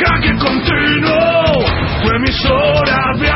[0.00, 1.64] jaque continuo,
[2.02, 3.28] tu emisora de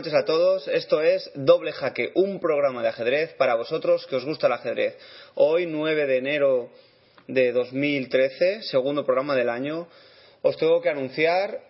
[0.00, 4.24] noches a todos, esto es Doble Jaque, un programa de ajedrez para vosotros que os
[4.24, 4.96] gusta el ajedrez.
[5.34, 6.70] Hoy, 9 de enero
[7.26, 9.88] de 2013, segundo programa del año,
[10.40, 11.60] os tengo que anunciar,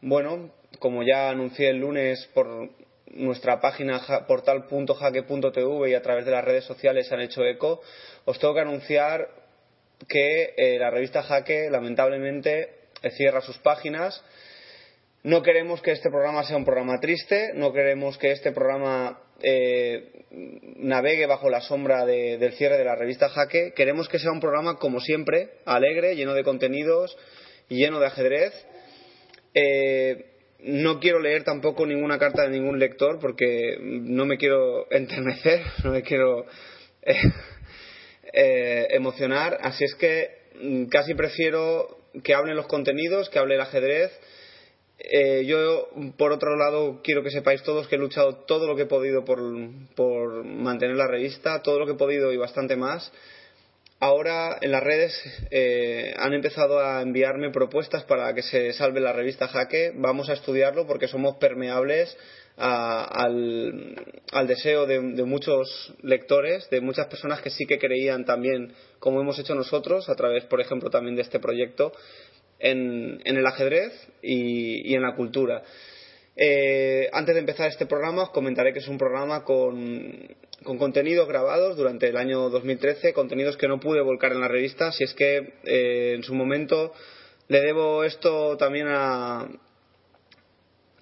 [0.00, 2.70] bueno, como ya anuncié el lunes por
[3.08, 7.82] nuestra página ja- portal.jaque.tv y a través de las redes sociales han hecho eco,
[8.24, 9.28] os tengo que anunciar
[10.08, 12.70] que eh, la revista Jaque lamentablemente
[13.18, 14.24] cierra sus páginas.
[15.26, 20.24] No queremos que este programa sea un programa triste, no queremos que este programa eh,
[20.76, 23.72] navegue bajo la sombra de- del cierre de la revista Jaque.
[23.74, 27.18] Queremos que sea un programa, como siempre, alegre, lleno de contenidos
[27.68, 28.52] lleno de ajedrez.
[29.52, 30.26] Eh,
[30.60, 35.90] no quiero leer tampoco ninguna carta de ningún lector porque no me quiero enternecer, no
[35.90, 36.46] me quiero
[37.02, 37.14] eh,
[38.32, 39.58] eh, emocionar.
[39.60, 40.28] Así es que
[40.60, 44.12] mm, casi prefiero que hablen los contenidos, que hable el ajedrez.
[44.98, 48.82] Eh, yo, por otro lado, quiero que sepáis todos que he luchado todo lo que
[48.82, 49.40] he podido por,
[50.44, 53.12] mantener la revista, todo lo que he podido y bastante más.
[53.98, 55.14] Ahora en las redes
[55.50, 59.92] eh, han empezado a enviarme propuestas para que se salve la revista Jaque.
[59.94, 62.16] Vamos a estudiarlo porque somos permeables
[62.58, 69.20] al deseo de, de muchos lectores, de muchas personas que sí que creían también, como
[69.20, 71.92] hemos hecho nosotros, a través, por ejemplo, también de este proyecto,
[72.58, 75.62] en, el ajedrez y, en la cultura.
[76.36, 81.26] Eh, antes de empezar este programa os comentaré que es un programa con, con contenidos
[81.28, 85.14] grabados durante el año 2013, contenidos que no pude volcar en la revista, si es
[85.14, 86.92] que eh, en su momento
[87.48, 89.48] le debo esto también a,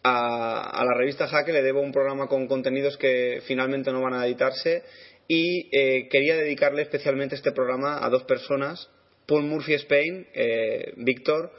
[0.04, 4.14] a, a la revista Jaque, le debo un programa con contenidos que finalmente no van
[4.14, 4.84] a editarse
[5.28, 8.90] y eh, quería dedicarle especialmente este programa a dos personas,
[9.26, 11.50] Paul Murphy Spain, eh, Víctor,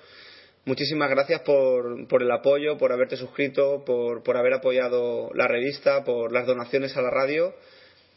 [0.68, 6.31] Muchísimas gracias por, por el apoyo, por haberte suscrito, por, haber apoyado la revista, por
[6.31, 7.54] las donaciones a la radio.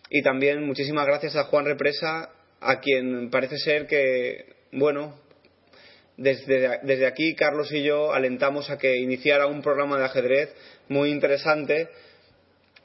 [0.09, 5.21] Y también muchísimas gracias a Juan Represa, a quien parece ser que, bueno,
[6.17, 10.49] desde aquí Carlos y yo alentamos a que iniciara un programa de ajedrez
[10.89, 11.89] muy interesante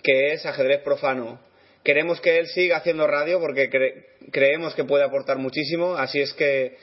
[0.03, 1.39] que es ajedrez profano.
[1.83, 6.33] Queremos que él siga haciendo radio porque cre- creemos que puede aportar muchísimo, así es
[6.33, 6.77] que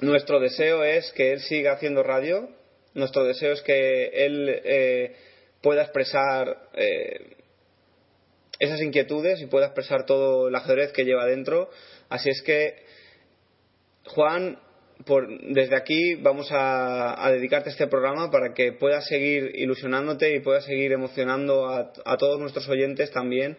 [0.00, 2.50] nuestro deseo es que él siga haciendo radio,
[2.94, 5.16] nuestro deseo es que él eh,
[5.62, 7.36] pueda expresar eh,
[8.58, 11.70] esas inquietudes y pueda expresar todo el ajedrez que lleva dentro.
[12.08, 12.76] Así es que,
[14.06, 14.58] Juan,
[15.04, 20.64] por, desde aquí vamos a, dedicarte este programa para que puedas seguir ilusionándote y puedas
[20.64, 23.56] seguir emocionando a, a todos nuestros oyentes también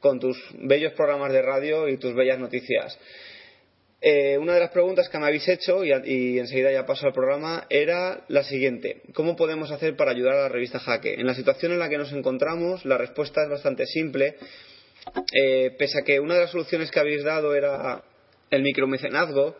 [0.00, 2.98] con tus bellos programas de radio y tus bellas noticias.
[4.00, 7.12] Eh, una de las preguntas que me habéis hecho, y, y enseguida ya paso al
[7.12, 9.02] programa, era la siguiente.
[9.12, 11.14] ¿Cómo podemos hacer para ayudar a la revista Jaque?
[11.14, 14.36] En la situación en la que nos encontramos, la respuesta es bastante simple.
[15.32, 18.04] Eh, pese a que una de las soluciones que habéis dado era
[18.50, 19.56] el micromecenazgo,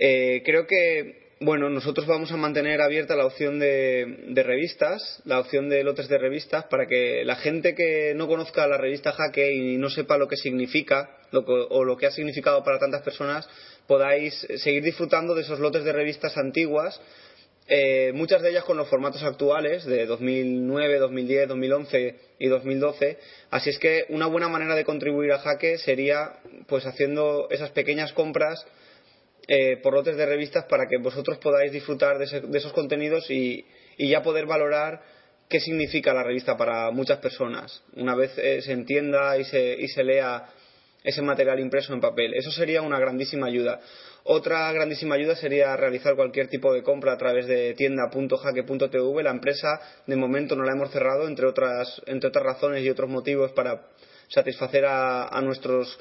[0.00, 5.70] eh, creo que bueno, nosotros vamos a mantener abierta la opción de, revistas, la opción
[5.70, 9.78] de lotes de revistas, para que la gente que no conozca la revista Jaque y
[9.78, 13.48] no sepa lo que significa lo que, o lo que ha significado para tantas personas,
[13.86, 17.00] podáis seguir disfrutando de esos lotes de revistas antiguas,
[17.68, 23.18] eh, muchas de ellas con los formatos actuales de 2009, 2010, 2011 y 2012.
[23.50, 26.32] Así es que una buena manera de contribuir a Jaque sería
[26.66, 28.66] pues haciendo esas pequeñas compras
[29.52, 33.28] eh, por lotes de revistas para que vosotros podáis disfrutar de, ese, de esos contenidos
[33.32, 33.66] y,
[33.96, 35.02] y, ya poder valorar
[35.48, 39.88] qué significa la revista para muchas personas una vez eh, se entienda y se, y
[39.88, 40.46] se lea
[41.02, 42.32] ese material impreso en papel.
[42.34, 43.80] Eso sería una grandísima ayuda.
[44.22, 49.22] Otra grandísima ayuda sería realizar cualquier tipo de compra a través de tienda.jaque.tv.
[49.24, 53.10] La empresa, de momento, no la hemos cerrado, entre otras, entre otras razones y otros
[53.10, 53.88] motivos para
[54.28, 55.98] satisfacer a, a nuestros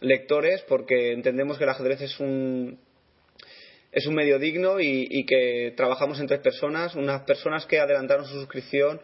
[0.00, 2.80] lectores, porque entendemos que el ajedrez es un,
[3.92, 8.34] es un medio digno y, que trabajamos en tres personas, unas personas que adelantaron su
[8.34, 9.00] suscripción.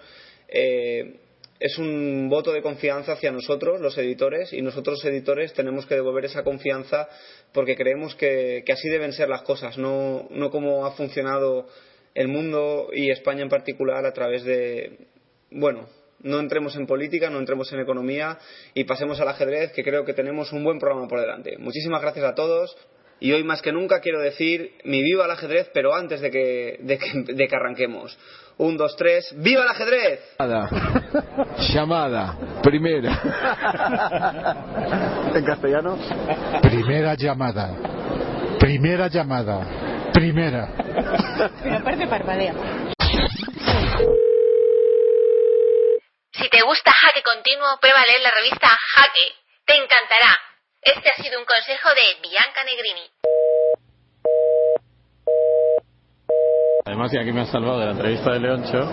[0.49, 1.21] Eh,
[1.61, 6.27] es un voto de confianza hacia nosotros, los editores, y nosotros, editores, tenemos que devolver
[6.27, 7.09] esa confianza
[7.53, 11.67] porque creemos que, que así deben ser las cosas, no, no como ha funcionado
[12.15, 15.07] el mundo y España en particular a través de,
[15.51, 15.89] bueno,
[16.21, 18.39] no entremos en política, no entremos en economía
[18.75, 21.57] y pasemos al ajedrez, que creo que tenemos un buen programa por delante.
[21.59, 22.77] Muchísimas gracias a todos
[23.21, 26.79] y hoy más que nunca quiero decir mi viva el ajedrez, pero antes de que,
[26.81, 28.19] de que, de que arranquemos.
[28.57, 30.21] Un, dos, tres, ¡viva el ajedrez!
[31.75, 33.21] Llamada, primera.
[35.35, 35.99] ¿En castellano?
[36.63, 37.77] Primera llamada.
[38.61, 40.11] Primera llamada.
[40.13, 40.69] Primera.
[41.63, 42.55] Pero aparte parpadea.
[46.33, 49.35] Si te gusta Jaque Continuo, prueba a leer la revista Jaque.
[49.67, 50.54] Te encantará.
[50.85, 53.11] Este ha sido un consejo de Bianca Negrini.
[56.85, 58.91] Además, y aquí me has salvado de la entrevista de Leoncho.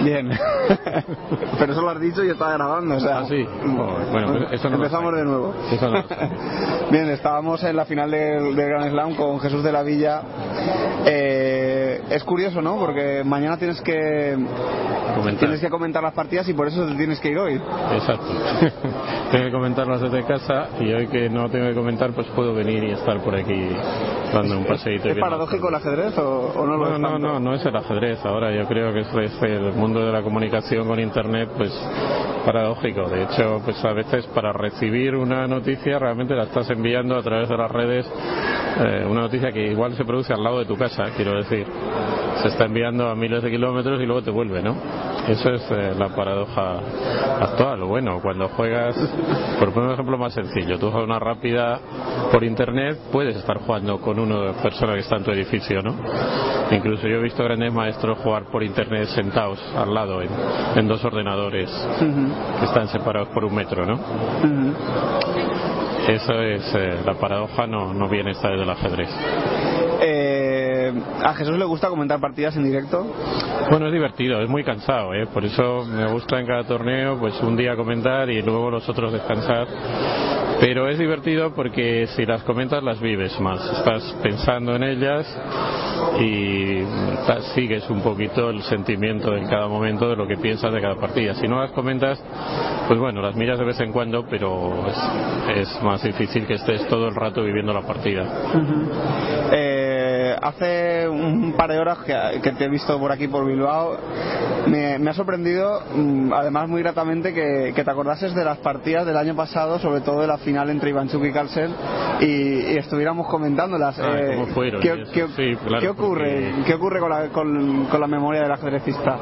[0.00, 0.30] Bien.
[1.58, 3.18] Pero eso lo has dicho y está grabando, o sea.
[3.18, 3.44] Ah, sí.
[3.44, 5.54] Bueno, pues eso no Empezamos de nuevo.
[5.70, 6.04] Eso no
[6.90, 10.22] Bien, estábamos en la final del, del Grand Slam con Jesús de la Villa.
[11.04, 11.67] Eh,
[12.10, 12.76] es curioso, ¿no?
[12.78, 14.36] Porque mañana tienes que
[15.14, 15.40] Comentar.
[15.40, 17.54] tienes que comentar las partidas y por eso te tienes que ir hoy.
[17.92, 18.26] Exacto.
[19.30, 22.84] tengo que comentarlas desde casa y hoy que no tengo que comentar, pues puedo venir
[22.84, 23.70] y estar por aquí
[24.32, 25.08] dando un paseíto.
[25.08, 27.76] ¿Es paradójico el ajedrez o, o no lo No, es no, no, no es el
[27.76, 28.24] ajedrez.
[28.24, 31.72] Ahora yo creo que es, es el mundo de la comunicación con Internet, pues
[32.44, 33.08] paradójico.
[33.08, 37.48] De hecho, pues a veces para recibir una noticia realmente la estás enviando a través
[37.48, 38.06] de las redes,
[38.80, 41.66] eh, una noticia que igual se produce al lado de tu casa, quiero decir.
[42.42, 44.76] Se está enviando a miles de kilómetros y luego te vuelve, ¿no?
[45.26, 46.78] Eso es eh, la paradoja
[47.40, 47.80] actual.
[47.82, 48.96] Bueno, cuando juegas,
[49.58, 51.80] por poner un ejemplo más sencillo, tú juegas una rápida
[52.30, 55.96] por internet, puedes estar jugando con una persona que está en tu edificio, ¿no?
[56.70, 60.28] Incluso yo he visto grandes maestros jugar por internet sentados al lado en,
[60.76, 63.98] en dos ordenadores que están separados por un metro, ¿no?
[66.08, 69.10] Eso es eh, la paradoja, no, no viene esta del ajedrez.
[71.24, 73.06] A Jesús le gusta comentar partidas en directo.
[73.70, 75.26] Bueno, es divertido, es muy cansado, ¿eh?
[75.32, 79.12] por eso me gusta en cada torneo pues un día comentar y luego los otros
[79.12, 79.66] descansar.
[80.60, 85.24] Pero es divertido porque si las comentas las vives más, estás pensando en ellas
[86.20, 86.82] y
[87.26, 90.96] ta- sigues un poquito el sentimiento en cada momento de lo que piensas de cada
[90.96, 91.34] partida.
[91.34, 92.20] Si no las comentas,
[92.88, 96.88] pues bueno, las miras de vez en cuando, pero es, es más difícil que estés
[96.88, 98.24] todo el rato viviendo la partida.
[99.52, 99.77] Eh,
[100.42, 103.96] hace un par de horas que, que te he visto por aquí por Bilbao,
[104.66, 109.06] me, me ha sorprendido, mm, además muy gratamente, que, que te acordases de las partidas
[109.06, 111.70] del año pasado, sobre todo de la final entre Ivanchuk y Carlsen,
[112.20, 113.98] y, y estuviéramos comentándolas.
[113.98, 114.80] Ah, Eh, ¿cómo fueron?
[114.80, 116.50] ¿qué, qué- sí, claro, qué ocurre?
[116.50, 119.16] porque- ¿Qué ocurre con la, con, con la memoria del ajedrecista?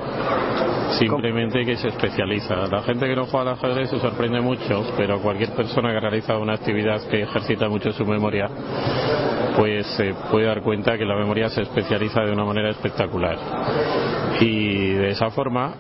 [0.99, 2.55] Simplemente que se especializa.
[2.71, 6.39] La gente que no juega al ajedrez se sorprende mucho, pero cualquier persona que realiza
[6.39, 8.49] una actividad que ejercita mucho su memoria,
[9.57, 13.39] pues se puede dar cuenta que la memoria se especializa de una manera espectacular.
[14.41, 15.75] Y de esa forma,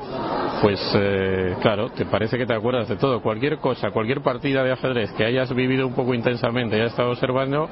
[0.62, 3.20] pues eh, claro, te parece que te acuerdas de todo.
[3.20, 7.68] Cualquier cosa, cualquier partida de ajedrez que hayas vivido un poco intensamente hayas estado observando,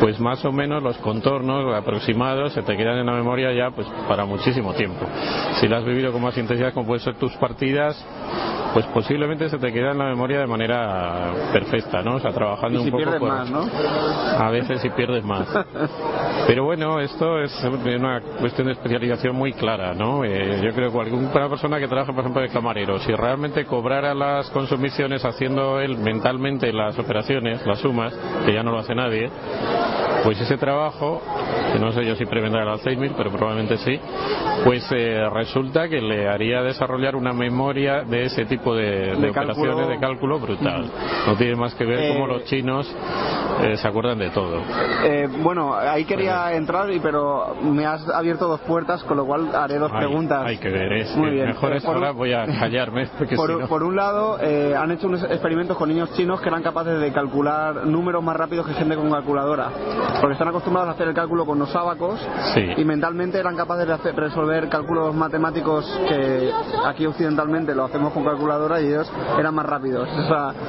[0.00, 3.86] pues más o menos los contornos aproximados se te quedan en la memoria ya pues
[4.08, 5.06] para muchísimo tiempo.
[5.60, 7.96] Si la has vivido con más intensidad como pueden ser tus partidas,
[8.72, 12.16] pues posiblemente se te queda en la memoria de manera perfecta, ¿no?
[12.16, 13.64] O sea, trabajando Y si un poco pierdes por- más, ¿no?
[14.38, 15.46] a veces si pierdes más.
[16.46, 20.24] Pero bueno, esto es una cuestión de especialización muy clara, ¿no?
[20.24, 24.14] Eh, yo creo que alguna persona que trabaja, por ejemplo, de camarero, si realmente cobrara
[24.14, 28.12] las consumiciones haciendo él mentalmente las operaciones, las sumas,
[28.44, 29.30] que ya no lo hace nadie,
[30.24, 31.20] Pues ese trabajo,
[31.72, 33.98] que no sé yo si prevendrá el Alzheimer, pero probablemente sí,
[34.64, 39.30] pues eh, resulta que le haría desarrollar una memoria de ese tipo de, de De
[39.30, 39.86] operaciones cálculo.
[39.88, 40.90] de cálculo brutal.
[41.26, 42.86] No tiene más que ver Eh, cómo los chinos
[43.62, 44.60] eh, se acuerdan de todo.
[45.04, 49.78] Eh, bueno, ahí quería entrar, pero me has abierto dos puertas, con lo cual haré
[49.78, 50.46] dos Hay- preguntas.
[50.46, 51.46] Hay que ver, es Muy bien.
[51.48, 53.68] mejor Eh, es un- ahora voy a callarme, porque Por, si no...
[53.68, 57.12] por un lado, eh, han hecho unos experimentos con niños chinos que eran capaces de
[57.12, 59.68] calcular números más rápidos que gente con calculadora.
[60.20, 62.20] Porque están acostumbrados a hacer el cálculo con los ábacos
[62.54, 62.66] Sí.
[62.76, 66.50] y mentalmente eran capaces de hacer- resolver cálculos matemáticos que
[66.84, 70.08] aquí occidentalmente lo hacemos con calculadora y ellos eran más rápidos.
[70.08, 70.52] O sea,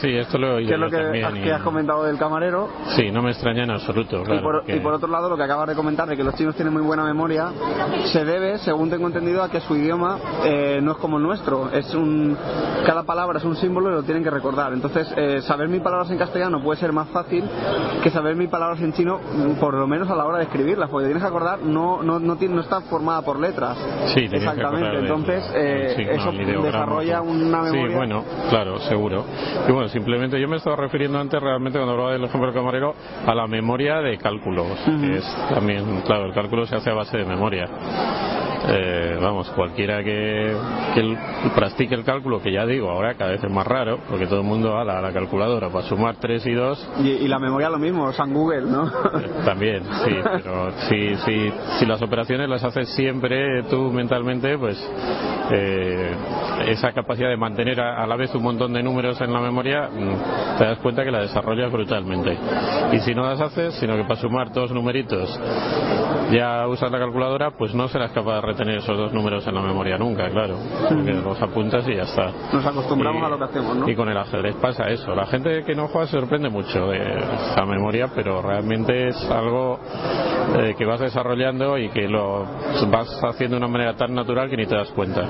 [0.00, 2.16] Sí, esto lo he oído que es lo que, has- y- que has comentado del
[2.16, 2.68] camarero.
[2.96, 4.40] Sí, no me extraña en absoluto, claro.
[4.40, 6.34] y, por, que- y por otro lado, lo que acabas de comentar de que los
[6.36, 7.48] chinos tienen muy buena memoria,
[8.12, 11.68] se debe, según tengo entendido, a que su idioma eh, no es como el nuestro.
[11.72, 12.36] Es un,
[12.86, 14.72] cada palabra es un símbolo y lo tienen que recordar.
[14.72, 17.44] Entonces, eh, saber mil palabras en castellano puede ser más fácil
[18.04, 20.88] que saber mil palabras en chino, mm, por lo menos a la hora de escribirlas,
[20.90, 23.76] porque tienes que acordar, no, no, no, tiene- no está formada por letras.
[24.14, 24.88] Sí, que Exactamente.
[24.90, 27.88] del- Entonces, eh, signo, eso el ideograma, desarrolla una memoria.
[27.88, 29.24] Sí, bueno, claro, seguro.
[29.68, 32.94] Y bueno, simplemente yo me estaba refiriendo antes realmente cuando hablaba del ejemplo del camarero
[33.26, 37.16] a la memoria de cálculos, que es también, claro, el cálculo se hace a base
[37.18, 37.68] de memoria.
[38.64, 40.54] Eh, vamos, cualquiera que,
[40.94, 41.18] que el-
[41.52, 44.46] practique el cálculo, que ya digo, ahora cada vez es más raro, porque todo el
[44.46, 47.68] mundo a la, a la calculadora para sumar 3 y 2 Y, y la memoria
[47.68, 48.88] lo mismo, San Google, ¿no?
[49.44, 54.78] También, sí, pero si, si, si las operaciones las haces siempre tú mentalmente, pues
[55.50, 56.12] eh,
[56.66, 59.88] esa capacidad de mantener a, a la vez un montón de números en la memoria,
[59.88, 62.36] mm, te das cuenta que la desarrollas brutalmente.
[62.92, 65.38] Y si no las haces, sino que para sumar dos numeritos
[66.30, 69.60] ya usas la calculadora, pues no serás capaz de retener esos dos números en la
[69.60, 70.56] memoria nunca, claro,
[70.88, 72.30] porque los apuntas y ya está.
[72.52, 73.88] Nos acostumbramos Y- a lo que hacemos, ¿no?
[73.88, 75.14] Y con el ajedrez pasa eso.
[75.14, 76.98] La gente que no juega se sorprende mucho de
[77.50, 79.78] esa memoria, pero realmente es algo
[80.58, 82.44] eh, que vas desarrollando y que lo
[82.90, 85.22] vas haciendo de una manera tan natural que ni te das cuenta.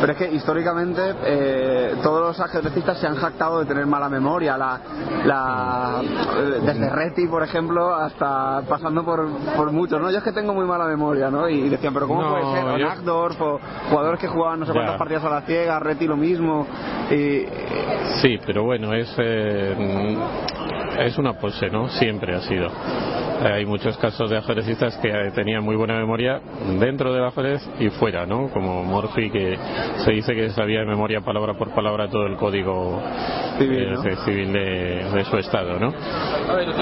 [0.00, 0.79] Pero es que históricamente
[1.24, 4.56] eh, todos los ajedrecistas se han jactado de tener mala memoria.
[4.56, 4.80] La,
[5.24, 10.00] la, eh, desde Reti, por ejemplo, hasta pasando por, por muchos.
[10.00, 10.10] ¿no?
[10.10, 11.48] Yo es que tengo muy mala memoria, ¿no?
[11.48, 12.78] Y decían, pero ¿cómo No, puede ser?
[12.80, 13.60] Yo- Nackdorf, o
[13.90, 16.66] jugadores que jugaban no sé cuántas partidas a la ciega, Reti lo mismo.
[17.10, 17.46] Y,
[18.22, 20.16] Sí, pero bueno, es, eh,
[20.98, 21.88] es una pose, ¿no?
[21.88, 22.68] Siempre ha sido.
[23.42, 26.40] Hay muchos casos de ajedrecistas que eh, tenían muy buena memoria
[26.78, 28.48] dentro del ajedrez y fuera, ¿no?
[28.50, 29.56] Como Morphy, que
[30.04, 33.00] se dice que sabía de memoria palabra por palabra todo el código
[33.58, 34.02] Civil, eh, ¿no?
[34.02, 35.92] de- civil de, de su estado, ¿no?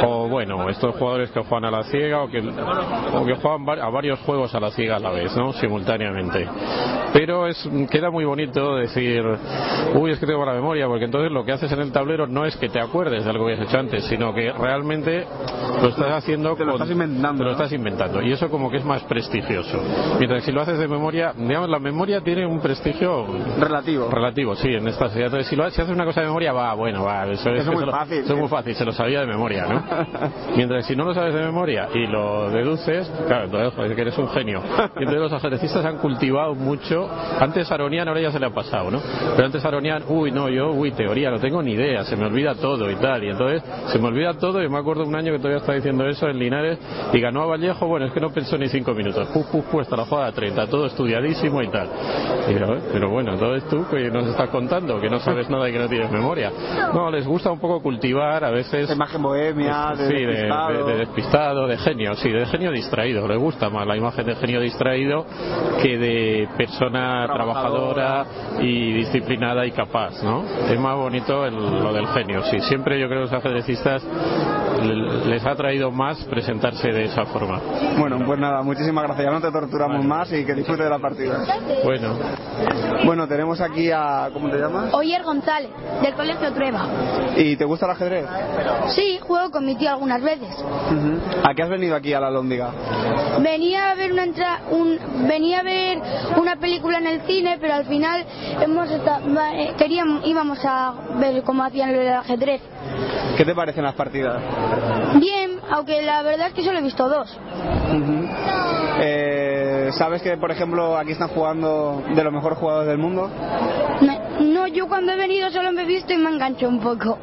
[0.05, 3.89] O bueno, estos jugadores que juegan a la ciega o que, o que juegan a
[3.91, 5.53] varios juegos a la ciega a la vez, ¿no?
[5.53, 6.45] Simultáneamente.
[7.13, 9.23] Pero es queda muy bonito decir,
[9.95, 12.45] uy, es que tengo mala memoria, porque entonces lo que haces en el tablero no
[12.45, 15.27] es que te acuerdes de algo que has hecho antes, sino que realmente
[15.83, 18.23] lo estás haciendo Te lo con- estás inventando, te lo estás inventando.
[18.23, 19.79] Y eso como que es más prestigioso.
[20.19, 23.27] Mientras que si lo haces de memoria, digamos, la memoria tiene un prestigio
[23.59, 24.11] relativo.
[24.11, 25.27] relativo, sí, en esta sociedad.
[25.27, 27.73] Entonces, si, lo, si haces una cosa de memoria, va, bueno, va, eso, es Eso
[27.73, 28.41] muy lo- fácil, Eso sí.
[28.41, 29.85] muy fácil, se lo sabía de memoria, ¿no?
[30.57, 34.19] Mientras que si no lo sabes de memoria y lo deduces, claro, entonces que eres
[34.19, 34.61] un genio.
[34.97, 37.09] Y entonces los ajedrecistas han cultivado mucho.
[37.41, 39.01] Antes Aronían, ahora ya se le ha pasado, ¿no?
[39.35, 42.55] Pero antes Aronían, uy, no, yo, uy, teoría, no tengo ni idea, se me olvida
[42.55, 43.23] todo y tal.
[43.25, 46.07] Y entonces se me olvida todo y me acuerdo un año que todavía estaba diciendo
[46.07, 46.79] eso en Linares
[47.13, 49.29] y ganó a Vallejo, bueno, es que no pensó ni cinco minutos.
[49.29, 51.89] Puf, puf, puf, hasta la jugada 30, todo estudiadísimo y tal.
[52.49, 55.69] Y yo, "Eh, pero bueno, entonces tú que nos estás contando, que no sabes nada
[55.69, 56.51] y que no tienes memoria.
[56.93, 58.91] No, les gusta un poco cultivar a veces...
[58.91, 60.73] Imagen bohemia, de Sí, de, despistado.
[60.87, 63.27] de- de despistado, de genio, sí, de genio distraído.
[63.27, 65.25] Le gusta más la imagen de genio distraído
[65.83, 68.25] que de persona Trabajadora.
[68.25, 68.27] trabajadora
[68.61, 70.45] y disciplinada y capaz, ¿no?
[70.71, 72.61] Es más bonito el- lo del genio, sí.
[72.61, 73.78] Siempre yo creo que los ajedrecistas
[74.83, 77.61] le- les ha traído más presentarse de esa forma.
[77.99, 79.27] Bueno, pues nada, muchísimas gracias.
[79.27, 81.39] Ya no te torturamos más y que disfrute de la partida.
[81.85, 82.17] Bueno,
[83.05, 84.29] Bueno, tenemos aquí a.
[84.33, 84.93] ¿Cómo te llamas?
[84.93, 85.71] Oyer González,
[86.03, 86.87] del Colegio Trueba.
[87.37, 88.27] ¿Y te gusta el ajedrez?
[88.89, 90.49] Sí, juego con mi tío algunas veces.
[91.45, 92.71] ¿A qué has venido aquí a la Lóndiga?
[93.41, 95.99] Venía a ver una entra- un, venía a ver
[96.37, 98.25] una película en el cine, pero al final
[98.61, 102.61] hemos va- eh, queríamos íbamos a ver cómo hacían lo del ajedrez.
[103.37, 104.37] ¿Qué te parecen las partidas?
[105.21, 107.39] Bien, aunque la verdad es que solo he visto dos.
[109.01, 113.31] Eh, ¿Sabes que, por ejemplo, aquí están jugando de los mejores jugadores del mundo?
[114.01, 117.19] Me- No, yo cuando he venido solo me he visto y me engancho un poco.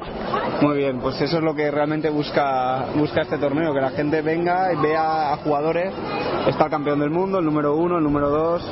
[0.61, 4.21] Muy bien, pues eso es lo que realmente busca, busca este torneo, que la gente
[4.21, 5.93] venga y vea a jugadores.
[6.47, 8.67] Está el campeón del mundo, el número uno, el número dos.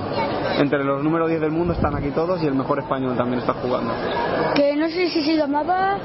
[0.60, 3.54] Entre los número 10 del mundo están aquí todos y el mejor español también está
[3.54, 3.92] jugando.
[4.56, 5.96] Que no sé si se llamaba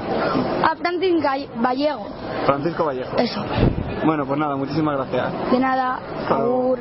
[0.63, 2.07] a Francis Gall- Vallejo.
[2.45, 3.15] Francisco Vallejo.
[3.17, 3.45] Eso.
[4.05, 5.51] Bueno, pues nada, muchísimas gracias.
[5.51, 5.99] De nada.
[6.29, 6.79] Agur.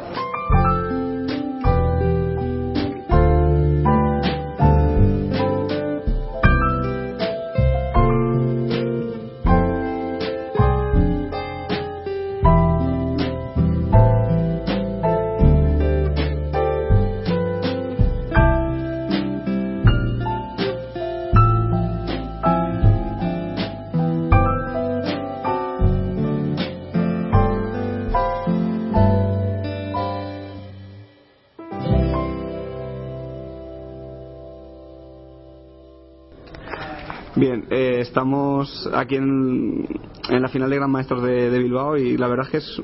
[37.38, 39.86] Bien, eh, estamos aquí en,
[40.28, 42.82] la final de Gran Maestros de, Bilbao y la verdad es que es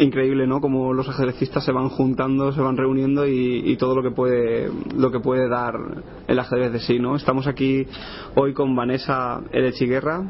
[0.00, 0.60] increíble, ¿no?
[0.60, 4.68] Como los ajedrecistas se van juntando, se van reuniendo y, y todo lo que puede
[4.96, 5.74] lo que puede dar
[6.26, 7.14] el ajedrez de sí, ¿no?
[7.14, 7.86] Estamos aquí
[8.34, 10.24] hoy con Vanessa Erechiguerra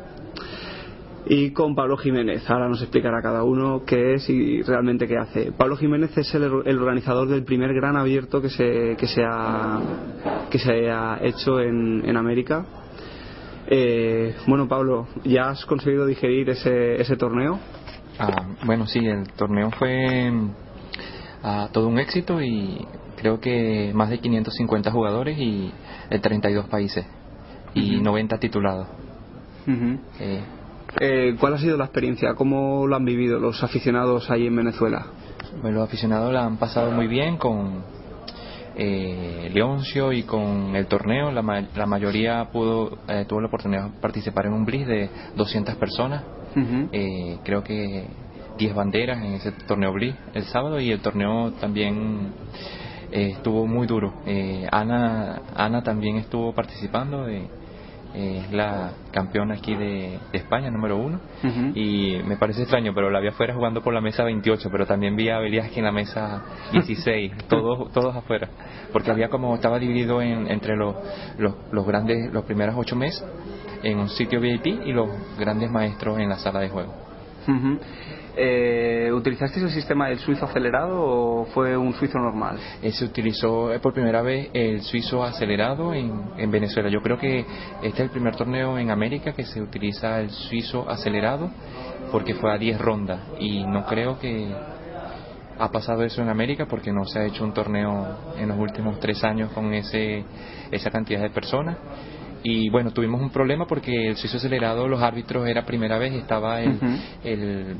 [1.24, 2.48] y con Pablo Jiménez.
[2.50, 5.52] Ahora nos explicará cada uno qué es y realmente qué hace.
[5.52, 9.80] Pablo Jiménez es el, el organizador del primer gran abierto que se que se ha
[10.50, 12.66] que se ha hecho en, en América.
[13.70, 17.58] Eh, bueno, Pablo, ¿ya has conseguido digerir ese, ese torneo?
[18.18, 20.32] Ah, bueno, sí, el torneo fue
[21.42, 22.84] ah, todo un éxito y
[23.16, 25.70] creo que más de 550 jugadores y
[26.10, 27.04] de 32 países
[27.74, 28.04] y Ujú.
[28.04, 28.86] 90 titulados.
[30.20, 30.40] Eh,
[31.00, 32.34] Eh, ¿Cuál ha sido la experiencia?
[32.34, 35.06] ¿Cómo lo han vivido los aficionados ahí en Venezuela?
[35.60, 37.82] bueno, los aficionados la han pasado muy bien con
[38.78, 41.30] eh, Leoncio y con el torneo.
[41.32, 45.10] La, ma- la mayoría pudo eh, tuvo la oportunidad de participar en un blitz de
[45.36, 46.24] 200 personas.
[46.92, 48.06] Eh, creo que
[48.56, 52.32] 10 banderas en ese torneo Blitz el sábado y el torneo también
[53.12, 54.14] eh, estuvo muy duro.
[54.26, 57.48] Eh, Ana, Ana también estuvo participando, eh, eh,
[58.18, 61.20] es la campeona aquí de, de España, número uno.
[61.74, 65.14] Y me parece extraño, pero la vi afuera jugando por la mesa 28, pero también
[65.14, 68.48] vi a Beliaski en la mesa 16, todos, todos afuera.
[68.92, 70.96] Porque había como, estaba dividido en, entre los,
[71.38, 73.24] los, los grandes, los primeros ocho meses
[73.82, 75.08] en un sitio VIP y los
[75.38, 76.92] grandes maestros en la sala de juego.
[78.40, 82.56] Eh, ¿Utilizasteis el sistema del suizo acelerado o fue un suizo normal?
[82.80, 86.88] Eh, se utilizó eh, por primera vez el suizo acelerado en, en Venezuela.
[86.88, 87.40] Yo creo que
[87.82, 91.50] este es el primer torneo en América que se utiliza el suizo acelerado
[92.12, 94.48] porque fue a 10 rondas y no creo que
[95.58, 99.00] ha pasado eso en América porque no se ha hecho un torneo en los últimos
[99.00, 100.22] tres años con ese,
[100.70, 101.76] esa cantidad de personas.
[102.44, 106.60] Y bueno, tuvimos un problema porque el suizo acelerado, los árbitros era primera vez, estaba
[106.62, 107.76] el,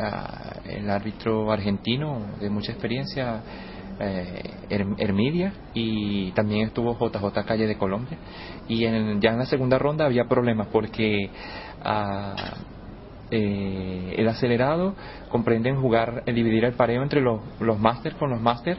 [0.00, 3.42] ah, el árbitro argentino de mucha experiencia,
[4.00, 8.18] eh, Her- Hermidia, y también estuvo JJ Calle de Colombia.
[8.68, 11.30] Y en, ya en la segunda ronda había problemas porque
[11.82, 12.34] ah,
[13.30, 14.94] eh, el acelerado
[15.28, 18.78] comprenden jugar, eh, dividir el pareo entre los, los máster con los máster,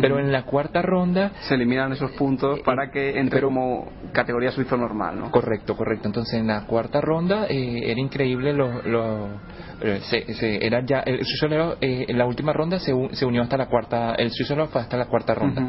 [0.00, 4.50] pero en la cuarta ronda Se eliminan esos puntos para que entre pero- como categoría
[4.52, 5.30] suizo normal, ¿no?
[5.30, 6.08] Correcto, correcto.
[6.08, 9.28] Entonces en la cuarta ronda eh, era increíble lo, lo-
[9.82, 13.42] eh, se, se- era ya el suizo eh, en la última ronda se, se unió
[13.42, 15.62] hasta la cuarta el suizo fue hasta la cuarta ronda.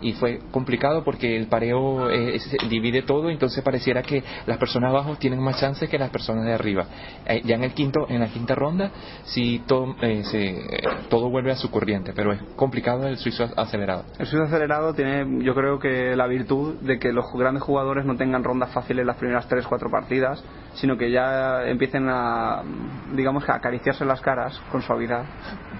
[0.00, 5.16] Y fue complicado porque el pareo eh, divide todo, entonces pareciera que las personas abajo
[5.16, 6.86] tienen más chances que las personas de arriba.
[7.26, 8.90] Eh, ya en el quinto, en la quinta ronda,
[9.24, 13.48] sí todo, eh, se, eh, todo vuelve a su corriente, pero es complicado el suizo
[13.56, 14.04] acelerado.
[14.18, 18.16] El suizo acelerado tiene, yo creo que la virtud de que los grandes jugadores no
[18.16, 20.42] tengan rondas fáciles las primeras 3-4 partidas,
[20.74, 22.62] sino que ya empiecen a,
[23.14, 25.24] digamos, a acariciarse las caras con suavidad,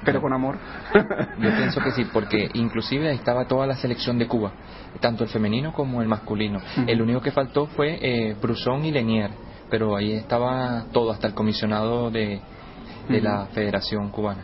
[0.04, 0.56] pero con amor.
[1.38, 4.52] Yo pienso que sí, porque inclusive ahí estaba toda la selección de Cuba,
[5.00, 6.60] tanto el femenino como el masculino.
[6.86, 9.30] El único que faltó fue eh, Brusón y Lenier,
[9.70, 12.40] pero ahí estaba todo, hasta el comisionado de,
[13.08, 14.42] de la Federación Cubana.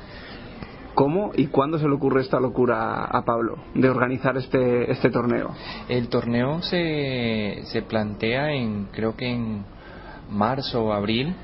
[0.95, 5.51] ¿Cómo y cuándo se le ocurre esta locura a Pablo de organizar este, este torneo?
[5.89, 9.65] El torneo se, se plantea en, creo que en
[10.31, 11.35] marzo o abril,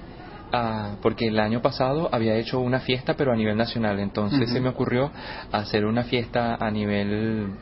[0.53, 3.99] ah, porque el año pasado había hecho una fiesta, pero a nivel nacional.
[4.01, 5.11] Entonces se me ocurrió
[5.53, 7.53] hacer una fiesta a nivel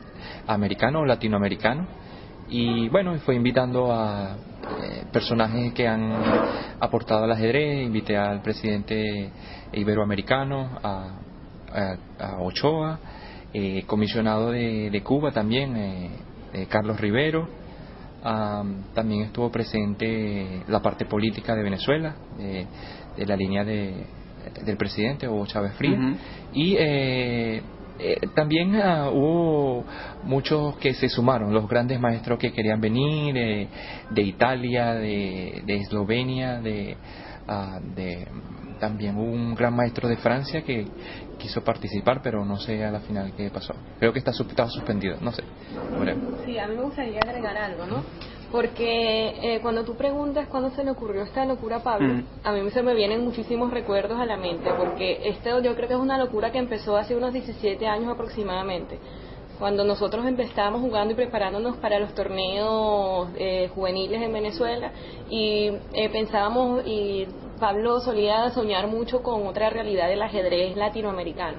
[0.47, 1.87] americano o latinoamericano.
[2.49, 4.35] Y bueno, fue invitando a
[4.81, 6.11] eh, personajes que han
[6.79, 7.85] aportado al ajedrez.
[7.85, 9.31] Invité al presidente
[9.73, 11.11] iberoamericano, a,
[11.71, 12.99] a- a Ochoa,
[13.53, 16.11] eh, comisionado de, de Cuba también, eh,
[16.53, 17.47] eh, Carlos Rivero,
[18.21, 24.05] también estuvo presente la parte política de Venezuela, de, la línea de,
[24.65, 25.99] del presidente Hugo Chávez Frías.
[26.53, 27.61] Y eh,
[28.01, 29.83] eh, también ah, hubo
[30.23, 33.67] muchos que se sumaron, los grandes maestros que querían venir eh,
[34.09, 36.95] de Italia, de, de Eslovenia, de,
[37.47, 38.25] ah, de
[38.79, 40.87] también hubo un gran maestro de Francia que
[41.39, 43.73] quiso participar, pero no sé a la final qué pasó.
[43.97, 45.43] Creo que está, estaba suspendido, no sé.
[46.45, 48.03] Sí, a mí me gustaría agregar algo, ¿no?
[48.51, 52.23] Porque eh, cuando tú preguntas cuándo se le ocurrió esta locura a Pablo, mm.
[52.43, 55.93] a mí se me vienen muchísimos recuerdos a la mente, porque esto yo creo que
[55.93, 58.99] es una locura que empezó hace unos 17 años aproximadamente
[59.59, 64.91] cuando nosotros empezábamos jugando y preparándonos para los torneos eh, juveniles en Venezuela
[65.29, 67.27] y eh, pensábamos y
[67.59, 71.57] Pablo solía soñar mucho con otra realidad del ajedrez latinoamericano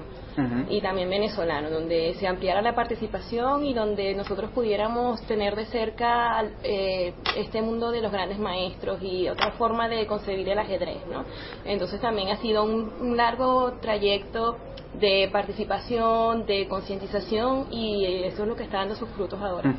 [0.69, 6.43] y también venezolano, donde se ampliara la participación y donde nosotros pudiéramos tener de cerca
[6.63, 11.05] eh, este mundo de los grandes maestros y otra forma de concebir el ajedrez.
[11.11, 11.25] ¿no?
[11.65, 14.57] Entonces también ha sido un, largo trayecto
[14.99, 19.73] de participación, de concientización y eso es lo que está dando sus frutos ahora.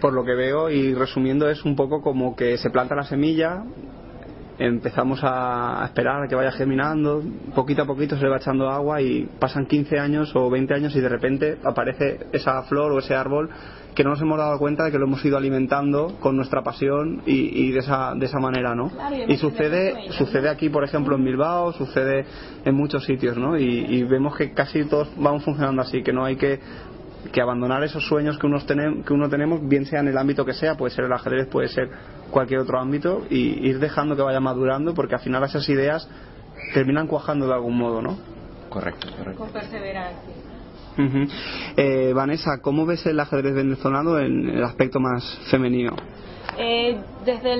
[0.00, 3.62] Por lo que veo y resumiendo es un poco como que se planta la semilla,
[4.58, 7.22] empezamos a esperar a que vaya germinando,
[7.54, 10.96] poquito a poquito se le va echando agua y pasan 15 años o 20 años
[10.96, 13.50] y de repente aparece esa flor o ese árbol
[13.98, 17.22] que no nos hemos dado cuenta de que lo hemos ido alimentando con nuestra pasión
[17.26, 18.92] y, de, esa, de esa manera, ¿no?
[19.26, 22.24] y sucede, sucede aquí, por ejemplo, en Bilbao, sucede
[22.64, 23.58] en muchos sitios, ¿no?
[23.58, 26.60] Y, vemos que casi todos vamos funcionando así, que no hay que
[27.32, 30.54] que abandonar esos sueños que, unos que uno tenemos, bien sea en el ámbito que
[30.54, 31.90] sea, puede ser el ajedrez, puede ser
[32.30, 36.08] cualquier otro ámbito, y ir dejando que vaya madurando, porque al final esas ideas
[36.74, 38.18] terminan cuajando de algún modo, ¿no?
[38.68, 39.40] Correcto, correcto.
[39.40, 40.34] Con perseverancia.
[41.76, 45.94] eh, Vanessa, ¿cómo ves el ajedrez venezolano en el aspecto más femenino?
[46.60, 47.56] Eh, desde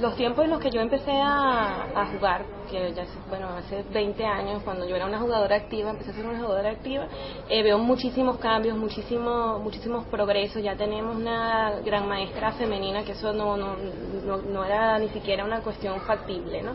[0.00, 4.62] los tiempos en los que yo empecé a, jugar, que ya bueno, hace 20 años,
[4.62, 7.06] cuando yo era una jugadora activa, empecé a ser una jugadora activa,
[7.50, 10.62] eh, veo muchísimos cambios, muchísimos, muchísimos progresos.
[10.62, 13.76] Ya tenemos una gran maestra femenina, que eso no, no,
[14.24, 16.72] no, era ni siquiera una cuestión factible, ¿no?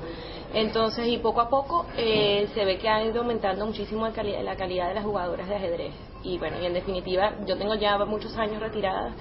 [0.54, 4.90] Entonces, y poco a poco eh, se ve que ha ido aumentando muchísimo la calidad
[4.90, 5.94] de las jugadoras de ajedrez.
[6.24, 9.16] Y bueno, y en definitiva, yo tengo ya muchos años retirada,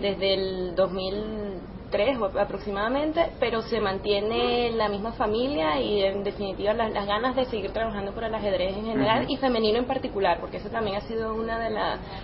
[0.00, 7.06] desde el 2000 tres aproximadamente, pero se mantiene la misma familia y en definitiva las,
[7.06, 10.70] ganas de seguir trabajando por el ajedrez en general y femenino en particular, porque eso
[10.70, 11.70] también ha sido una de,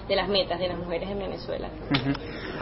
[0.09, 1.69] de las metas de las mujeres en Venezuela.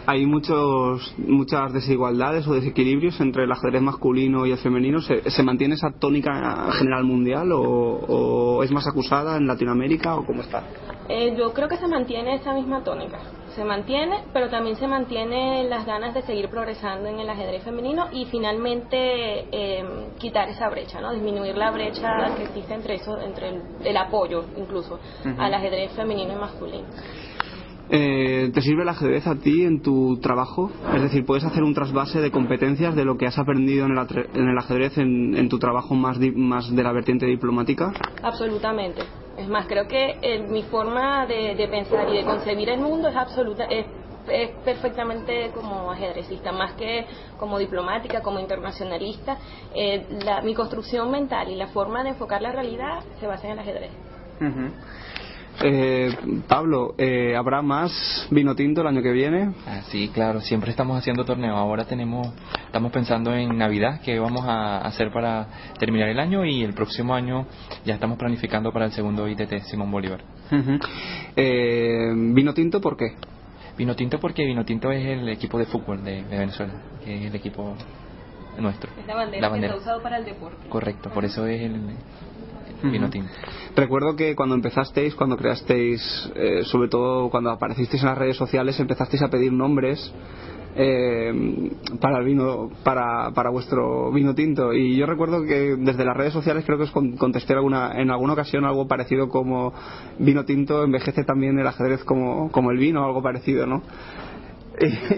[0.07, 5.01] Hay muchos, muchas desigualdades o desequilibrios entre el ajedrez masculino y el femenino.
[5.01, 10.43] ¿Se, mantiene esa tónica general mundial o, o, es más acusada en Latinoamérica o cómo
[10.43, 10.63] está?
[11.09, 13.19] Eh, yo creo que se mantiene esa misma tónica
[13.55, 18.09] se mantiene, pero también se mantiene las ganas de seguir progresando en el ajedrez femenino
[18.13, 21.13] y finalmente em, quitar esa brecha, ¿no?
[21.13, 24.99] disminuir la brecha que existe entre eso, entre el, apoyo incluso
[25.39, 26.89] al ajedrez femenino y masculino.
[27.91, 30.71] Eh, ¿Te sirve el ajedrez a ti en tu trabajo?
[30.95, 34.59] Es decir, ¿puedes hacer un trasvase de competencias de lo que has aprendido en el,
[34.59, 37.93] ajedrez en, tu trabajo más, más de la vertiente diplomática?
[38.23, 39.03] Absolutamente.
[39.37, 43.17] Es más, creo que eh, mi forma de, pensar y de concebir el mundo es
[43.17, 43.87] absoluta, es,
[44.65, 47.05] perfectamente como ajedrecista, más que
[47.39, 49.37] como diplomática, como internacionalista.
[49.75, 50.07] Eh,
[50.43, 53.91] mi construcción mental y la forma de enfocar la realidad se basa en el ajedrez.
[55.63, 56.15] Eh,
[56.49, 59.53] Pablo, eh, ¿habrá más vino tinto el año que viene?
[59.67, 61.57] Ah, sí, claro, siempre estamos haciendo torneos.
[61.57, 62.33] Ahora tenemos,
[62.67, 65.47] estamos pensando en Navidad, que vamos a hacer para
[65.79, 67.47] terminar el año y el próximo año
[67.85, 70.23] ya estamos planificando para el segundo ITT Simón Bolívar.
[71.37, 73.15] eh, ¿Vino tinto por qué?
[73.77, 77.35] Vino tinto porque Vino tinto es el equipo de fútbol de, Venezuela, que es el
[77.35, 77.75] equipo
[78.59, 78.91] nuestro.
[79.01, 80.69] Es la bandera, que está usado para el deporte.
[80.69, 81.81] Correcto, por eso es el,
[83.77, 88.79] Recuerdo que cuando empezasteis, cuando creasteis, eh, sobre todo cuando aparecisteis en las redes sociales,
[88.79, 90.13] empezasteis a pedir nombres
[90.77, 91.71] eh,
[92.01, 94.73] para el vino, para, para vuestro vino tinto.
[94.73, 98.33] Y yo recuerdo que desde las redes sociales creo que os contesté alguna, en alguna
[98.33, 99.73] ocasión algo parecido como
[100.19, 103.83] vino tinto envejece también el ajedrez como, como el vino, algo parecido, ¿no?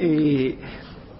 [0.02, 0.59] Y,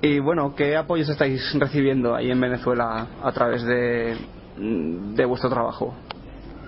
[0.03, 4.15] y, bueno, ¿qué apoyos estáis recibiendo ahí en Venezuela a través de,
[4.59, 5.95] de vuestro trabajo?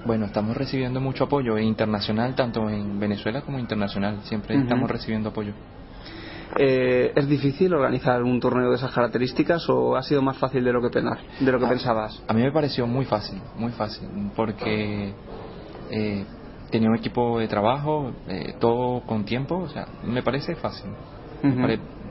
[0.05, 4.21] Bueno, estamos recibiendo mucho apoyo internacional, tanto en Venezuela como internacional.
[4.25, 5.53] Siempre estamos recibiendo apoyo.
[6.57, 10.73] Eh, ¿Es difícil organizar un torneo de esas características o ha sido más fácil de
[10.73, 12.23] lo que, penar, de lo que pensabas?
[12.27, 15.13] A mí me pareció muy fácil, muy fácil, porque
[15.91, 16.25] eh,
[16.71, 20.91] tenía un equipo de trabajo, eh, todo con tiempo, o sea, me parece fácil.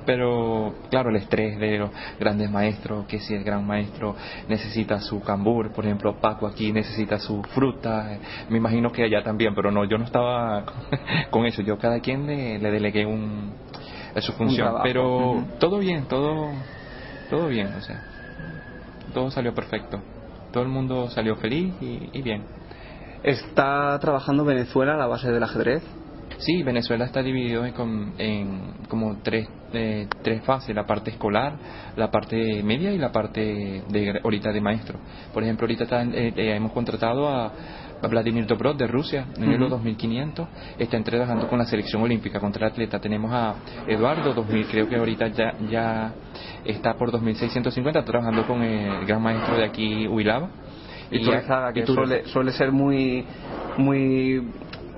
[0.08, 4.16] Pero claro, el estrés de los grandes maestros, que si el gran maestro
[4.48, 9.22] necesita su cambur, por ejemplo, Paco aquí necesita su fruta, eh, me imagino que allá
[9.22, 10.64] también, pero no, yo no estaba
[11.30, 13.52] con eso, yo cada quien le, le delegué un,
[14.20, 16.52] su función, pero todo bien, todo,
[17.30, 18.02] todo bien, o sea,
[19.14, 20.00] todo salió perfecto,
[20.54, 22.44] todo el mundo salió feliz y, y bien.
[23.24, 25.84] ¿Está trabajando Venezuela a la base del ajedrez?
[26.40, 31.58] Sí, Venezuela está dividido en, en como tres, eh, tres fases, la parte escolar,
[31.96, 35.00] la parte media y la parte de ahorita de maestro.
[35.34, 37.52] Por ejemplo, ahorita están, eh, eh, hemos contratado a,
[38.02, 39.70] a Vladimir Dobrov de Rusia, en el Ujú.
[39.72, 40.48] 2500,
[40.78, 43.00] está trabajando con la selección olímpica contra atleta.
[43.00, 43.56] Tenemos a
[43.88, 46.14] Eduardo 2000, creo que ahorita ya, ya
[46.66, 50.50] está por 2650, trabajando con el gran maestro de aquí, Huilaba.
[51.10, 51.74] Y que y Turezaga.
[51.88, 53.26] suele, suele ser muy,
[53.78, 54.52] muy,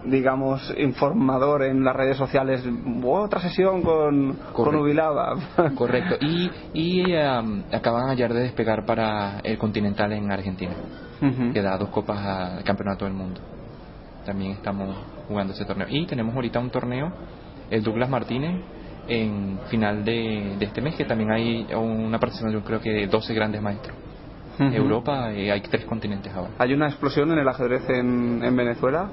[0.06, 2.64] digamos, informador en las redes sociales.
[3.04, 4.76] Otra sesión con, con.
[4.76, 5.36] Ubilaba.
[5.76, 6.18] Correcto.
[6.22, 10.74] Y, y um, acaban ayer de despegar para el Continental en Argentina,
[11.54, 13.42] que da dos copas al Campeonato del Mundo.
[14.26, 14.96] También estamos
[15.28, 15.88] jugando ese torneo.
[15.90, 17.12] Y tenemos ahorita un torneo,
[17.70, 18.62] el Douglas Martínez,
[19.08, 23.34] en final de, de este mes, que también hay una participación, creo que de 12
[23.34, 23.96] grandes maestros.
[24.60, 26.52] Europa, eh, hay tres continentes ahora.
[26.58, 29.10] ¿Hay una explosión en el ajedrez en, en Venezuela?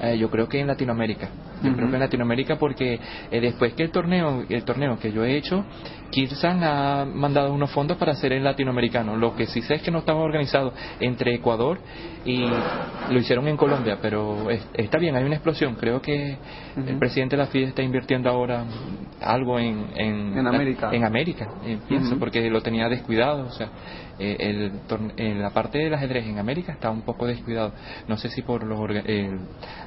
[0.00, 1.28] Eh, yo creo que en Latinoamérica.
[1.62, 5.24] Yo creo que en Latinoamérica porque eh, después que el torneo, el torneo que yo
[5.24, 5.64] he hecho,
[6.10, 9.16] Kirsan ha mandado unos fondos para hacer el latinoamericano.
[9.16, 11.78] Lo que sí sé es que no estaba organizado entre Ecuador
[12.24, 12.46] y
[13.10, 15.74] lo hicieron en Colombia, pero es- está bien, hay una explosión.
[15.76, 16.36] Creo que
[16.76, 18.64] el presidente de la FIDE está invirtiendo ahora
[19.20, 20.90] algo en, en, En América.
[20.92, 23.46] En América, eh, pienso, porque lo tenía descuidado.
[23.46, 23.68] O sea,
[24.18, 24.72] eh, el
[25.16, 27.72] eh, la parte del ajedrez en América está un poco descuidado.
[28.08, 29.38] No sé si por los el-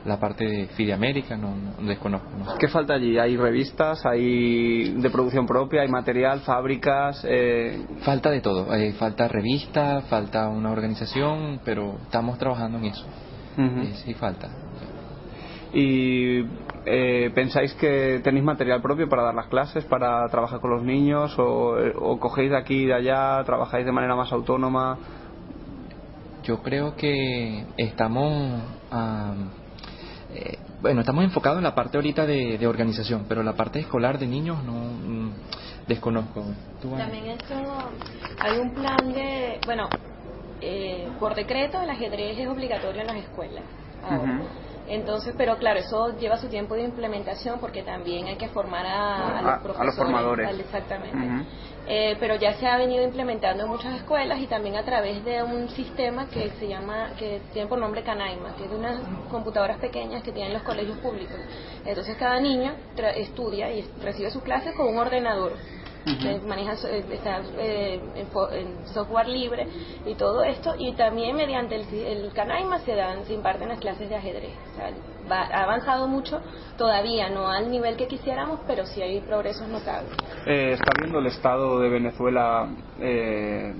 [0.05, 2.29] la parte de FIDE América, no, no- desconozco.
[2.37, 2.57] no sé.
[2.59, 3.17] ¿Qué falta allí?
[3.17, 4.05] ¿Hay revistas?
[4.05, 5.81] ¿Hay de producción propia?
[5.81, 6.10] ¿Hay material?
[6.43, 7.25] ¿Fábricas?
[7.27, 13.05] Eh, Falta de todo, eh, falta revista, falta una organización, pero estamos trabajando en eso.
[13.57, 14.49] Eh, sí falta.
[15.73, 16.45] ¿Y
[16.85, 21.37] eh, pensáis que tenéis material propio para dar las clases, para trabajar con los niños?
[21.39, 23.43] ¿O, o cogéis de aquí y de allá?
[23.45, 24.97] ¿Trabajáis de manera más autónoma?
[26.43, 28.61] Yo creo que estamos,
[30.33, 34.17] eh, bueno, estamos enfocados en la parte ahorita de, de organización, pero la parte escolar
[34.17, 35.31] de niños no mm,
[35.87, 36.43] desconozco.
[36.81, 36.91] ¿Tú?
[36.91, 37.53] También esto,
[38.39, 39.87] hay un plan de, bueno,
[40.61, 43.63] eh, por decreto el ajedrez es obligatorio en las escuelas.
[44.03, 44.41] ahora.
[44.87, 48.91] Entonces, pero claro, eso lleva su tiempo de implementación porque también hay que formar a,
[48.91, 49.95] a A- a los los profesores.
[49.95, 50.59] formadores.
[50.59, 51.45] exactamente.
[51.87, 55.41] Eh, pero ya se ha venido implementando en muchas escuelas y también a través de
[55.43, 59.77] un sistema que se llama, que tiene por nombre Canaima, que es de unas computadoras
[59.79, 61.35] pequeñas que tienen los colegios públicos.
[61.85, 65.53] Entonces cada niño tra- estudia y recibe sus clases con un ordenador.
[66.03, 69.67] Se maneja eh, está, eh, en, fo- en software libre
[70.05, 74.09] y todo esto y también mediante el, el Canaima se dan se imparten las clases
[74.09, 74.53] de ajedrez.
[74.71, 74.91] O sea,
[75.29, 76.41] va- ha avanzado mucho
[76.77, 80.11] todavía no al nivel que quisiéramos pero sí hay progresos notables.
[80.47, 82.67] Eh, ¿Está viendo el Estado de Venezuela
[82.99, 83.73] eh,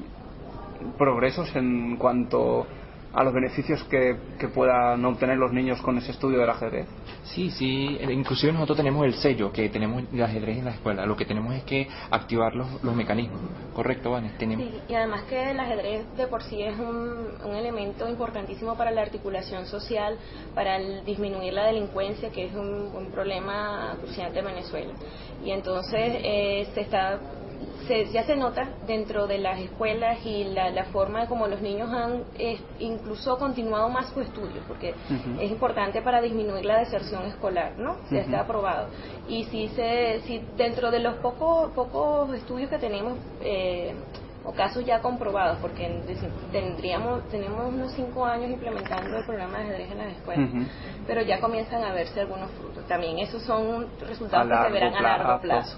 [0.97, 2.67] progresos en cuanto
[3.13, 6.87] a los beneficios que, que puedan obtener los niños con ese estudio del ajedrez?
[7.23, 11.05] Sí, sí, eh, inclusive nosotros tenemos el sello que tenemos el ajedrez en la escuela.
[11.05, 13.39] Lo que tenemos es que activar los, los mecanismos.
[13.73, 14.37] Correcto, Vanes.
[14.37, 18.75] Tenemos, Sí, y además que el ajedrez de por sí es un, un elemento importantísimo
[18.75, 20.17] para la articulación social,
[20.55, 24.93] para el disminuir la delincuencia, que es un, un problema crucial de Venezuela.
[25.43, 27.19] Y entonces eh, se está
[27.87, 31.89] se- ya se nota dentro de las escuelas y la, la forma como los niños
[31.91, 34.93] han eh, incluso continuado más su estudio, porque
[35.39, 37.95] es importante para disminuir la deserción escolar, ¿no?
[38.09, 38.25] Ya Ujú.
[38.25, 38.87] está aprobado.
[39.27, 43.95] Y si se, si dentro de los pocos pocos estudios que tenemos eh,
[44.43, 46.03] o casos ya comprobados, porque en-
[46.51, 50.49] tendríamos tenemos unos cinco años implementando el programa de ajedrez en las escuelas,
[51.05, 52.85] pero ya comienzan a verse algunos frutos.
[52.87, 55.77] También esos son resultados que se verán a largo plazo.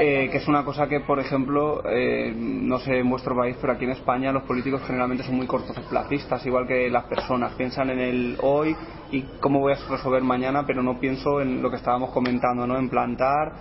[0.00, 3.72] Eh, que es una cosa que, por ejemplo, eh, no sé en vuestro país, pero
[3.72, 7.52] aquí en España los políticos generalmente son muy cortoplacistas, igual que las personas.
[7.52, 8.76] Piensan en el hoy
[9.12, 12.76] y cómo voy a resolver mañana, pero no pienso en lo que estábamos comentando, ¿no?
[12.76, 13.52] En plantar,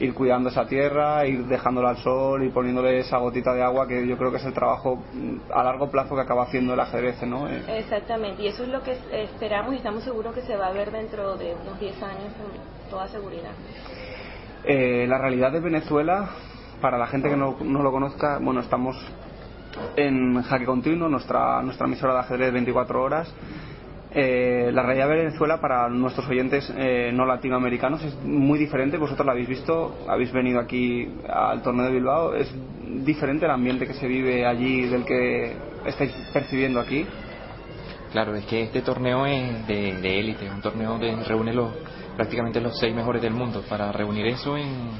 [0.00, 4.06] ir cuidando esa tierra, ir dejándola al sol y poniéndole esa gotita de agua que
[4.06, 7.22] yo creo que es el trabajo mm, a largo plazo que acaba haciendo el ajedrez,
[7.22, 7.48] ¿no?
[7.48, 10.72] Eh, Exactamente, y eso es lo que esperamos y estamos seguros que se va a
[10.72, 13.52] ver dentro de unos 10 años con toda seguridad.
[14.64, 16.30] Eh, la realidad de Venezuela,
[16.80, 18.96] para la gente que no, no lo conozca, bueno, estamos
[19.96, 23.32] en Jaque Continuo, nuestra, nuestra emisora de ajedrez 24 horas.
[24.10, 28.96] Eh, la realidad de Venezuela para nuestros oyentes eh, no latinoamericanos es muy diferente.
[28.96, 32.34] Vosotros la habéis visto, habéis venido aquí al torneo de Bilbao.
[32.34, 32.50] ¿Es
[33.04, 37.06] diferente el ambiente que se vive allí del que estáis percibiendo aquí?
[38.12, 41.70] Claro, es que este torneo es de élite, es un torneo donde reúne los,
[42.16, 43.62] prácticamente los seis mejores del mundo.
[43.68, 44.90] Para reunir eso en,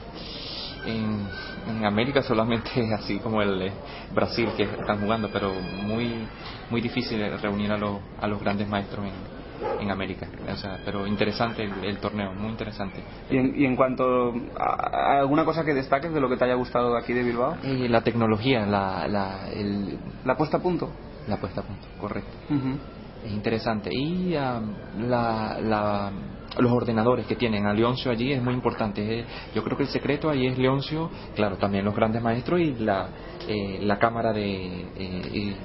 [0.87, 1.27] en,
[1.69, 3.73] en América solamente así como el eh,
[4.15, 5.53] Brasil que están jugando, pero
[5.85, 6.27] muy
[6.71, 10.29] muy difícil reunir a, los a los grandes maestros en, en América.
[10.53, 13.03] O sea, pero interesante el, el torneo, muy interesante.
[13.31, 16.45] ¿Y en, y en cuanto a, a alguna cosa que destaques de lo que te
[16.45, 17.57] haya gustado de aquí de Bilbao?
[17.63, 20.91] Eh, la tecnología, la, la, el, la puesta a punto.
[21.27, 22.31] La puesta a punto, correcto.
[22.51, 22.79] Ujú.
[23.25, 23.91] Es interesante.
[23.93, 24.75] Y um,
[25.09, 26.13] la, la,
[26.57, 29.25] los ordenadores que tienen a Leoncio allí es muy importante.
[29.55, 33.09] Yo creo que el secreto ahí es Leoncio, claro, también los grandes maestros y la,
[33.47, 35.57] eh, la cámara de, eh,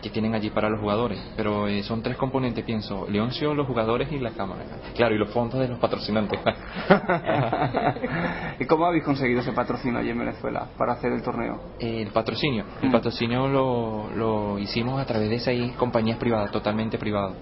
[0.00, 1.18] que tienen allí para los jugadores.
[1.36, 3.06] Pero eh, son tres componentes, pienso.
[3.08, 4.64] Leoncio, los jugadores y la cámara.
[4.94, 6.40] Claro, y los fondos de los patrocinantes.
[8.58, 11.60] ¿Y cómo habéis conseguido ese patrocinio allí en Venezuela para hacer el torneo?
[11.78, 12.64] El patrocinio.
[12.82, 17.36] El patrocinio lo, lo hicimos a través de seis compañías privadas, totalmente privadas.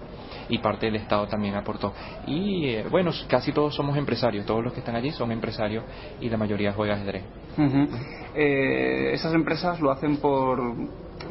[0.49, 1.93] Y parte del Estado también aportó.
[2.27, 4.47] Y eh, bueno, casi todos somos empresarios.
[4.47, 5.85] Todos los que están allí son empresarios
[6.21, 7.25] y la mayoría juega ajedrez.
[8.35, 10.61] Eh, ¿Esas empresas lo hacen por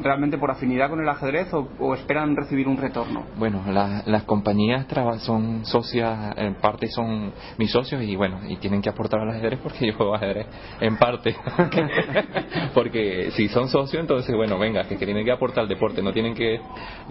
[0.00, 3.26] realmente por afinidad con el ajedrez o, o esperan recibir un retorno?
[3.36, 8.56] Bueno, la- las compañías traba- son socias, en parte son mis socios y bueno, y
[8.56, 10.46] tienen que aportar al ajedrez porque yo juego ajedrez,
[10.80, 11.34] en parte.
[12.74, 16.34] porque si son socios, entonces bueno, venga, que, tienen que aportar al deporte, no tienen
[16.34, 16.60] que,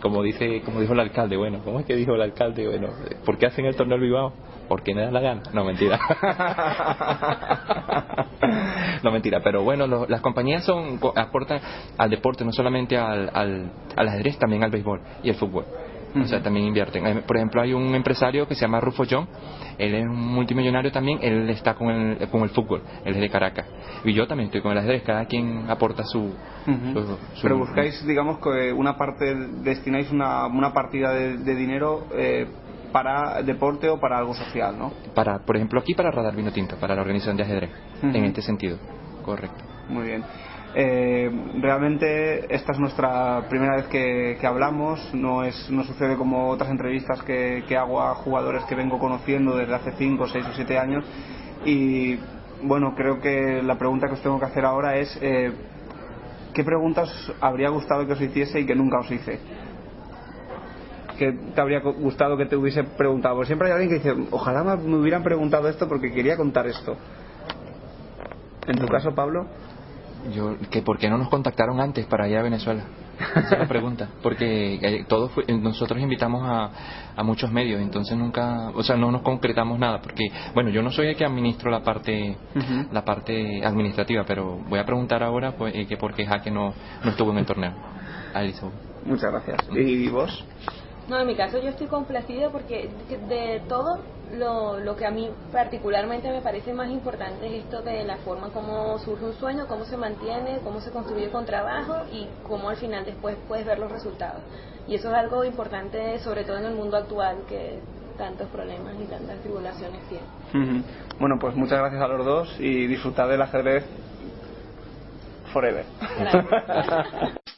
[0.01, 2.67] como dice, como dijo el alcalde, bueno, ¿cómo es que dijo el alcalde?
[2.67, 2.89] Bueno,
[3.25, 4.33] ¿por qué hacen el torneo Bilbao?
[4.67, 5.41] Porque me da la gana.
[5.53, 5.99] No, mentira.
[9.03, 11.60] no, mentira, pero bueno, lo- las compañías son aportan
[11.97, 15.65] al deporte, no solamente al, al, al ajedrez, también al béisbol y al fútbol.
[16.15, 17.21] O sea, también invierten.
[17.27, 19.27] Por ejemplo, hay un empresario que se llama Rufo John,
[19.77, 23.29] él es un multimillonario también, él está con el, con el fútbol, él es de
[23.29, 23.67] Caracas.
[24.03, 26.19] Y yo también estoy con el ajedrez, cada quien aporta su...
[26.19, 26.93] Ujú.
[26.93, 32.07] su- su- Pero buscáis, digamos, que una parte, destináis una, una partida de, de dinero
[32.13, 32.47] eh,
[32.91, 34.91] para deporte o para algo social, ¿no?
[35.13, 37.69] para, por ejemplo, aquí para Radar Vino Tinto, para la organización de ajedrez,
[38.01, 38.77] en este sentido.
[39.23, 39.63] Correcto.
[39.89, 40.23] Muy bien.
[40.75, 46.69] Eh, realmente esta es nuestra primera vez que, hablamos, no es no sucede como otras
[46.69, 51.06] entrevistas que, hago a jugadores que vengo conociendo desde hace 5, 6 o 7 años
[51.65, 52.19] y
[52.63, 55.51] bueno, creo que la pregunta que os tengo que hacer ahora es eh,
[56.53, 59.39] ¿qué preguntas habría gustado que os hiciese y que nunca os hice?
[61.17, 63.36] que te habría gustado que te hubiese preguntado?
[63.36, 66.95] Porque siempre hay alguien que dice, ojalá me hubieran preguntado esto porque quería contar esto.
[68.67, 69.47] En tu caso, Pablo.
[70.33, 72.83] Yo, que ¿Por qué no nos contactaron antes para ir a Venezuela?
[73.35, 74.09] Esa es la pregunta.
[74.21, 76.69] Porque eh, todos fue- nosotros invitamos a,
[77.15, 80.01] a muchos medios, entonces nunca, o sea, no nos concretamos nada.
[80.01, 82.37] Porque, bueno, yo no soy el que administro la parte
[82.91, 86.73] la parte administrativa, pero voy a preguntar ahora pues, eh, que por qué Jaque no,
[87.03, 87.73] no estuvo en el torneo.
[88.33, 88.73] A Elizabeth.
[89.05, 89.57] Muchas gracias.
[89.71, 90.45] ¿Y vos?
[91.07, 92.89] No, en mi caso yo estoy complacida porque
[93.29, 93.99] de- todo
[94.33, 98.49] lo, lo que a mí particularmente me parece más importante es esto de la forma
[98.49, 102.75] como surge un sueño, cómo se mantiene, cómo se construye con trabajo y cómo al
[102.75, 104.41] final después puedes ver los resultados.
[104.87, 107.79] Y eso es algo importante sobre todo en el mundo actual que
[108.17, 110.25] tantos problemas y tantas tribulaciones tiene.
[111.19, 113.85] Bueno, pues muchas gracias a los dos y disfrutad del ajedrez
[115.53, 115.85] forever.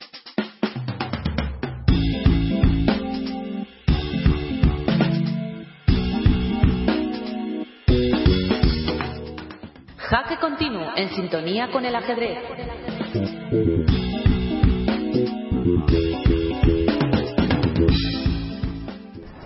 [10.10, 12.40] Jaque continuo en sintonía con el ajedrez.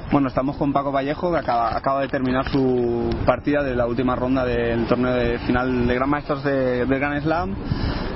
[0.09, 4.15] Bueno, estamos con Paco Vallejo, que acaba, acaba de terminar su partida de la última
[4.15, 7.55] ronda del torneo de final de Gran Maestros de, del Grand Slam.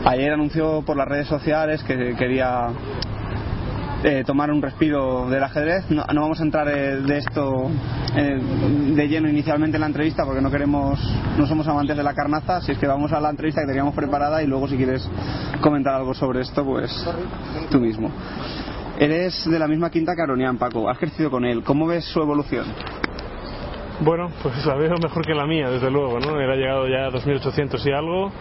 [0.06, 2.70] Ayer anunció por las redes sociales que quería
[4.04, 5.90] eh, tomar un respiro del ajedrez.
[5.90, 7.70] No, no vamos a entrar eh, de esto
[8.16, 8.40] eh,
[8.96, 11.00] de lleno inicialmente en la entrevista porque no queremos,
[11.38, 13.96] no somos amantes de la carnaza, así es que vamos a la entrevista que teníamos
[13.96, 15.10] preparada y luego si quieres
[15.62, 16.92] comentar algo sobre esto, pues
[17.70, 18.12] tú mismo.
[19.00, 20.90] Eres de la misma quinta que Aronian, Paco.
[20.90, 21.64] Has crecido con él.
[21.64, 22.66] ¿Cómo ves su evolución?
[24.00, 26.40] Bueno, pues la veo mejor que la mía, desde luego, ¿no?
[26.40, 28.32] Él ha llegado ya a 2.800 y algo,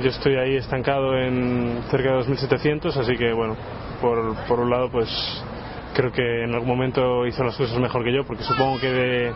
[0.00, 3.56] yo estoy ahí estancado en cerca de 2.700, así que bueno,
[4.00, 5.08] por, por un lado pues
[5.94, 9.32] creo que en algún momento hizo las cosas mejor que yo, porque supongo que de,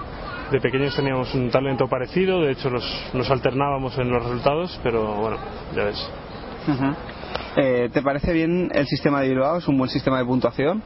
[0.52, 5.14] de pequeños teníamos un talento parecido, de hecho los- nos alternábamos en los resultados, pero
[5.16, 5.36] bueno,
[5.74, 6.10] ya ves.
[7.56, 9.58] Eh, ¿Te parece bien el sistema de Bilbao?
[9.58, 10.82] ¿Es un buen sistema de puntuación?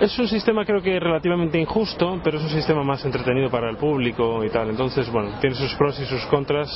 [0.00, 3.76] Es un sistema creo que relativamente injusto, pero es un sistema más entretenido para el
[3.76, 4.70] público y tal.
[4.70, 6.70] Entonces, bueno, tiene sus pros y sus contras.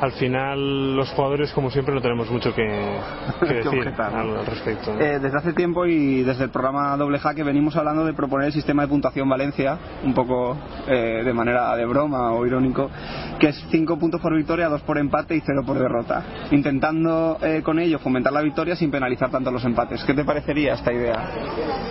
[0.00, 2.62] Al final, los jugadores, como siempre, no tenemos mucho que,
[3.42, 4.18] decir objetar, ¿no?
[4.18, 4.94] al, al respecto.
[4.94, 5.00] ¿no?
[5.00, 8.52] Eh, desde hace tiempo y desde el programa Doble Jaque venimos hablando de proponer el
[8.52, 10.56] sistema de puntuación Valencia, un poco
[10.88, 12.90] eh, de manera de broma o irónico,
[13.38, 17.60] que es 5 puntos por victoria, 2 por empate y 0 por derrota, intentando eh,
[17.62, 20.02] con ello fomentar la victoria sin penalizar tanto los empates.
[20.04, 21.28] ¿Qué te parecería esta idea?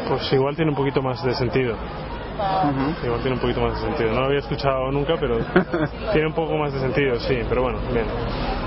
[0.07, 1.76] Pues igual tiene un poquito más de sentido.
[3.04, 4.14] Igual tiene un poquito más de sentido.
[4.14, 5.38] No lo había escuchado nunca, pero
[6.14, 7.40] tiene un poco más de sentido, sí.
[7.48, 8.06] Pero bueno, bien.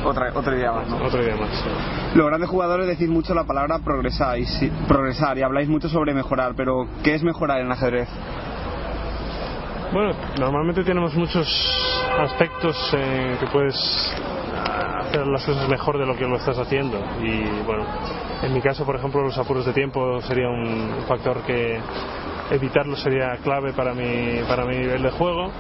[0.04, 0.96] Otra, otra idea más, ¿no?
[0.96, 1.50] Otra idea más.
[1.50, 1.68] sí.
[2.14, 4.46] Los grandes jugadores decís mucho la palabra progresar y,
[4.86, 8.08] progresar y habláis mucho sobre mejorar, pero ¿qué es mejorar en ajedrez?
[9.92, 11.46] Bueno, normalmente tenemos muchos
[12.18, 13.76] aspectos eh, que puedes
[15.00, 16.98] hacer las cosas mejor de lo que lo estás haciendo.
[17.22, 17.84] Y bueno,
[18.42, 21.78] en mi caso, por ejemplo, los apuros de tiempo sería un factor que
[22.50, 25.50] evitarlo sería clave para mi, para mi nivel de juego.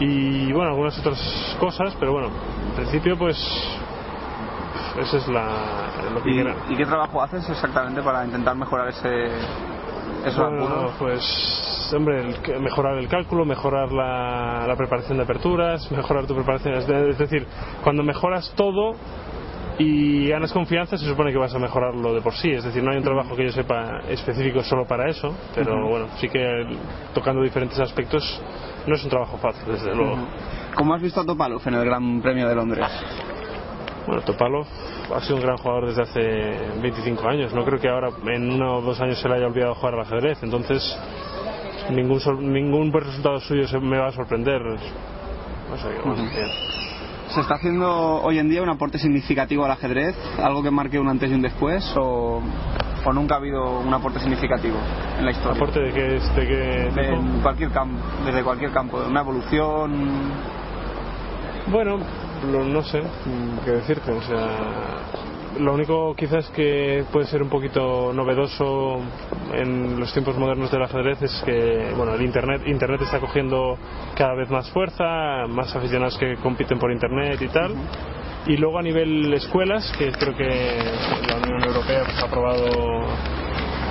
[0.00, 2.28] Y bueno, algunas otras cosas, pero bueno,
[2.70, 3.36] en principio, pues.
[4.98, 5.48] Esa es la.
[6.12, 9.26] Lo que ¿Y, y qué trabajo haces exactamente para intentar mejorar ese,
[10.24, 16.26] esos Bueno, pues, hombre, el mejorar el cálculo, mejorar la, la preparación de aperturas, mejorar
[16.26, 16.74] tu preparación.
[16.74, 17.46] Es decir,
[17.82, 18.96] cuando mejoras todo
[19.78, 22.50] y ganas confianza, se supone que vas a mejorarlo de por sí.
[22.50, 26.08] Es decir, no hay un trabajo que yo sepa específico solo para eso, pero bueno,
[26.18, 26.66] sí que
[27.14, 28.40] tocando diferentes aspectos
[28.86, 30.14] no es un trabajo fácil, desde luego.
[30.14, 30.26] Ujú.
[30.76, 32.86] ¿Cómo has visto a Topalov en el Gran Premio de Londres?
[34.06, 34.66] Bueno, Topalov
[35.14, 37.54] ha sido un gran jugador desde hace 25 años.
[37.54, 40.00] No creo que ahora en uno o dos años se le haya olvidado jugar al
[40.00, 40.42] ajedrez.
[40.42, 40.82] Entonces,
[41.90, 42.20] ningún
[42.52, 44.60] ningún buen resultado suyo se me va a sorprender.
[44.62, 46.34] O sea que, bueno, Ujú.
[46.34, 46.48] bien.
[47.34, 47.88] ¿Se está haciendo
[48.22, 50.14] hoy en día un aporte significativo al ajedrez?
[50.38, 51.82] ¿Algo que marque un antes y un después?
[51.96, 52.42] ¿O,
[53.04, 54.76] o nunca ha habido un aporte significativo
[55.18, 55.56] en la historia?
[55.56, 59.92] ¿Aporte de qué, de qué De cualquier campo, desde cualquier campo, una evolución.
[61.68, 61.98] Bueno,
[62.50, 64.12] lo- no sé mm, qué decirte.
[64.12, 64.48] O sea,
[65.58, 69.00] lo único quizás que puede ser un poquito novedoso
[69.52, 73.76] en los tiempos modernos del ajedrez es que bueno, el internet, internet está cogiendo
[74.16, 77.74] cada vez más fuerza, más aficionados que compiten por internet y tal.
[78.46, 80.44] Y luego a nivel escuelas, que creo que
[81.28, 82.66] la Unión Europea pues, ha aprobado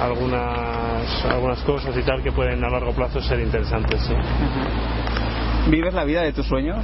[0.02, 4.02] algunas, algunas cosas y tal que pueden a largo plazo ser interesantes.
[4.02, 4.14] sí.
[5.70, 6.84] ¿Vives la vida de tus sueños?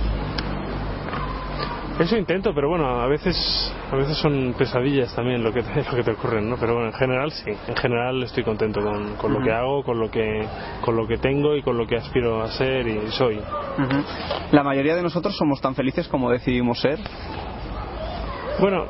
[2.00, 3.36] Eso intento, pero bueno, a veces
[3.92, 6.56] a veces son pesadillas también lo que te, lo que te ocurren, ¿no?
[6.58, 10.00] Pero bueno, en general sí, en general estoy contento con, con lo que hago, con
[10.00, 10.46] lo que
[10.82, 13.40] con lo que tengo y con lo que aspiro a ser y soy.
[14.52, 17.00] La mayoría de nosotros somos tan felices como decidimos ser.
[18.60, 18.86] Bueno,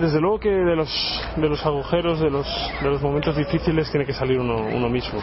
[0.00, 2.46] desde luego que de los de los agujeros, de los
[2.80, 5.18] de los momentos difíciles tiene que salir uno uno mismo.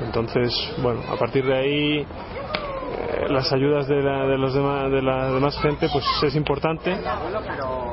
[0.00, 0.52] Entonces,
[0.82, 2.06] bueno, a partir de ahí
[3.28, 6.96] las ayudas de la, de los demás de la demás gente pues es importante.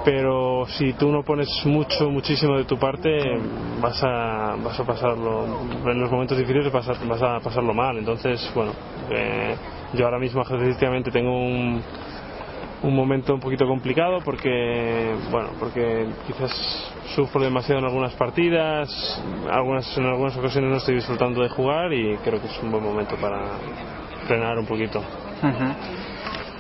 [0.06, 3.10] Pero si tú no pones mucho muchísimo de tu parte
[3.82, 5.46] vas a vas a pasarlo
[5.86, 7.98] en los momentos difíciles vas a, vas a pasarlo mal.
[7.98, 8.74] Entonces bueno
[9.10, 9.56] eh,
[9.94, 11.82] yo ahora mismo ajedrecísticamente tengo un
[12.84, 16.52] un momento un poquito complicado porque bueno porque quizás
[17.16, 18.90] sufro demasiado en algunas partidas
[19.50, 22.84] algunas en algunas ocasiones no estoy disfrutando de jugar y creo que es un buen
[22.84, 23.58] momento para
[24.28, 25.04] frenar un poquito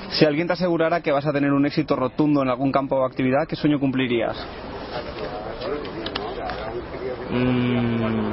[0.09, 3.05] Si alguien te asegurara que vas a tener un éxito rotundo en algún campo o
[3.05, 4.37] actividad, ¿qué sueño cumplirías?
[7.31, 8.31] Mm,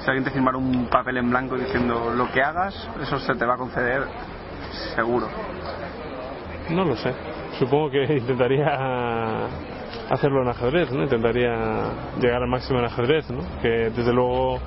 [0.00, 3.44] Si alguien te firmara un papel en blanco diciendo lo que hagas, eso se te
[3.44, 4.04] va a conceder
[4.94, 5.28] seguro.
[6.70, 7.12] No lo sé.
[7.58, 8.68] Supongo que intentaría
[10.08, 11.02] hacerlo en ajedrez, ¿no?
[11.02, 13.40] Intentaría llegar al máximo en ajedrez, ¿no?
[13.60, 14.60] Que desde luego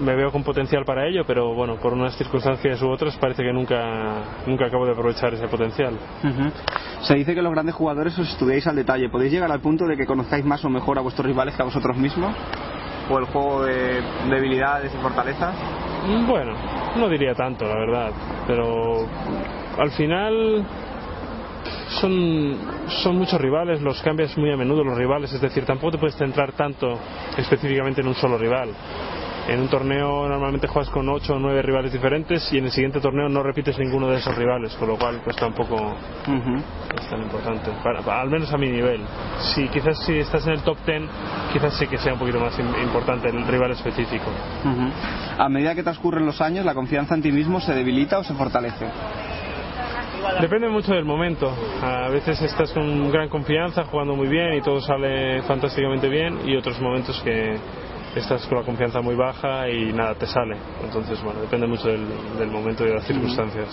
[0.00, 3.52] me veo con potencial para ello, pero bueno, por unas circunstancias u otras parece que
[3.52, 5.94] nunca, nunca acabo de aprovechar ese potencial.
[5.94, 6.50] Ujú.
[7.02, 9.08] Se dice que los grandes jugadores os estudiáis al detalle.
[9.08, 11.66] ¿Podéis llegar al punto de que conozcáis más o mejor a vuestros rivales que a
[11.66, 12.34] vosotros mismos?
[13.08, 15.54] ¿O el juego de debilidades y fortalezas?
[16.26, 16.54] Bueno,
[16.96, 18.10] no diría tanto, la verdad,
[18.46, 19.06] pero
[19.78, 20.64] al final
[22.00, 22.56] son,
[23.02, 26.16] son muchos rivales, los cambias muy a menudo los rivales, es decir, tampoco te puedes
[26.16, 26.98] centrar tanto
[27.36, 28.70] específicamente en un solo rival.
[29.48, 33.00] En un torneo normalmente juegas con 8 o 9 rivales diferentes y en el siguiente
[33.00, 35.94] torneo no repites ninguno de esos rivales, con lo cual pues tampoco
[36.96, 39.02] es tan importante, para- para- al menos a mi nivel.
[39.54, 41.02] Si quizás si estás en el top 10,
[41.52, 44.24] quizás sí que sea un poquito más im- importante el rival específico.
[44.64, 44.90] Ujú.
[45.42, 48.34] A medida que transcurren los años, ¿la confianza en ti mismo se debilita o se
[48.34, 48.86] fortalece?
[50.40, 51.52] Depende mucho del momento.
[51.82, 56.56] A veces estás con gran confianza, jugando muy bien y todo sale fantásticamente bien, y
[56.56, 57.56] otros momentos que,
[58.20, 60.56] estás con la confianza muy baja y nada te sale.
[60.84, 62.06] Entonces, bueno, depende mucho del,
[62.38, 63.68] del momento y de las circunstancias.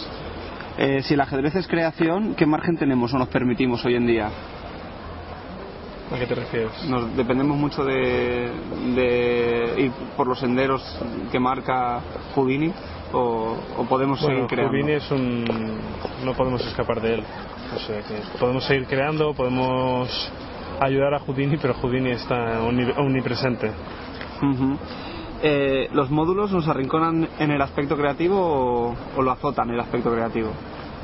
[0.78, 4.30] Eh, si el ajedrez es creación, ¿qué margen tenemos o nos permitimos hoy en día?
[6.14, 6.84] ¿A qué te refieres?
[6.90, 8.52] Nos dependemos mucho de,
[8.96, 10.82] de ir por los senderos
[11.32, 12.02] que marca
[12.36, 12.72] Houdini
[13.14, 14.72] o, o podemos Bueno, seguir creando.
[14.72, 15.80] Houdini es un...
[16.26, 17.24] no podemos escapar de él.
[17.76, 20.32] O sea que podemos seguir creando, podemos
[20.80, 22.94] ayudar a Houdini, pero Houdini está omni-
[24.42, 24.78] Ujú.
[25.42, 30.12] Eh, ¿Los módulos nos arrinconan en el aspecto creativo o, o lo azotan el aspecto
[30.12, 30.52] creativo?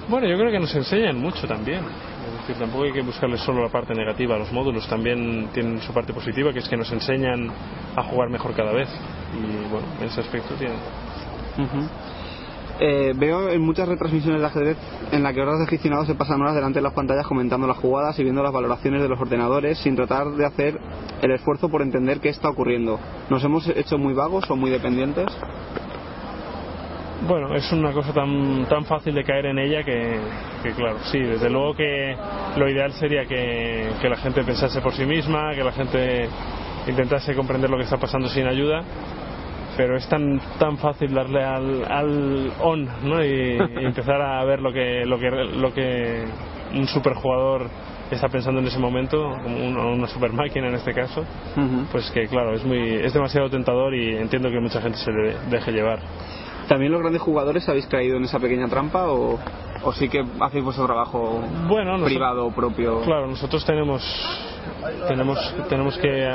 [0.07, 1.81] Bueno, yo creo que nos enseñan mucho también.
[1.83, 4.37] Es decir, tampoco hay que buscarle solo la parte negativa.
[4.37, 7.51] Los módulos también tienen su parte positiva, que es que nos enseñan
[7.95, 8.89] a jugar mejor cada vez.
[9.33, 10.77] Y bueno, en ese aspecto tienen.
[11.57, 11.87] Ujú.
[12.81, 14.77] Eh, veo en muchas retransmisiones de ajedrez
[15.11, 17.77] en la que horas de aficionados se pasan horas delante de las pantallas comentando las
[17.77, 20.79] jugadas y viendo las valoraciones de los ordenadores sin tratar de hacer
[21.21, 22.97] el esfuerzo por entender qué está ocurriendo.
[23.29, 25.27] ¿Nos hemos hecho muy vagos o muy dependientes?
[27.27, 30.17] Bueno, es una cosa tan, tan fácil de caer en ella que,
[30.77, 32.15] claro, sí, desde luego que
[32.55, 36.29] lo ideal sería que la gente pensase por sí misma, que la gente
[36.87, 38.83] intentase comprender lo que está pasando sin ayuda,
[39.79, 43.23] pero es tan, tan fácil darle al, al on ¿no?
[43.23, 46.25] y, y empezar a ver lo que, lo, que, lo que
[46.75, 47.67] un superjugador
[48.11, 51.23] está pensando en ese momento, una, una super máquina en este caso,
[51.93, 55.35] pues que claro, es, muy, es demasiado tentador y entiendo que mucha gente se le
[55.49, 55.99] deje llevar.
[56.67, 59.39] ¿También los grandes jugadores habéis caído en esa pequeña trampa o,
[59.81, 62.99] o sí que hacéis vuestro trabajo Bueno, nosotros- privado o propio?
[63.01, 64.03] Claro, nosotros tenemos
[65.07, 66.25] tenemos tenemos que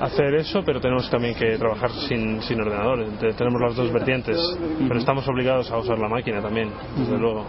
[0.00, 3.00] hacer eso, pero tenemos también que trabajar sin, sin ordenador.
[3.00, 4.36] Entonces, tenemos las dos vertientes,
[4.86, 7.44] pero estamos obligados a usar la máquina también, desde luego.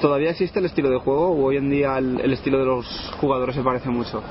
[0.00, 2.86] ¿Todavía existe el estilo de juego o hoy en día el, el estilo de los
[3.20, 4.22] jugadores se parece mucho?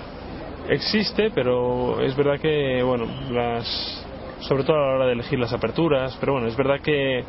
[0.69, 4.03] Existe, pero es verdad que, bueno, las
[4.41, 7.23] sobre todo a la hora de elegir las aperturas, pero bueno, es verdad que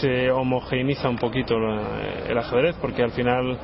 [0.00, 3.58] se homogeneiza un poquito la- el ajedrez, porque al final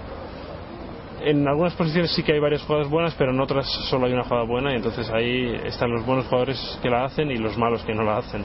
[1.24, 4.24] en algunas posiciones sí que hay varias jugadas buenas, pero en otras solo hay una
[4.24, 7.82] jugada buena y entonces ahí están los buenos jugadores que la hacen y los malos
[7.82, 8.44] que no la hacen.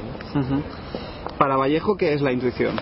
[1.37, 2.75] Para Vallejo, ¿qué es la intuición?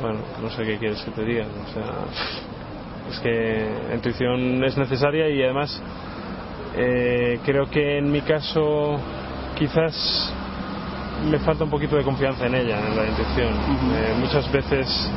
[0.00, 1.46] Bueno, no sé qué quieres que te diga.
[1.46, 1.84] O sea,
[3.10, 5.82] es que la intuición es necesaria y además
[6.76, 8.98] eh, creo que en mi caso
[9.58, 10.32] quizás
[11.30, 13.52] me falta un poquito de confianza en ella, en la intuición.
[13.94, 15.10] Eh, muchas veces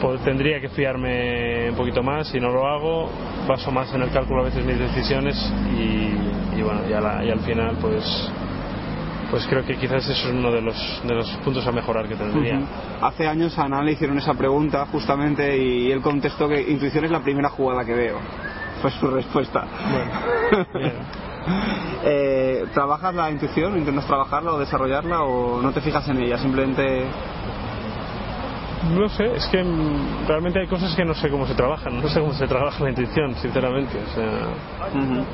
[0.00, 3.08] po- tendría que fiarme un poquito más y no lo hago,
[3.48, 5.36] baso más en el cálculo a veces mis decisiones
[5.72, 8.30] y, y bueno, y, la- y al final pues
[9.30, 12.14] pues creo que quizás eso es uno de los, de los puntos a mejorar que
[12.14, 12.60] tendría.
[13.02, 17.10] Hace años a Ana le hicieron esa pregunta justamente y él contestó que intuición es
[17.10, 18.18] la primera jugada que veo.
[18.80, 19.64] Fue su respuesta.
[22.04, 23.76] Eh, ¿Trabajas la intuición?
[23.78, 26.38] ¿Intentas trabajarla o desarrollarla o no te fijas en ella?
[26.38, 27.04] Simplemente...
[28.94, 32.08] No sé, es que mm, realmente hay cosas que no sé cómo se trabajan, no
[32.08, 33.98] sé cómo se trabaja la intuición, sinceramente.
[33.98, 34.24] O sea,
[34.94, 35.24] no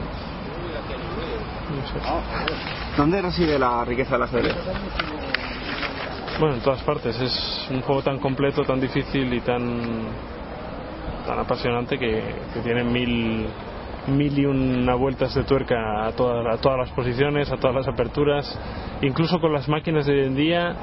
[1.87, 2.01] sé.
[2.97, 4.57] ¿Dónde reside la riqueza del ajedrez?
[6.39, 7.21] Bueno, en todas partes.
[7.21, 9.81] Es un juego tan completo, tan difícil y tan,
[11.27, 13.47] tan apasionante que, que tiene mil,
[14.09, 17.89] mil y una vueltas de tuerca a todas, a todas las posiciones, a todas las
[17.89, 18.59] aperturas.
[19.03, 20.77] Incluso con las máquinas de hoy en día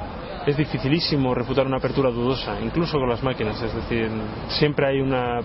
[0.45, 3.61] es dificilísimo refutar una apertura dudosa, incluso con las máquinas.
[3.61, 4.09] Es decir,
[4.47, 5.41] siempre hay una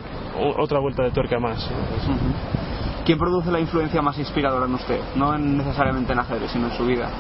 [0.59, 1.68] otra vuelta de tuerca más.
[3.05, 4.99] ¿Quién produce la influencia más inspiradora en usted?
[5.16, 7.11] No en- necesariamente en ajedrez, sino en su vida.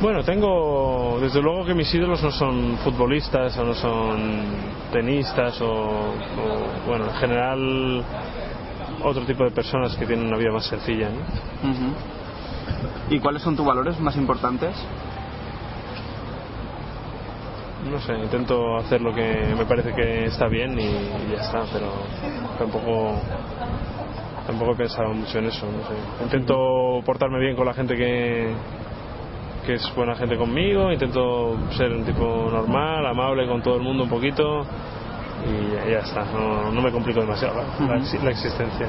[0.00, 4.42] Bueno, tengo, desde luego que mis ídolos no son futbolistas o no son
[4.92, 8.04] tenistas o, o, bueno, en general
[9.04, 11.10] otro tipo de personas que tienen una vida más sencilla.
[11.10, 11.16] ¿no?
[13.08, 14.74] ¿Y cuáles son tus valores más importantes?
[17.90, 21.64] No sé, intento hacer lo que me parece que está bien y, y ya está,
[21.72, 21.92] pero
[22.58, 23.20] tampoco
[24.46, 25.66] tampoco he pensado mucho en eso.
[25.66, 26.24] No sé.
[26.24, 28.54] Intento portarme bien con la gente que,
[29.66, 34.04] que es buena gente conmigo, intento ser un tipo normal, amable con todo el mundo
[34.04, 34.62] un poquito
[35.46, 38.88] y ya, ya está, no, no me complico demasiado la, la existencia.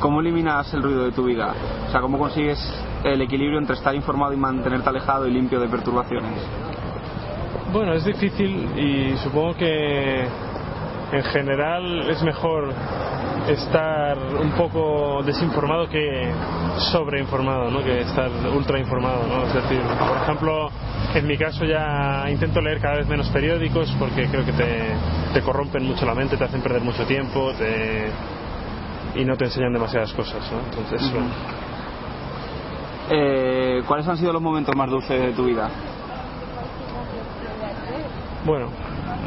[0.00, 1.54] ¿Cómo eliminas el ruido de tu vida?
[1.86, 2.58] O sea, ¿cómo consigues
[3.04, 6.42] el equilibrio entre estar informado y mantenerte alejado y limpio de perturbaciones?
[7.72, 10.22] Bueno, es difícil y supongo que
[11.12, 12.72] en general es mejor
[13.48, 16.30] estar un poco desinformado que
[16.92, 17.82] sobreinformado, ¿no?
[17.82, 19.26] que estar ultra informado.
[19.26, 19.44] ¿no?
[19.46, 20.70] Es decir, por ejemplo,
[21.14, 24.94] en mi caso ya intento leer cada vez menos periódicos porque creo que te,
[25.34, 28.10] te corrompen mucho la mente, te hacen perder mucho tiempo te-
[29.14, 30.40] y no te enseñan demasiadas cosas.
[30.52, 30.58] ¿no?
[30.60, 31.28] Entonces, bueno,
[33.10, 35.68] Eh, ¿Cuáles han sido los momentos más dulces de tu vida?
[38.44, 38.68] Bueno,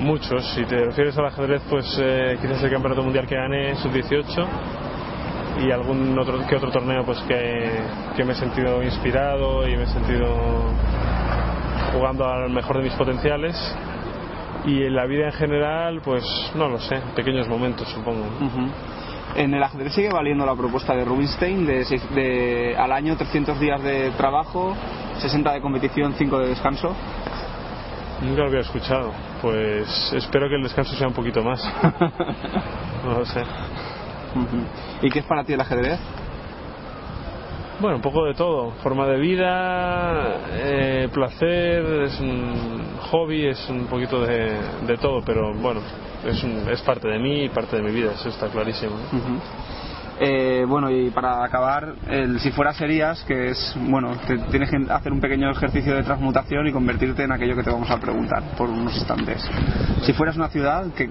[0.02, 0.44] muchos.
[0.54, 4.46] Si te refieres al ajedrez, pues eh, quizás el campeonato mundial que gané sub-18
[5.66, 7.70] y algún otro que otro torneo pues que,
[8.18, 10.36] que me he sentido inspirado y me he sentido
[11.94, 13.56] jugando al mejor de mis potenciales
[14.66, 18.26] y en la vida en general pues no lo sé pequeños momentos supongo.
[19.38, 23.58] En el ajedrez sigue valiendo la propuesta de Rubinstein de, seis- de al año 300
[23.60, 24.76] días de trabajo,
[25.20, 26.94] 60 de competición, 5 de descanso.
[28.26, 31.62] Nunca lo había escuchado pues espero que el descanso sea un poquito más
[33.04, 33.42] no lo sé
[35.02, 35.98] ¿Y qué es para ti el ajedrez?
[37.80, 38.72] Bueno, un poco de todo.
[38.84, 45.54] Forma de vida, eh, placer, es un hobby, es un poquito de, de todo, pero
[45.54, 45.82] bueno,
[46.26, 48.96] es, un- es parte de mí y parte de mi vida, eso está clarísimo.
[48.98, 49.20] ¿no?
[50.18, 54.78] Eh, bueno, y para acabar, el si fuera serías, que es, bueno, te- tienes que
[54.90, 58.42] hacer un pequeño ejercicio de transmutación y convertirte en aquello que te vamos a preguntar
[58.58, 59.46] por unos instantes.
[60.04, 61.10] Si fueras una ciudad, ¿qué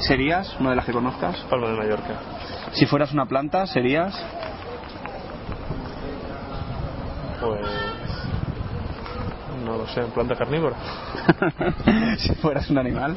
[0.00, 0.56] serías?
[0.58, 1.36] Una de las que conozcas.
[1.50, 2.14] Palma de Mallorca.
[2.72, 4.14] Si fueras una planta, serías.
[7.40, 7.60] Pues.
[9.64, 10.76] No lo sé, planta carnívora.
[12.18, 13.16] si fueras un animal.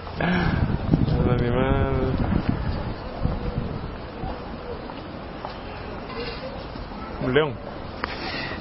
[1.23, 2.13] Un animal.
[7.23, 7.53] Un león.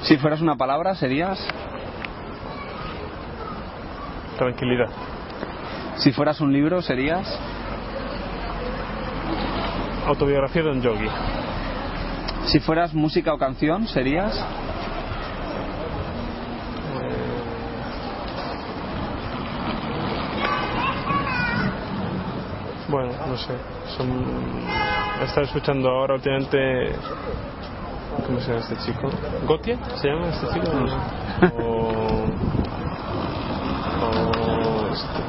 [0.03, 1.39] Si fueras una palabra, serías.
[4.37, 4.89] Tranquilidad.
[5.97, 7.27] Si fueras un libro, serías.
[10.05, 11.09] Autobiografía de un yogi.
[12.47, 14.33] Si fueras música o canción, serías.
[22.87, 23.53] Bueno, no sé.
[23.95, 24.09] Son...
[25.21, 26.95] He estado escuchando ahora últimamente.
[28.25, 29.09] ¿Cómo se llama este chico?
[29.47, 29.77] ¿Gotia?
[29.97, 30.71] ¿Se llama este chico?
[31.57, 32.25] O.
[34.01, 35.19] o este.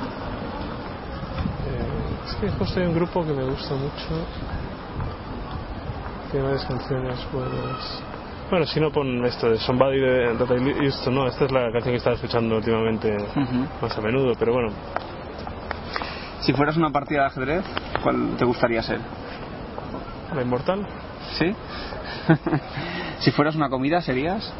[1.66, 4.26] Eh, es que justo hay un grupo que me gusta mucho.
[6.30, 8.02] Tiene varias canciones buenas.
[8.50, 11.26] Bueno, si no pon esto de Somebody de That I Used to Know.
[11.26, 13.16] Esta es la canción que estaba escuchando últimamente
[13.80, 14.70] más a menudo, pero bueno,
[16.40, 17.64] Si fueras una partida de ajedrez,
[18.02, 18.98] ¿cuál te gustaría ser?
[20.34, 20.86] la inmortal.
[21.38, 21.54] ¿Sí?
[23.20, 24.52] si fueras una comida, serías.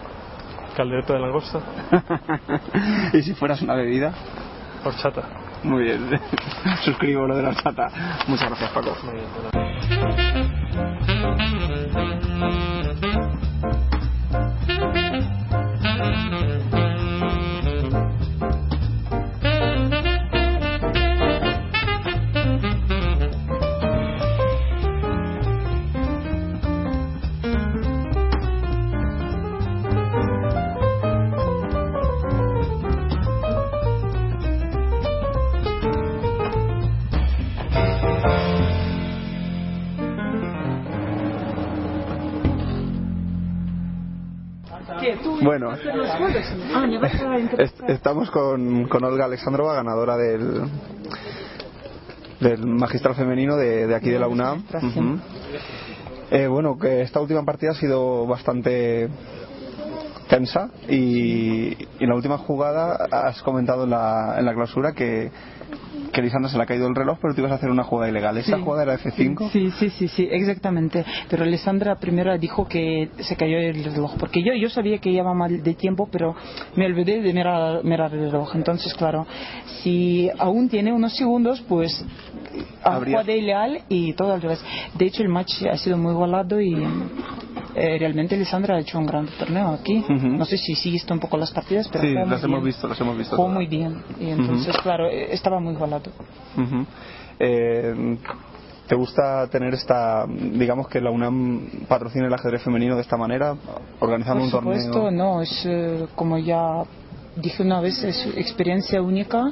[0.77, 1.61] Caldereta de langosta.
[3.13, 4.13] y si fueras una bebida.
[4.85, 5.23] Horchata.
[5.63, 6.21] Muy bien.
[6.85, 7.89] Suscribo lo de la horchata.
[8.27, 8.97] Muchas gracias, Paco.
[9.05, 9.21] Bueno,
[11.13, 11.60] Ah,
[45.59, 50.63] me vas a est- estamos con, con Olga Alexandrova, ganadora del
[52.41, 54.65] del magistral femenino de, de aquí de la UNAM.
[56.31, 59.09] Eh, bueno, que esta última partida ha sido bastante
[60.29, 65.31] tensa y, y en la última jugada has comentado en la, en la clausura que,
[66.13, 68.11] que Lisandra se le ha caído el reloj, pero tú ibas a hacer una jugada
[68.11, 68.37] ilegal.
[68.37, 68.63] ¿Esa Sí.
[68.63, 69.51] jugada era F5?
[69.53, 71.05] Sí, sí, sí, sí, exactamente.
[71.29, 75.33] Pero Alessandra primero dijo que se cayó el reloj, porque yo, yo sabía que iba
[75.35, 76.35] mal de tiempo, pero
[76.75, 78.57] me olvidé de mirar, mirar el reloj.
[78.57, 79.25] Entonces, claro,
[79.83, 82.05] si aún tiene unos segundos, pues
[82.83, 84.65] ha Habría- jugado ilegal y todo al revés.
[84.99, 86.75] De hecho, el match ha sido muy igualado y
[87.75, 90.05] eh, realmente Alessandra ha hecho un gran torneo aquí.
[90.09, 93.17] No sé si siguiste un poco las partidas, pero Sí, las hemos visto, las hemos
[93.17, 93.37] visto.
[93.37, 94.03] Jugó muy bien.
[94.21, 96.11] Y entonces, claro, eh, estaba muy igualado.
[96.57, 96.87] Ujú.
[97.39, 98.17] Eh,
[98.87, 103.55] ¿Te gusta tener esta, digamos que la UNAM patrocine el ajedrez femenino de esta manera,
[104.01, 105.11] organizando Por un supuesto, torneo?
[105.13, 106.83] no, es eh, como ya
[107.37, 109.45] dije una vez, es experiencia única.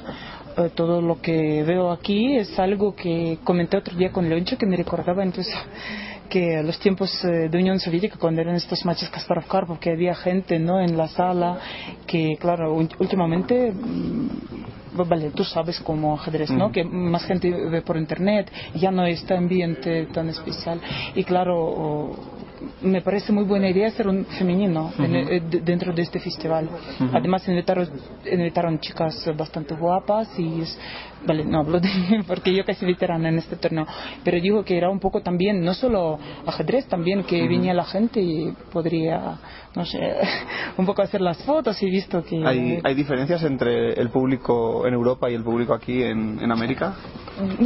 [0.56, 4.66] Eh, todo lo que veo aquí es algo que comenté otro día con Leoncho que
[4.66, 5.54] me recordaba entonces
[6.28, 10.58] que los tiempos eh, de Unión Soviética cuando eran estos matches Kasparov-Karpov que había gente
[10.58, 11.58] no en la sala
[12.06, 14.28] que claro últimamente mm,
[15.08, 16.72] vale tú sabes como ajedrez no Mm.
[16.72, 20.80] que más gente ve por internet ya no está ambiente tan especial.
[21.14, 22.14] Y claro
[22.82, 26.66] me parece muy buena idea hacer un femenino eh, de- dentro de este festival.
[26.66, 27.10] Ujú.
[27.16, 27.88] Además invitaron,
[28.30, 30.78] invitaron chicas bastante guapas y es-
[31.26, 31.88] vale, no hablo de
[32.26, 33.86] porque yo casi veterana en este torneo,
[34.24, 37.48] pero digo que era un poco también, no solo ajedrez, también que Ujú.
[37.48, 39.38] venía la gente y podría,
[39.74, 39.98] no sé,
[40.76, 42.44] un poco hacer las fotos y visto que...
[42.46, 46.94] ¿Hay, ¿Hay diferencias entre el público en Europa y el público aquí en, en América?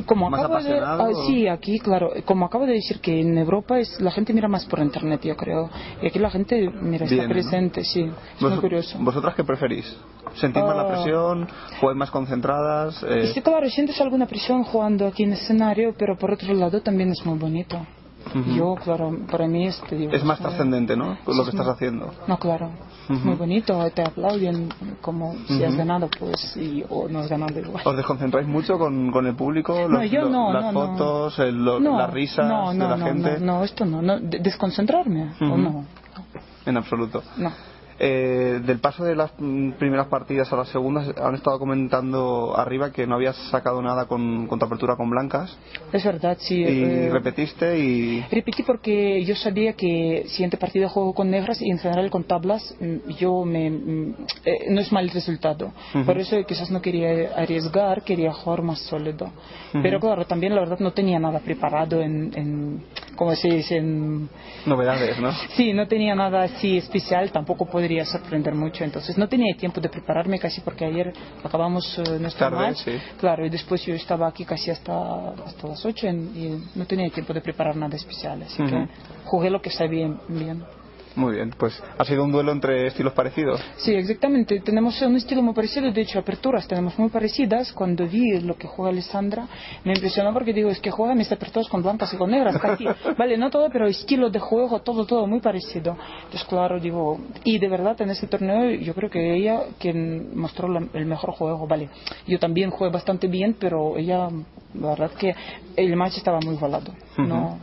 [0.05, 3.79] como ¿Más acabo de ah, sí aquí claro como acabo de decir que en Europa
[3.79, 5.71] es la gente mira más por internet yo creo
[6.03, 7.33] y aquí la gente mira está Viene, ¿no?
[7.35, 9.97] presente sí es muy ¿Vos- curioso ¿Vosotras qué preferís?
[10.35, 10.89] ¿Sentís más la Ah.
[10.89, 11.49] presión?
[11.81, 13.03] ¿Jugáis más concentradas?
[13.03, 17.11] Eh, sí, claro, sientes alguna presión jugando aquí en escenario, pero por otro lado también
[17.11, 17.79] es muy bonito.
[18.35, 18.51] Ujú.
[18.53, 21.17] Yo, claro, para mí es, te digo, es más trascendente, ¿no?
[21.27, 22.13] Lo que es estás haciendo.
[22.27, 22.71] No, claro.
[23.05, 23.27] Es Ujú.
[23.27, 24.69] muy bonito, te aplauden
[25.01, 25.79] como si has Ujú.
[25.79, 27.83] ganado, pues, y, o no has ganado igual.
[27.85, 29.75] ¿Os desconcentráis mucho con, con el público?
[29.89, 30.89] No, Los- yo lo- no, Las no, no.
[30.93, 33.41] fotos, el- lo- No, las risas no, no, de la no, gente.
[33.41, 34.19] No, no, esto no, no.
[34.21, 35.85] De- desconcentrarme, o no.
[36.65, 37.23] En absoluto.
[37.37, 37.51] No.
[38.05, 43.07] Eh, del paso de las primeras partidas a las segundas, han estado comentando arriba que
[43.07, 45.57] no habías sacado nada con, con tu apertura con blancas.
[45.93, 46.57] Es verdad, sí.
[46.57, 48.25] y eh, repetiste y.
[48.29, 52.75] Repetí porque yo sabía que siguiente partido juego con negras y en general con tablas
[52.81, 54.15] mm, yo me mm,
[54.47, 55.73] eh, no es mal resultado.
[55.95, 56.05] Ujú.
[56.05, 59.27] Por eso quizás no quería arriesgar, quería jugar más sólido.
[59.27, 59.81] Ujú.
[59.81, 62.83] Pero claro, también la verdad no tenía nada preparado en, en
[63.15, 64.29] como se dice, en,
[64.67, 65.33] Novedades, ¿no?
[65.57, 68.85] Sí, no tenía nada así especial, tampoco podría sorprender mucho.
[68.85, 71.13] Entonces no tenía tiempo de prepararme casi porque ayer
[71.43, 72.79] acabamos eh, nuestro Tarde, match.
[72.79, 72.93] sí.
[73.19, 77.33] Claro, y después yo estaba aquí casi hasta, hasta las 8 y no tenía tiempo
[77.33, 78.43] de preparar nada especial.
[78.43, 78.89] Así que
[79.25, 80.65] jugué lo que sabía bien.
[81.15, 83.61] Muy bien, pues ha sido un duelo entre estilos parecidos.
[83.77, 84.61] Sí, exactamente.
[84.61, 87.73] Tenemos un estilo muy parecido, de hecho, aperturas tenemos muy parecidas.
[87.73, 89.47] Cuando vi lo que juega Alessandra,
[89.85, 92.85] me impresionó porque digo, es que juega mis aperturas con blancas y con negras, casi.
[93.19, 95.97] Vale, no todo, pero estilo de juego, todo, todo muy parecido.
[96.25, 100.69] Entonces, claro, digo, y de verdad en este torneo yo creo que ella quien mostró
[100.69, 101.91] la- el mejor juego, vale.
[102.27, 104.29] Yo también jugué bastante bien, pero ella,
[104.75, 105.35] la verdad que
[105.77, 106.93] el match estaba muy volado.
[107.19, 107.59] No,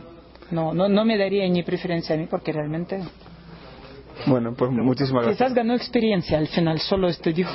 [0.50, 3.00] no, no, no me daría ni preferencia a mí porque realmente
[4.26, 5.38] Bueno, pues muchísimas gracias.
[5.38, 7.50] quizás ganó experiencia al final, solo este digo.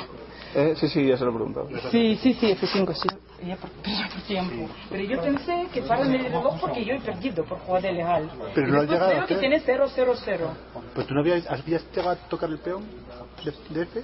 [0.54, 1.68] Eh, sí, sí, ya se lo he preguntado.
[1.90, 3.08] Sí, sí, sí, F5, sí.
[3.46, 4.70] Ya por, ya por tiempo.
[4.90, 8.30] Pero yo pensé que para el reloj porque yo he perdido por jugada ilegal.
[8.54, 10.56] Pero Y no después llegado veo que tiene 0, 0, 0.
[10.94, 12.84] Pues tú no habías, habías llegado a tocar el peón
[13.44, 14.02] de, de F.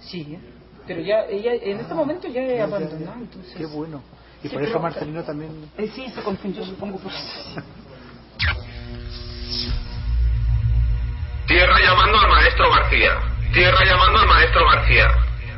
[0.00, 0.38] Sí,
[0.86, 3.04] pero ya, ella, en este momento ya he Ya, ya, abandonado.
[3.04, 3.14] ya.
[3.20, 3.54] Entonces...
[3.56, 4.02] Qué bueno.
[4.44, 5.70] Y Sí, por eso pero- Marcelino también.
[5.76, 7.60] Eh, sí, se confundió, supongo por eso.
[11.50, 13.10] Tierra llamando al maestro García.
[13.52, 15.08] Tierra llamando al maestro García.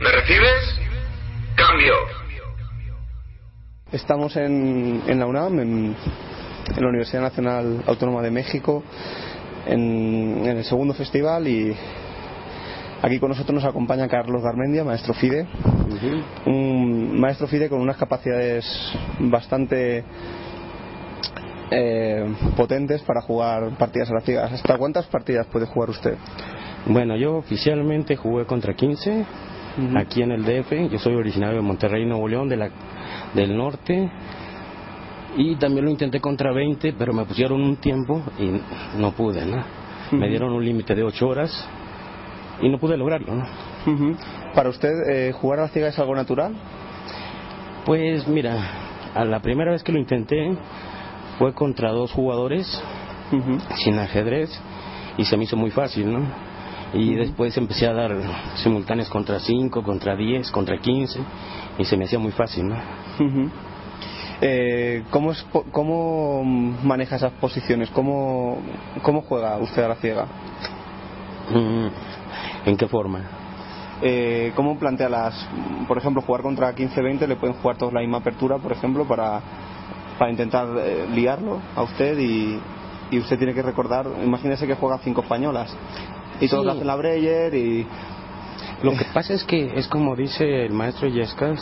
[0.00, 0.80] ¿Me recibes?
[1.54, 1.92] Cambio.
[3.92, 5.94] Estamos en, en la UNAM, en,
[6.74, 8.82] en la Universidad Nacional Autónoma de México,
[9.66, 11.76] en, en el segundo festival y
[13.02, 15.46] aquí con nosotros nos acompaña Carlos Garmendia, maestro FIDE,
[16.46, 18.64] un maestro FIDE con unas capacidades
[19.18, 20.04] bastante
[21.70, 22.24] eh,
[22.56, 24.52] potentes para jugar partidas ciegas.
[24.52, 26.16] ¿Hasta cuántas partidas puede jugar usted?
[26.86, 29.24] Bueno, yo oficialmente jugué contra 15
[29.96, 30.90] aquí en el DF.
[30.90, 32.70] Yo soy originario de Monterrey, Nuevo León, de la,
[33.34, 34.10] del norte.
[35.36, 38.50] Y también lo intenté contra 20, pero me pusieron un tiempo y
[38.98, 39.64] no pude, ¿no?
[40.10, 41.68] Me dieron un límite de 8 horas
[42.60, 43.32] y no pude lograrlo.
[44.54, 46.54] ¿Para usted eh, jugar a la ciega es algo natural?
[47.86, 48.56] Pues mira,
[49.14, 50.54] a la primera vez que lo intenté
[51.38, 52.82] fue contra dos jugadores
[53.76, 54.50] sin ajedrez
[55.16, 56.20] y se me hizo muy fácil, ¿no?
[56.94, 58.14] Y después empecé a dar
[58.56, 61.20] simultáneos contra 5, contra 10, contra 15
[61.78, 62.76] y se me hacía muy fácil, ¿no?
[64.42, 66.42] Eh, ¿cómo, es ¿Cómo
[66.82, 67.88] maneja esas posiciones?
[67.90, 68.58] ¿Cómo,
[69.02, 70.26] ¿Cómo juega usted a la ciega?
[71.50, 71.86] Mm,
[72.66, 73.20] ¿En qué forma?
[74.02, 75.48] Eh, ¿Cómo plantea las...
[75.86, 79.40] Por ejemplo, jugar contra 15-20 le pueden jugar todos la misma apertura, por ejemplo, para,
[80.18, 82.58] para intentar eh, liarlo a usted y,
[83.10, 85.74] y usted tiene que recordar, imagínese que juega cinco españolas
[86.40, 86.66] y todos Sí.
[86.66, 87.86] le hacen la Breyer y...
[88.82, 91.60] Lo que pasa es que es como dice el maestro Yescas,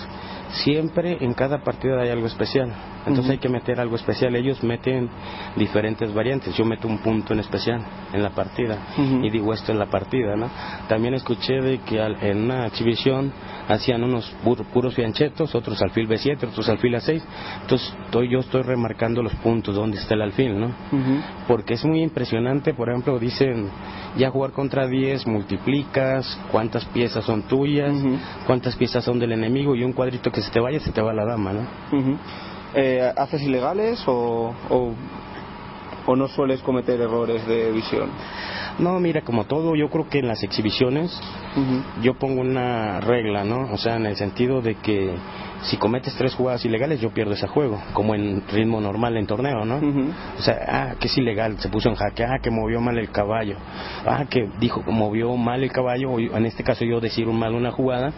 [0.65, 2.73] siempre en cada partida hay algo especial.
[3.07, 4.35] Entonces hay que meter algo especial.
[4.37, 5.09] Ellos meten
[5.57, 6.55] diferentes variantes.
[6.57, 7.81] Yo meto un punto en especial
[8.13, 8.79] en la partida
[9.25, 10.49] y digo esto en la partida, ¿no?
[10.89, 13.33] También escuché de que al- en una exhibición
[13.69, 17.23] hacían unos pur- puros fianchetos, otros alfil B7, otros alfil A6.
[17.63, 20.75] Entonces estoy, yo estoy remarcando los puntos donde está el alfil, ¿no?
[21.49, 23.69] porque es muy impresionante, por ejemplo, dicen,
[24.17, 27.93] ya jugar contra 10 multiplicas, cuántas piezas son tuyas,
[28.47, 31.13] cuántas piezas son del enemigo y un cuadrito que se te vaya, se te va
[31.13, 31.67] la dama, ¿no?
[32.75, 34.95] Eh, ¿Haces ilegales o, o,
[36.11, 38.11] o no sueles cometer errores de visión?
[38.79, 41.19] No, mira, como todo, yo creo que en las exhibiciones
[42.03, 43.73] yo pongo una regla, ¿no?
[43.73, 45.15] O sea, en el sentido de que
[45.63, 49.65] si cometes tres jugadas ilegales, yo pierdo ese juego, como en ritmo normal en torneo,
[49.65, 49.77] ¿no?
[50.39, 53.11] O sea, ah, que es ilegal, se puso en jaque, ah, que movió mal el
[53.11, 53.57] caballo,
[54.07, 57.55] ah, que dijo que movió mal el caballo, o en este caso yo decir mal
[57.55, 58.13] una jugada,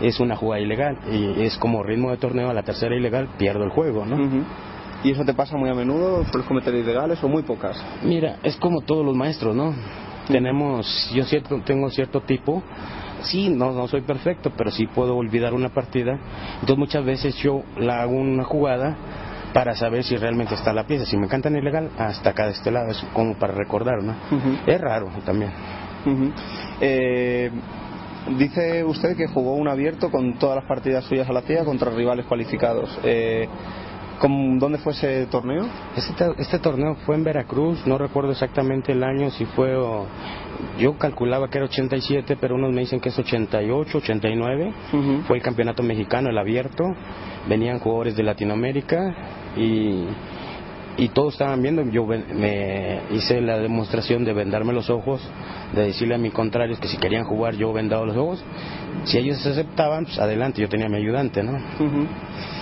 [0.00, 3.64] es una jugada ilegal, y es como ritmo de torneo, a la tercera ilegal, pierdo
[3.64, 4.16] el juego, ¿no?
[5.04, 6.24] ¿Y eso te pasa muy a menudo?
[6.24, 7.76] ¿Sueles cometer ilegales o muy pocas?
[8.02, 9.72] Mira, es como todos los maestros, ¿no?
[10.26, 12.62] Tenemos, yo cierto, tengo cierto tipo,
[13.22, 16.18] sí, no, no soy perfecto, pero sí puedo olvidar una partida.
[16.54, 18.96] Entonces muchas veces yo la hago una jugada
[19.54, 21.06] para saber si realmente está la pieza.
[21.06, 24.14] Si me cantan ilegal, hasta acá de este lado, es como para recordar, ¿no?
[24.66, 25.52] Es raro también.
[26.80, 27.50] Eh,
[28.36, 31.90] dice usted que jugó un abierto con todas las partidas suyas a la ciega contra
[31.90, 32.98] rivales cualificados.
[33.04, 33.48] Eh,
[34.20, 35.64] ¿Dónde fue ese torneo?
[35.96, 39.72] Este, este, torneo fue en Veracruz, no recuerdo exactamente el año, si fue,
[40.78, 44.72] yo calculaba que era 87, pero unos me dicen que es 88, 89.
[45.26, 46.84] Fue el campeonato mexicano, el abierto,
[47.48, 49.14] venían jugadores de Latinoamérica
[49.56, 50.04] y,
[50.96, 55.22] y todos estaban viendo, yo me hice la demostración de vendarme los ojos,
[55.74, 58.44] de decirle a mis contrarios que si querían jugar yo vendado los ojos,
[59.04, 61.52] si ellos aceptaban, pues adelante, yo tenía mi ayudante, ¿no?
[61.52, 62.57] ¿El poder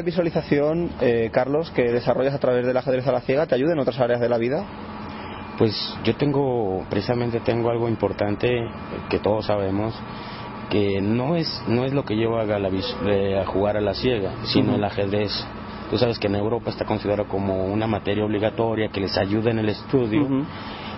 [0.00, 3.74] de visualización, eh, Carlos, que desarrollas a través del ajedrez a la ciega, te ayuda
[3.74, 4.64] en otras áreas de la vida?
[5.58, 5.74] Pues
[6.04, 8.48] yo tengo, precisamente tengo algo importante
[9.10, 9.94] que todos sabemos,
[10.70, 14.76] que no es, no es lo que yo haga a jugar a la ciega, sino
[14.76, 15.32] el ajedrez.
[15.90, 19.58] Tú sabes que en Europa está considerado como una materia obligatoria que les ayuda en
[19.58, 20.26] el estudio.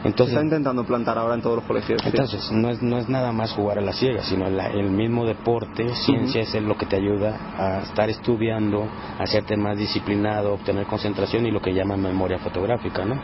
[0.05, 2.03] Entonces, está intentando plantar ahora en todos los colegios.
[2.05, 5.88] Entonces, no, es, no es nada más jugar a la ciega, sino el mismo deporte,
[5.94, 8.84] ciencia es lo que te ayuda a estar estudiando,
[9.18, 13.20] a hacerte más disciplinado, obtener concentración y lo que llaman memoria fotográfica, ¿no?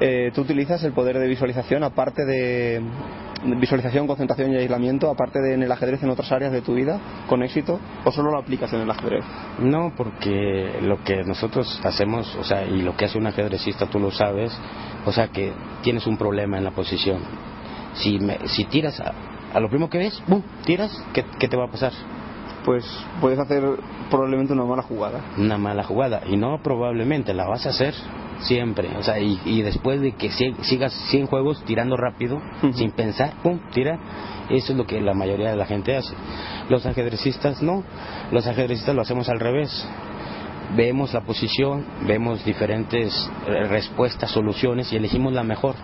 [0.00, 2.82] Eh, ¿Tú utilizas el poder de visualización aparte de
[3.44, 7.00] visualización, concentración y aislamiento, aparte de en el ajedrez en otras áreas de tu vida,
[7.28, 9.24] con éxito, o solo lo aplicas en el ajedrez?
[9.60, 13.98] No, porque lo que nosotros hacemos, o sea, y lo que hace un ajedrecista, tú
[13.98, 14.56] lo sabes,
[15.04, 15.52] o sea, que
[15.82, 17.20] tienes un problema en la posición.
[17.94, 20.42] Si, si tiras a, lo primero que ves, ¡bum!
[20.64, 21.92] tiras, ¿qué, ¿qué te va a pasar?
[22.64, 22.84] pues
[23.22, 23.64] puedes hacer
[24.10, 25.22] probablemente una mala jugada.
[25.38, 27.94] Una mala jugada, y no probablemente, la vas a hacer
[28.40, 28.94] siempre.
[28.98, 32.40] O sea, y, después de que sigas 100 juegos tirando rápido,
[32.74, 33.98] sin pensar, pum, tira.
[34.50, 36.14] Eso es lo que la mayoría de la gente hace.
[36.68, 37.82] Los ajedrecistas no.
[38.32, 39.86] Los ajedrecistas lo hacemos al revés.
[40.76, 45.74] Vemos la posición, vemos diferentes eh, respuestas, soluciones y elegimos la mejor.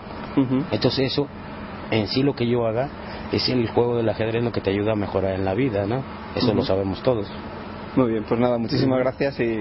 [0.72, 1.28] Entonces eso,
[1.91, 2.89] en sí lo que yo haga,
[3.32, 6.03] es el juego del ajedrez lo que te ayuda a mejorar en la vida, ¿no?
[6.35, 7.26] Eso lo sabemos todos.
[7.97, 9.61] Muy bien, pues nada, muchísimas gracias y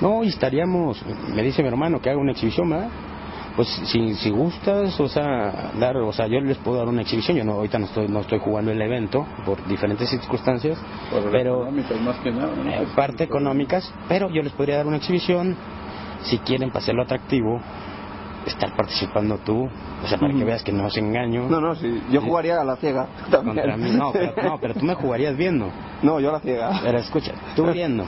[0.00, 1.00] no, y estaríamos,
[1.32, 2.88] me dice mi hermano que haga una exhibición, ¿verdad?
[3.56, 7.36] Pues si, si gustas, o sea, dar, o sea, yo les puedo dar una exhibición.
[7.36, 10.78] Yo no, ahorita no estoy, no estoy jugando el evento por diferentes circunstancias,
[11.30, 11.70] pero
[12.00, 15.56] más que nada, eh, parte económicas, pero yo les podría dar una exhibición
[16.22, 17.60] si quieren para hacerlo atractivo
[18.46, 19.68] estar participando tú,
[20.02, 21.48] o sea, para que veas que no es engaño.
[21.48, 23.06] No, no, sí, yo jugaría a la ciega.
[23.30, 25.70] Contra mí, no pero, no, pero tú me jugarías viendo.
[26.02, 26.80] No, yo a la ciega.
[26.82, 28.06] Pero escucha, tú viendo.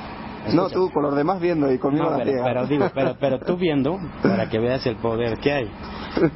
[0.53, 3.39] No, tú con los demás viendo y conmigo no, la pero, pero, digo, pero, pero
[3.39, 5.71] tú viendo, para que veas el poder que hay.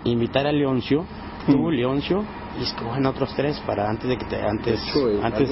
[0.04, 1.04] Invitar a Leoncio,
[1.46, 1.70] tú, mm.
[1.70, 2.24] Leoncio,
[2.59, 4.40] y escogen otros tres para antes de que te.
[4.40, 4.80] Antes.
[5.22, 5.50] antes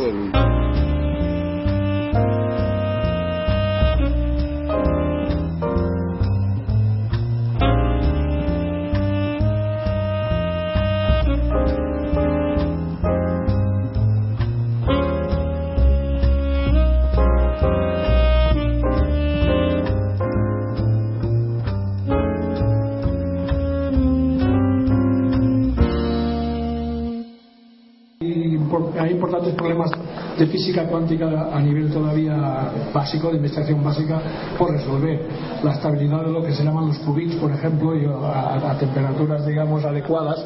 [28.98, 29.90] hay importantes problemas
[30.38, 34.20] de física cuántica a nivel todavía básico, de investigación básica,
[34.58, 35.26] por resolver.
[35.62, 39.46] La estabilidad de lo que se llaman los qubits, por ejemplo, y a, a, temperaturas,
[39.46, 40.44] digamos, adecuadas,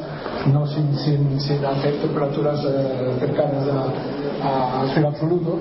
[0.51, 5.59] no sin, sin, sin hacer temperaturas eh, cercanas a, a, absoluto.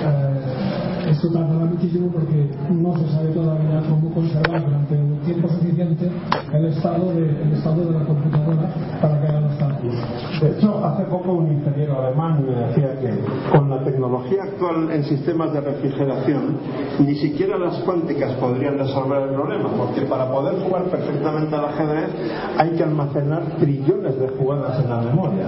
[0.00, 6.10] Eh, esto tardará muchísimo porque no se sabe todavía cómo conservar durante un tiempo suficiente
[6.52, 9.26] el estado de, el estado de la computadora para que
[9.82, 13.10] de hecho, hace poco un ingeniero alemán me decía que
[13.50, 16.58] con la tecnología actual en sistemas de refrigeración,
[16.98, 22.10] ni siquiera las cuánticas podrían resolver el problema, porque para poder jugar perfectamente al ajedrez
[22.56, 25.46] hay que almacenar trillones de jugadas en la memoria.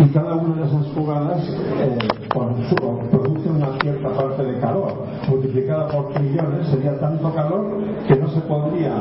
[0.00, 1.42] Y cada una de esas jugadas
[1.78, 1.98] eh,
[2.32, 4.94] produce una cierta parte de calor
[5.28, 8.94] multiplicada por trillones sería tanto calor que no se podría.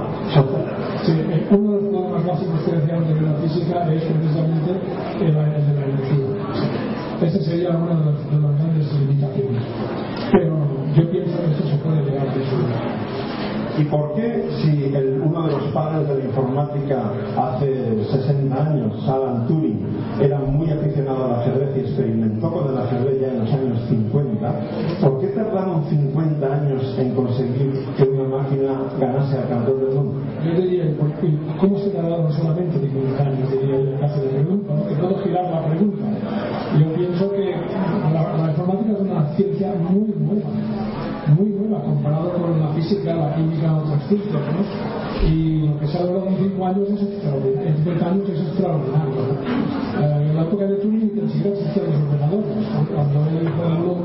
[1.06, 4.72] Sí, eh, uno de los problemas básicos que decíamos de la física es precisamente
[5.22, 6.28] el, de la energía.
[7.22, 9.64] Ese sería una de, de las grandes limitaciones.
[10.34, 10.58] Pero
[10.95, 13.69] yo pienso que esto se puede llegar a resolver.
[13.80, 19.48] ¿Y por qué si uno de los padres de la informática hace 60 años, Alan
[19.48, 19.80] Turing,
[20.20, 24.54] era muy aficionado al ajedrez y experimentó con el ajedrez ya en los años 50,
[25.00, 30.22] ¿por qué tardaron 50 años en conseguir que una máquina ganase al campeón del mundo?
[30.44, 30.84] Yo diría,
[31.62, 33.50] ¿cómo se tardaron solamente 50 años?
[33.50, 36.04] Diría el caso de pregunta, que puedo girar la pregunta.
[36.78, 37.56] Yo pienso que
[38.14, 40.89] la, la informática es una ciencia muy nueva
[41.78, 45.28] comparado con la física, la química, otras ciencias, ¿no?
[45.28, 48.39] Y lo que se ha logrado en 5 años es extraordinario, en 50 años es
[48.41, 49.13] extraordinario.
[49.99, 52.55] Eh, en la época de Turing ni siquiera existían los ordenadores.
[52.95, 53.97] Cuando él formuló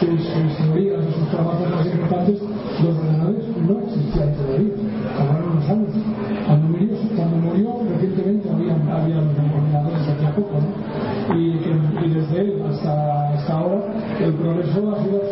[0.00, 2.42] sus, sus teorías y sus trabajos más importantes,
[2.84, 4.74] los ordenadores no existían todavía.
[5.16, 5.94] Tardaron unos años.
[6.46, 11.36] Cuando murió, cuando murió recientemente había, había ordenadores aquí a poco, ¿no?
[11.36, 11.58] Y,
[12.04, 13.82] y desde él hasta, hasta ahora
[14.20, 15.25] el progreso ha sido.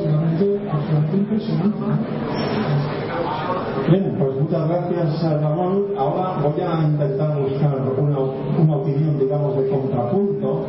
[3.90, 5.84] Bien, pues muchas gracias Ramón.
[5.98, 10.66] Ahora voy a intentar buscar una, una opinión, digamos, de contrapunto,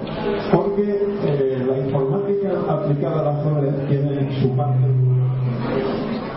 [0.51, 4.95] porque eh, la informática aplicada a la ajedrez tiene su parte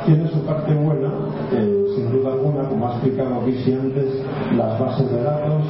[0.08, 1.10] tiene su parte buena,
[1.52, 4.24] eh, sin duda alguna, como ha explicado Visi antes,
[4.56, 5.62] las bases de datos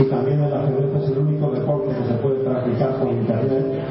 [0.00, 3.84] y también el ajedrez es el único deporte que se puede practicar por internet,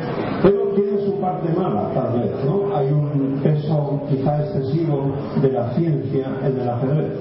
[0.43, 2.75] pero tiene su parte mala, tal vez, ¿no?
[2.75, 3.39] Hay un
[4.15, 5.11] quizá excesivo
[5.41, 7.13] de la ciencia en el ajedrez.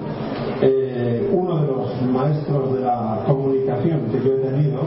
[0.61, 4.81] Eh, uno de los maestros de la comunicación que yo he tenido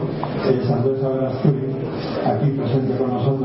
[0.48, 1.66] es Andrés Averasturi,
[2.24, 3.35] aquí presente con nosotros,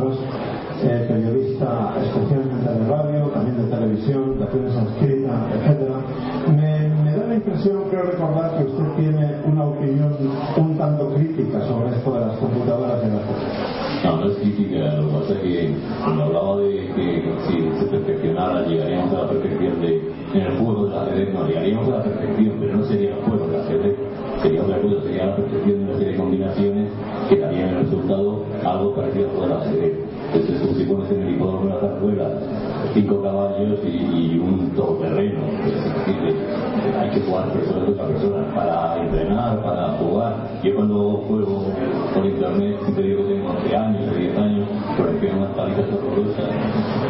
[32.02, 32.30] zarzuela
[32.94, 35.40] cinco caballos y, un todoterreno.
[35.64, 36.36] Pues,
[37.00, 40.34] hay que jugar persona contra persona para entrenar, para jugar.
[40.64, 41.64] Yo cuando juego
[42.14, 46.50] por internet, siempre digo que tengo 11 años, 10 años, parecían unas palitas horrorosas.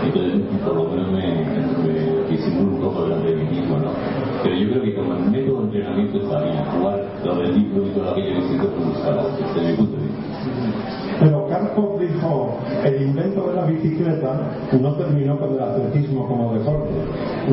[0.04, 1.46] Entonces, por lo menos me,
[1.84, 3.92] me disimulo un poco delante de mí mismo, ¿no?
[4.44, 7.88] Pero yo creo que como el método de entrenamiento está bien, jugar lo del libro
[7.88, 10.22] y todo aquello que siento con desde mi punto de vista.
[11.20, 14.34] Pero Karpov dijo, el invento de la bicicleta
[14.80, 16.90] no terminó con el atletismo como deporte,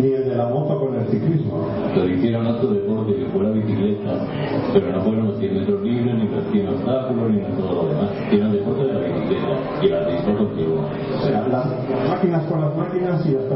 [0.01, 1.69] ni el de la moto con el ciclismo.
[1.95, 4.27] Lo hicieron otro deporte que fue la bicicleta,
[4.73, 8.11] pero no fueron los 100 metros libres, ni los 100 obstáculos, ni todo lo demás.
[8.33, 9.49] Era el deporte de la bicicleta
[9.83, 10.81] y el atletismo continuó.
[10.81, 13.48] O sea, las máquinas con las máquinas y las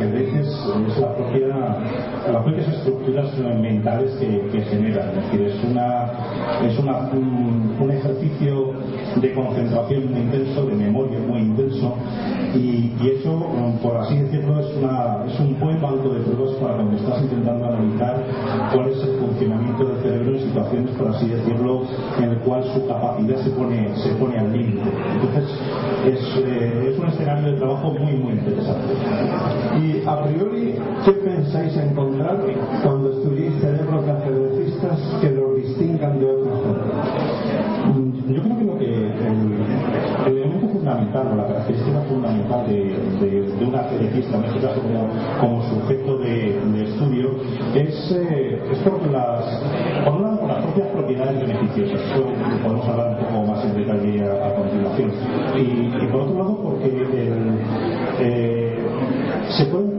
[0.00, 1.46] del ajedrez es, la propia,
[2.32, 5.10] las propias estructuras mentales que, que genera.
[5.10, 6.12] Es decir, es, una,
[6.64, 8.72] es una, un, ejercicio
[9.20, 11.96] de concentración muy intenso, de memoria muy intenso,
[12.54, 16.74] y, eso, um, por así decirlo, es, una, es un buen banco de pruebas para
[16.74, 18.24] cuando estás intentando analizar
[18.72, 21.82] cuál es el funcionamiento del cerebro en situaciones, por así decirlo,
[22.18, 24.82] en el cual su capacidad se pone, se pone al límite.
[25.12, 25.58] Entonces,
[26.06, 28.94] es, eh, un escenario de trabajo muy, muy interesante.
[30.06, 30.74] A priori,
[31.04, 32.38] ¿qué pensáis encontrar
[32.82, 34.12] cuando estudiéis cerebros de
[35.20, 36.58] que los distingan de otros
[38.28, 43.42] Yo creo que lo que el, el elemento fundamental o la característica fundamental de, de,
[43.42, 44.80] de un ajedrecista, en este caso
[45.40, 47.30] como, sujeto de, estudio,
[47.74, 49.44] es, eh, es por las,
[50.04, 52.00] por un lado, las propias propiedades beneficiosas.
[52.00, 52.24] Esto
[52.62, 55.10] podemos hablar un poco más en detalle a, continuación.
[55.56, 56.90] Y, por otro lado, porque
[58.20, 58.78] eh,
[59.48, 59.89] se pueden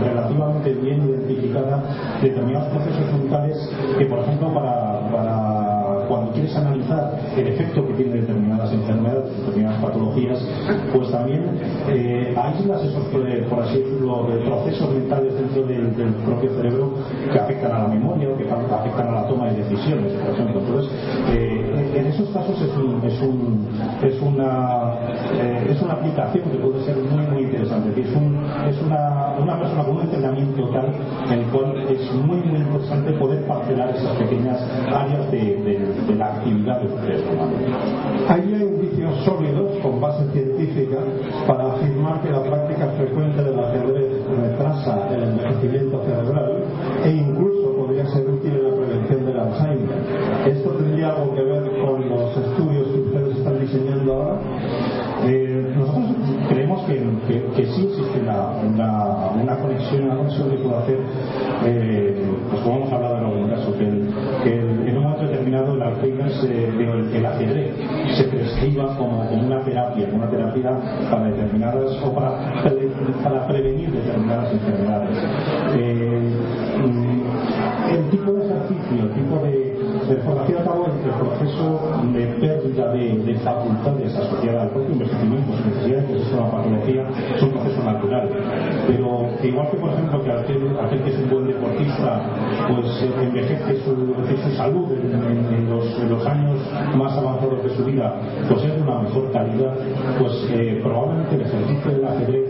[0.00, 1.82] relativamente bien identificada
[2.20, 4.92] determinados procesos mentales que, por ejemplo, para,
[6.08, 10.44] cuando quieres analizar el efecto que tienen determinadas enfermedades, determinadas patologías,
[10.92, 11.58] pues también
[11.88, 13.04] eh, aíslas esos,
[13.48, 16.94] por así decirlo, de procesos mentales dentro del, propio cerebro
[17.32, 20.60] que afectan a la memoria o que afectan a la toma de decisiones, por ejemplo.
[20.60, 20.92] Entonces,
[21.30, 23.68] eh, en esos casos es, un, es, un,
[24.02, 24.91] es una
[26.02, 28.00] aplicación que puede ser muy, muy interesante.
[28.00, 30.92] Es, es una, una persona con un entrenamiento tal
[31.30, 34.60] en el cual es muy, muy interesante poder parcelar esas pequeñas
[34.92, 37.52] áreas de, de, de la actividad cerebro humano.
[38.28, 40.98] Hay indicios sólidos con base científica
[41.46, 44.10] para afirmar que la práctica frecuente del ajedrez
[44.42, 46.41] retrasa el envejecimiento cerebral
[65.92, 66.68] Alzheimer, se,
[67.16, 67.74] el, ajedrez
[68.16, 70.70] se prescriba como, como, una terapia, una terapia
[71.10, 72.62] para determinadas o para,
[73.22, 75.18] para prevenir determinadas enfermedades.
[75.74, 76.32] Eh,
[77.92, 79.72] el tipo de ejercicio, el tipo de,
[80.08, 81.80] de formación a cabo el, proceso
[82.12, 86.50] de pérdida de, de, facultades asociada al propio envejecimiento, sin necesidad de que exista una
[86.50, 87.04] patología,
[87.36, 88.28] es un proceso natural.
[88.86, 91.28] Pero igual que, por ejemplo, que aquel, aquel que es un
[91.62, 92.22] deportista,
[92.68, 96.58] pues envejece su, su salud en, en, en, los, en, los, años
[96.96, 98.14] más avanzados de su vida,
[98.48, 99.74] pues es de una mejor calidad,
[100.18, 102.42] pues eh, probablemente el ejercicio del ajedrez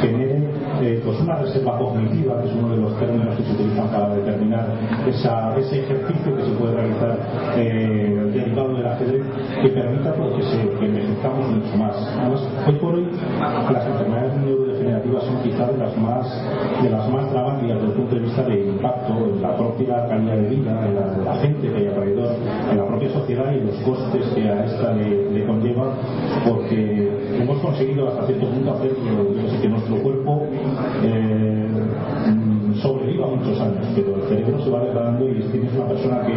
[0.00, 0.42] genere
[0.82, 4.14] eh, pues una reserva cognitiva, que es uno de los términos que se utilizan para
[4.14, 4.66] determinar
[5.06, 7.18] esa, ese ejercicio que se puede realizar
[7.56, 9.22] eh, derivado del ajedrez,
[9.62, 11.96] que permita pues, que, se, que envejezcamos mucho más.
[12.18, 13.08] Además, hoy por hoy
[13.40, 14.36] las enfermedades
[15.20, 16.26] son quizás de las más,
[16.82, 20.36] de las más dramáticas desde el punto de vista de impacto en la propia calidad
[20.36, 22.34] de vida, en la, la gente que hay alrededor,
[22.70, 25.94] en la propia sociedad y los costes que a esta le, le conlleva,
[26.48, 30.42] porque hemos conseguido hasta cierto punto hacer que, que nuestro cuerpo
[31.02, 31.68] eh,
[32.82, 36.32] sobreviva muchos años, pero el cerebro se va degradando y tienes una persona que,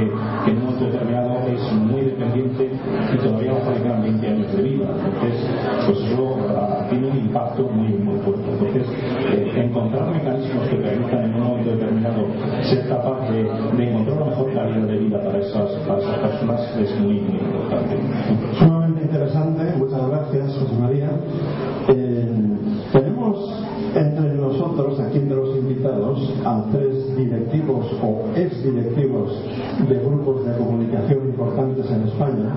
[0.46, 2.70] que en un momento determinado es muy dependiente
[3.14, 4.88] y todavía va a quedan 20 años de vida.
[5.06, 5.50] Entonces,
[5.86, 8.44] pues eso uh, tiene un impacto muy, muy fuerte.
[8.52, 8.88] Entonces,
[9.32, 12.28] eh, encontrar mecanismos que permitan en un momento determinado
[12.64, 16.78] ser capaz de, de encontrar una mejor calidad de vida para esas, para esas personas
[16.78, 17.39] es muy, muy
[31.90, 32.50] empresas en España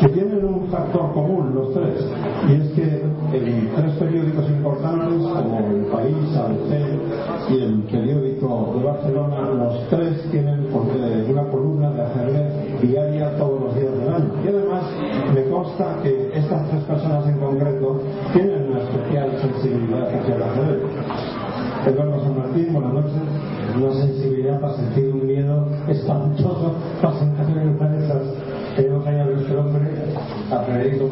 [0.00, 2.04] que tienen un factor común los tres,
[2.48, 3.04] y es que
[3.36, 4.00] el 3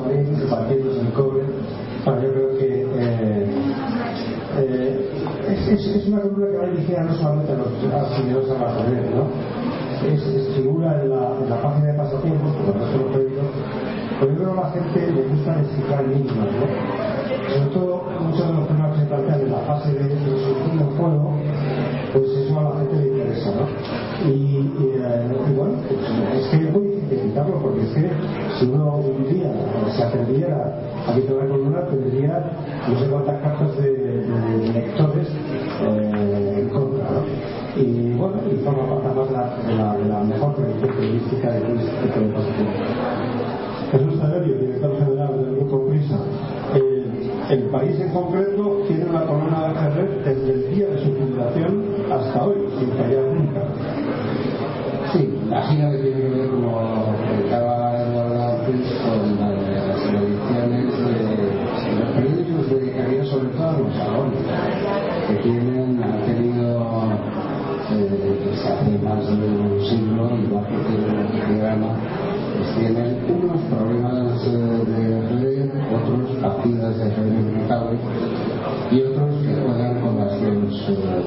[0.04, 1.42] Federico Marín, partiéndose el cobre.
[2.04, 3.46] Para yo creo que eh,
[4.56, 5.10] eh,
[5.48, 9.26] es, es, una columna que va dirigida no solamente a los aficionados al ajedrez, ¿no?
[10.06, 13.42] Es, es, figura en la, en la página de pasatiempos, porque no se lo pedido,
[14.20, 16.87] pero yo creo que a la gente le gusta descifrar enigmas, ¿no?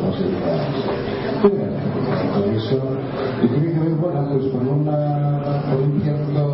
[0.02, 0.26] no sé.
[1.41, 2.80] Por eso,
[3.41, 6.51] yo creo que, bueno, pues con una, con un cierto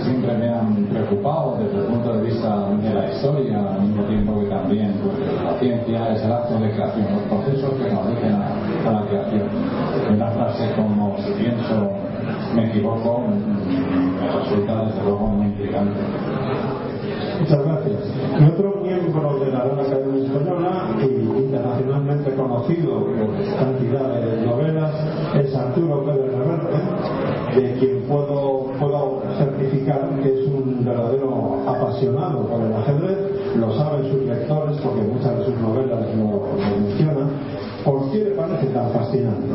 [0.00, 4.40] siempre me han preocupado desde el punto de vista de la historia, al mismo tiempo
[4.40, 8.32] que también pues, la ciencia es el acto de creación, los procesos que nos rigen
[8.32, 9.48] a, a, la creación.
[10.14, 11.92] Una frase como si pienso
[12.54, 16.00] me equivoco mm, me resulta desde luego muy intrigante.
[17.40, 18.00] Muchas gracias.
[18.40, 24.92] Y otro miembro de la Real Academia Española y internacionalmente conocido por cantidad de novelas
[25.36, 27.97] es Arturo Pérez Reverte, de quien
[31.98, 33.18] apasionado por el ajedrez,
[33.56, 37.30] lo saben sus lectores porque muchas de sus novelas lo, lo mencionan.
[37.84, 39.46] ¿Por qué le parece tan fascinante?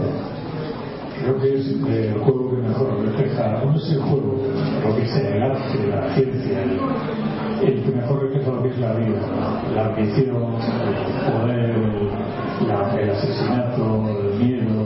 [1.24, 4.36] creo que es el juego que mejor refleja, no es el juego,
[4.84, 6.64] lo que sea, el arte, la ciencia,
[7.62, 9.22] el, que mejor refleja lo que es la vida,
[9.74, 11.76] la ambición, el poder,
[13.00, 14.84] el asesinato, el miedo,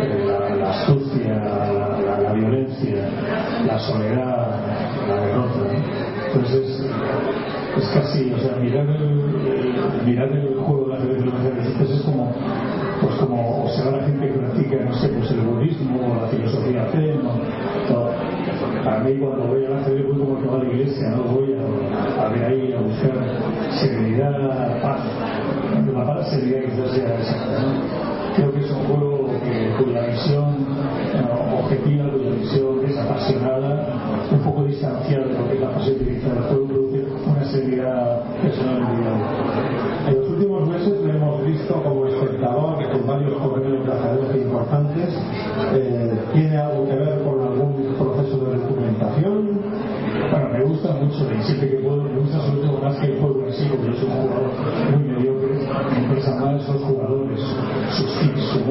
[0.00, 0.24] eh,
[0.58, 3.10] la, astucia, la, la- violencia,
[3.64, 4.60] la soledad,
[5.08, 5.60] la derrota.
[6.26, 6.67] Entonces,
[7.78, 12.32] es casi, o sea, mirar el, mirar el juego de la los ajedrecistas es como
[13.00, 16.84] pues como observar a gente que practica, no sé, pues el budismo o la filosofía
[16.90, 18.10] zen o todo.
[18.84, 21.54] Para mí cuando voy al ajedrez voy como que va a la iglesia, no voy
[21.54, 23.12] a, a ver ahí a buscar
[23.80, 25.00] serenidad, paz.
[25.94, 28.08] La paz sería quizás sea exacta, ¿no?
[28.34, 30.66] Creo que es un juego que, cuya visión
[31.52, 32.07] objetiva,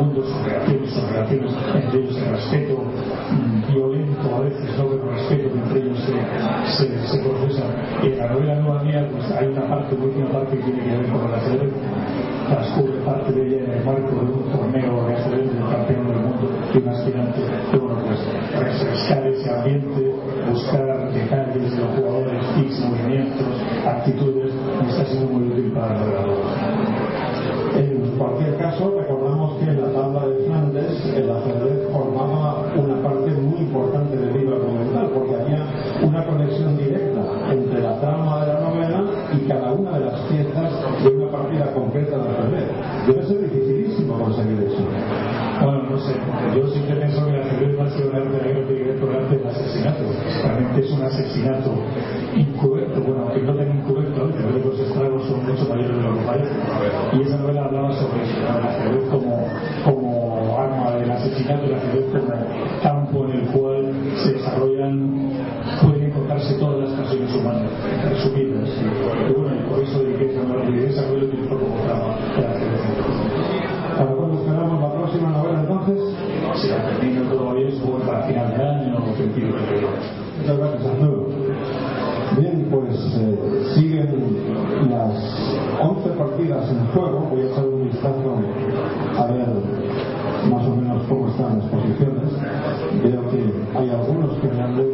[0.05, 2.83] sus reacciones, sus relaciones entre ellos, el respeto
[3.31, 6.13] mm, violento a veces, no el respeto entre ellos se,
[6.77, 7.65] se, se procesa.
[8.03, 10.89] En la novela nueva mía, pues hay una parte, una última parte que tiene que
[10.89, 11.06] ver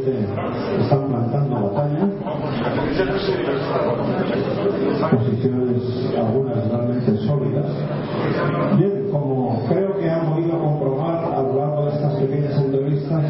[0.03, 2.07] realmente están plantando batalla.
[5.11, 7.65] Posiciones algunas realmente sólidas.
[8.77, 13.23] Bien, como creo que han podido comprobar a lo largo de estas pequeñas entrevistas,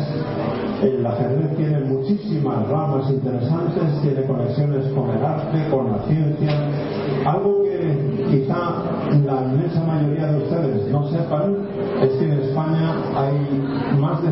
[0.82, 6.70] el ajedrez tiene muchísimas ramas interesantes, tiene conexiones con el arte, con la ciencia,
[7.26, 8.84] algo que quizá
[9.26, 11.56] la inmensa mayoría de ustedes no sepan
[12.02, 14.32] es que en España hay más de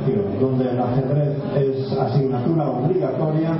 [0.00, 3.52] 50 colegios donde el ajedrez es asignatura obligatoria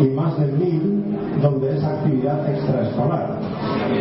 [0.00, 1.04] y más de mil
[1.42, 3.38] donde es actividad extraescolar.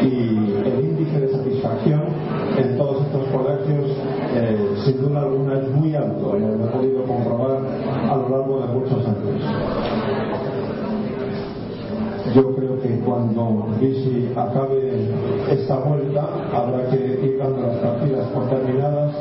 [0.01, 2.01] Y el índice de satisfacción
[2.57, 3.91] en todos estos colegios,
[4.35, 6.37] eh, sin duda alguna, es muy alto.
[6.37, 7.59] Lo he podido comprobar
[8.09, 10.43] a lo largo de muchos años.
[12.33, 15.07] Yo creo que cuando Vichy acabe
[15.51, 19.13] esta vuelta habrá que ir dando las partidas por terminadas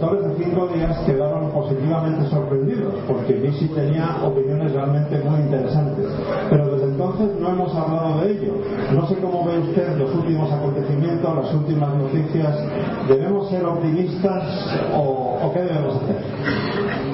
[0.00, 6.06] lectores de Cinco Días quedaron positivamente sorprendidos porque Visi tenía opiniones realmente muy interesantes.
[6.48, 8.54] Pero desde entonces no hemos hablado de ello.
[8.94, 12.56] No sé cómo ve usted los últimos acontecimientos, las últimas noticias.
[13.08, 14.44] ¿Debemos ser optimistas
[14.96, 17.09] o qué debemos hacer?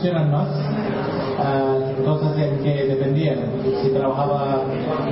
[0.00, 0.48] Funcionan más.
[1.38, 3.38] Ah, cosas en que dependían.
[3.82, 4.62] Si trabajaba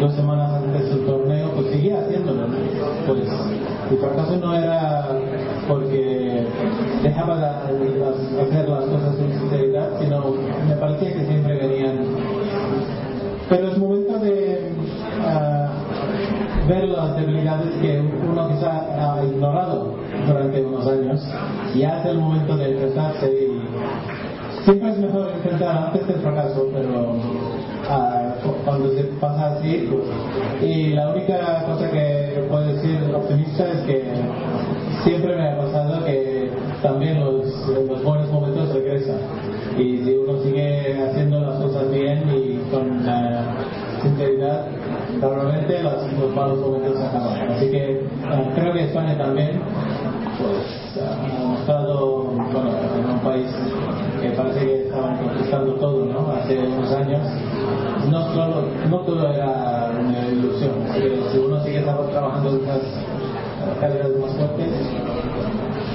[0.00, 2.46] dos semanas antes del torneo, pues seguía haciéndolo.
[3.06, 3.20] Pues
[3.90, 5.08] el fracaso no era
[5.68, 6.46] porque
[7.02, 10.34] dejaba la- las- hacer las cosas sin sinceridad, sino
[10.68, 11.98] me parecía que siempre venían.
[13.50, 14.72] Pero es momento de
[15.26, 15.68] ah,
[16.66, 18.00] ver las debilidades que
[18.30, 19.94] uno quizá ha ignorado
[20.26, 21.20] durante unos años.
[21.74, 23.58] Y ya es el momento de enfrentarse y
[25.70, 27.12] antes del fracaso, pero
[27.88, 30.04] ah, cu- cuando se pasa así, pues,
[30.70, 34.07] y la única cosa que puedo decir optimista es que
[61.96, 64.72] tra- trabajando en esas eh, carreras más fuertes,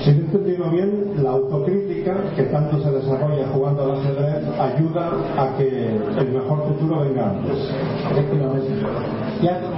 [0.03, 5.55] Si he entendido bien, la autocrítica que tanto se desarrolla jugando al ajedrez ayuda a
[5.57, 5.67] que
[6.19, 7.57] el mejor futuro venga antes.
[8.11, 8.69] efectivamente,
[9.41, 9.69] ya de.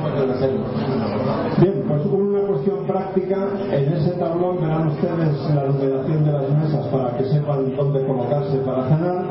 [1.61, 3.37] Bien, pues una cuestión práctica.
[3.71, 8.57] En ese tablón verán ustedes la numeración de las mesas para que sepan dónde colocarse
[8.59, 9.23] para cenar.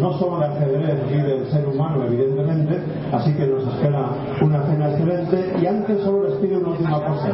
[0.00, 2.78] No solo de ajedrez vive el ser humano, evidentemente,
[3.12, 4.10] así que nos espera
[4.42, 5.54] una cena excelente.
[5.62, 6.23] Y antes solo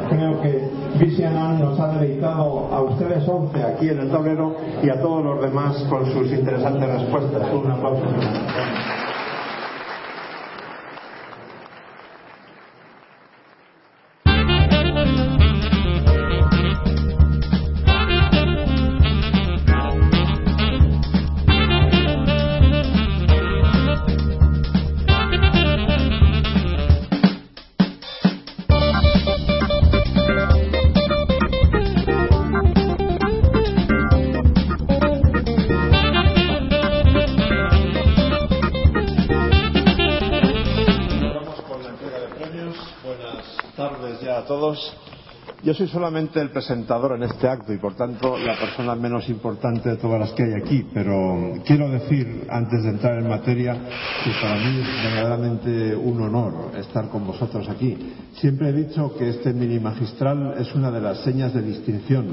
[0.08, 0.68] Creo que
[0.98, 5.42] Visianan nos ha deleitado a ustedes 11 aquí en el tablero y a todos los
[5.42, 7.52] demás con sus interesantes respuestas.
[7.52, 8.04] Un aplauso.
[45.80, 49.96] Soy solamente el presentador en este acto y por tanto la persona menos importante de
[49.96, 53.72] todas las que hay aquí, pero quiero decir, antes de entrar en materia,
[54.22, 57.96] que para mí es verdaderamente un honor estar con vosotros aquí.
[58.34, 62.26] Siempre he dicho que este mini magistral es una de las señas de distinción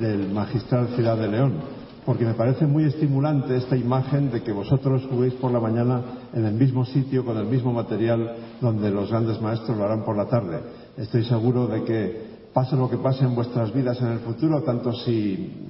[0.00, 1.60] del magistral Ciudad de León,
[2.04, 6.02] porque me parece muy estimulante esta imagen de que vosotros juguéis por la mañana
[6.34, 10.16] en el mismo sitio, con el mismo material, donde los grandes maestros lo harán por
[10.16, 10.58] la tarde.
[10.96, 14.92] Estoy seguro de que pase lo que pase en vuestras vidas en el futuro, tanto
[14.92, 15.68] si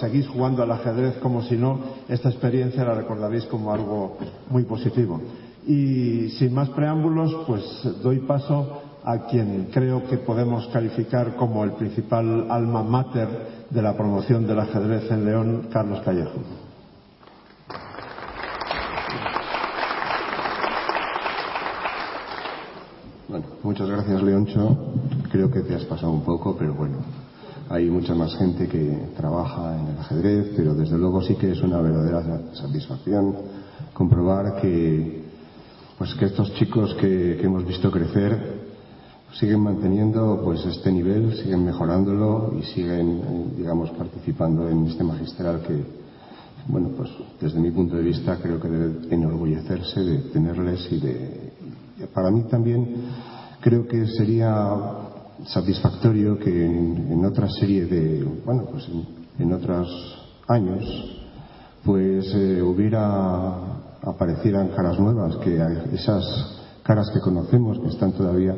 [0.00, 5.20] seguís jugando al ajedrez como si no, esta experiencia la recordaréis como algo muy positivo.
[5.66, 7.62] Y sin más preámbulos, pues
[8.02, 13.96] doy paso a quien creo que podemos calificar como el principal alma mater de la
[13.96, 16.69] promoción del ajedrez en León, Carlos Callejo.
[23.30, 24.76] Bueno, muchas gracias, Leoncho.
[25.30, 26.96] Creo que te has pasado un poco, pero bueno,
[27.68, 31.62] hay mucha más gente que trabaja en el ajedrez, pero desde luego sí que es
[31.62, 33.36] una verdadera satisfacción
[33.92, 35.22] comprobar que,
[35.96, 38.68] pues que estos chicos que, hemos visto crecer
[39.38, 45.84] siguen manteniendo pues este nivel, siguen mejorándolo y siguen, digamos, participando en este magistral que,
[46.66, 51.49] bueno, pues desde mi punto de vista creo que debe enorgullecerse de tenerles y de,
[52.08, 52.88] para mí también
[53.60, 54.76] creo que sería
[55.46, 58.86] satisfactorio que en, otra serie de, bueno, pues
[59.38, 59.88] en, otros
[60.48, 60.84] años,
[61.84, 65.56] pues eh, hubiera aparecieran caras nuevas, que
[65.92, 66.24] esas
[66.82, 68.56] caras que conocemos que están todavía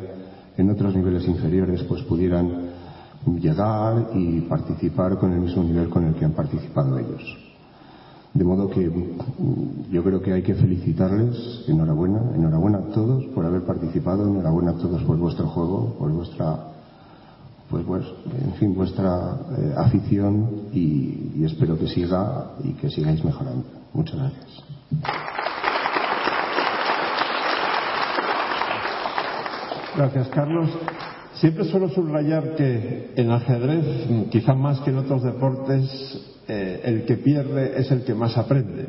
[0.57, 2.71] en otros niveles inferiores pues pudieran
[3.39, 7.42] llegar y participar con el mismo nivel con el que han participado ellos.
[8.33, 13.45] De modo que mm, yo creo que hay que felicitarles, enhorabuena, enhorabuena a todos por
[13.45, 16.57] haber participado, enhorabuena a todos por vuestro juego, por vuestra,
[17.69, 18.05] pues, pues
[18.43, 23.65] en fin, vuestra eh, afición y, y espero que siga y que sigáis mejorando.
[23.93, 24.63] Muchas gracias.
[29.95, 30.69] Gracias, Carlos.
[31.35, 37.17] Siempre suelo subrayar que en ajedrez, quizá más que en otros deportes, eh, el que
[37.17, 38.85] pierde es el que más aprende.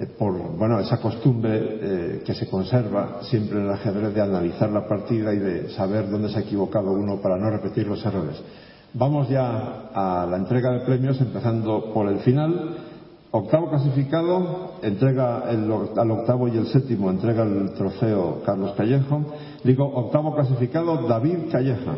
[0.00, 4.70] Eh, por bueno, esa costumbre eh, que se conserva siempre en el ajedrez de analizar
[4.70, 8.40] la partida y de saber dónde se ha equivocado uno para no repetir los errores.
[8.94, 12.76] Vamos ya a la entrega de premios, empezando por el final.
[13.30, 19.24] Octavo clasificado, entrega el, al octavo y el séptimo, entrega el trofeo Carlos Callejo.
[19.62, 21.94] Digo, octavo clasificado, David Calleja.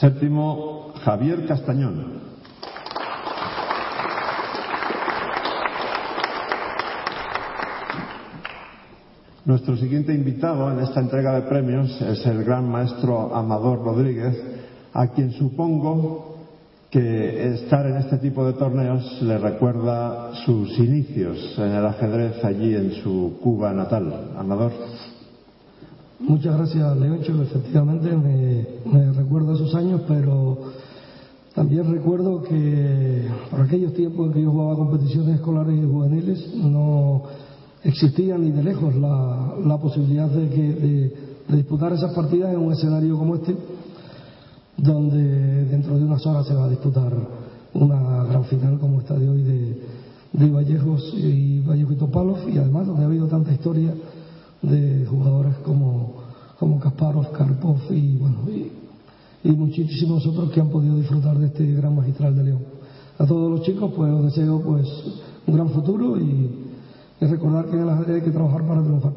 [0.00, 2.22] Séptimo, Javier Castañón.
[9.44, 14.42] Nuestro siguiente invitado en esta entrega de premios es el gran maestro Amador Rodríguez,
[14.94, 16.46] a quien supongo
[16.90, 22.74] que estar en este tipo de torneos le recuerda sus inicios en el ajedrez allí
[22.74, 24.30] en su Cuba natal.
[24.38, 24.72] Amador.
[26.20, 27.42] Muchas gracias, Leoncho.
[27.42, 30.58] Efectivamente, me, me recuerda esos años, pero
[31.54, 37.22] también recuerdo que por aquellos tiempos en que yo jugaba competiciones escolares y juveniles, no
[37.82, 43.18] existía ni de lejos la, posibilidad de, que, de, disputar esas partidas en un escenario
[43.18, 43.56] como este,
[44.76, 47.12] donde dentro de unas horas se va a disputar
[47.72, 49.82] una gran final como esta de hoy de,
[50.32, 53.92] de Vallejos y Vallejo y Topalov, y además donde ha habido tanta historia
[54.62, 56.22] de jugadores como,
[56.58, 58.38] como Kasparov, Karpov y, bueno,
[59.42, 62.64] y, muchísimos otros que han podido disfrutar de este gran magistral de León.
[63.18, 64.86] A todos los chicos pues os deseo pues
[65.46, 66.70] un gran futuro y
[67.20, 69.12] recordar que en el ajedrez hay que trabajar para triunfar.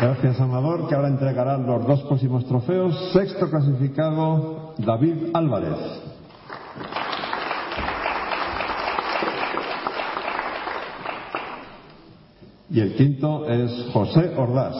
[0.00, 3.12] Gracias, Amador, que ahora entregarán los dos próximos trofeos.
[3.12, 6.05] Sexto clasificado, David Álvarez.
[12.76, 14.76] Y el quinto es José Ordaz.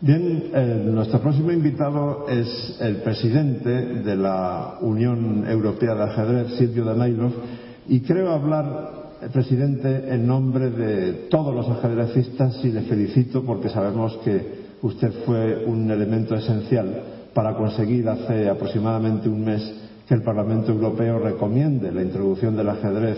[0.00, 6.84] Bien, eh, nuestro próximo invitado es el presidente de la Unión Europea de Ajedrez, Silvio
[6.84, 7.32] Danailov,
[7.88, 13.70] y creo hablar, eh, presidente, en nombre de todos los ajedrecistas y le felicito porque
[13.70, 17.02] sabemos que usted fue un elemento esencial
[17.34, 23.16] para conseguir hace aproximadamente un mes que el Parlamento Europeo recomiende la introducción del ajedrez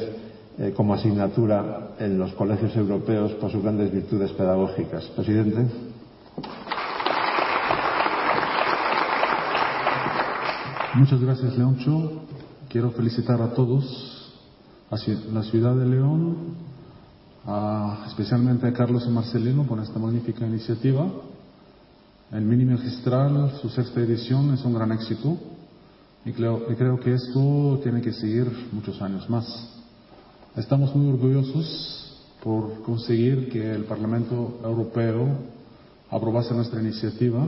[0.59, 5.03] eh, como asignatura en los colegios europeos por sus grandes virtudes pedagógicas.
[5.17, 5.67] Presidente.
[10.93, 12.25] Muchas gracias, Leoncho.
[12.69, 14.31] Quiero felicitar a todos,
[14.91, 14.97] a
[15.33, 16.37] la ciudad de León,
[18.07, 21.07] especialmente a Carlos y Marcelino por esta magnífica iniciativa.
[22.33, 25.39] El mini magistral, su sexta edición, es un gran éxito.
[26.25, 29.45] Y creo, que esto tiene que seguir muchos años más.
[30.57, 35.27] Estamos muy orgullosos por conseguir que el Parlamento Europeo
[36.11, 37.45] aprobase nuestra iniciativa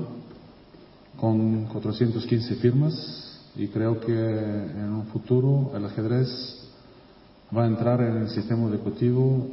[1.21, 6.29] con 415 firmas y creo que en un futuro el ajedrez
[7.57, 9.51] va a entrar en el sistema educativo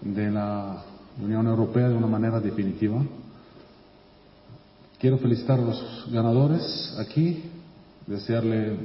[0.00, 0.84] de la
[1.20, 3.02] Unión Europea de una manera definitiva.
[5.00, 7.50] Quiero felicitar a los ganadores aquí,
[8.06, 8.76] desearle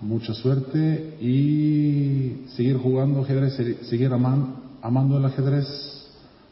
[0.00, 3.54] mucha suerte y seguir jugando ajedrez,
[3.88, 5.66] seguir amando el ajedrez,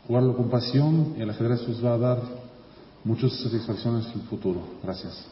[0.06, 2.18] jugarlo con pasión y el ajedrez os va a dar
[3.04, 4.60] muchas satisfacciones en el futuro.
[4.82, 5.26] Gracias.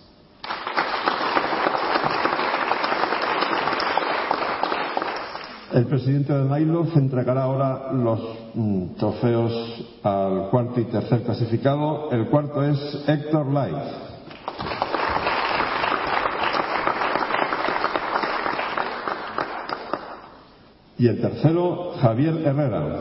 [5.73, 8.21] El presidente de Nailov entregará ahora los
[8.55, 12.11] mm, trofeos al cuarto y tercer clasificado.
[12.11, 14.10] El cuarto es Héctor Lai.
[21.01, 23.01] Y el tercero, Javier Herrera.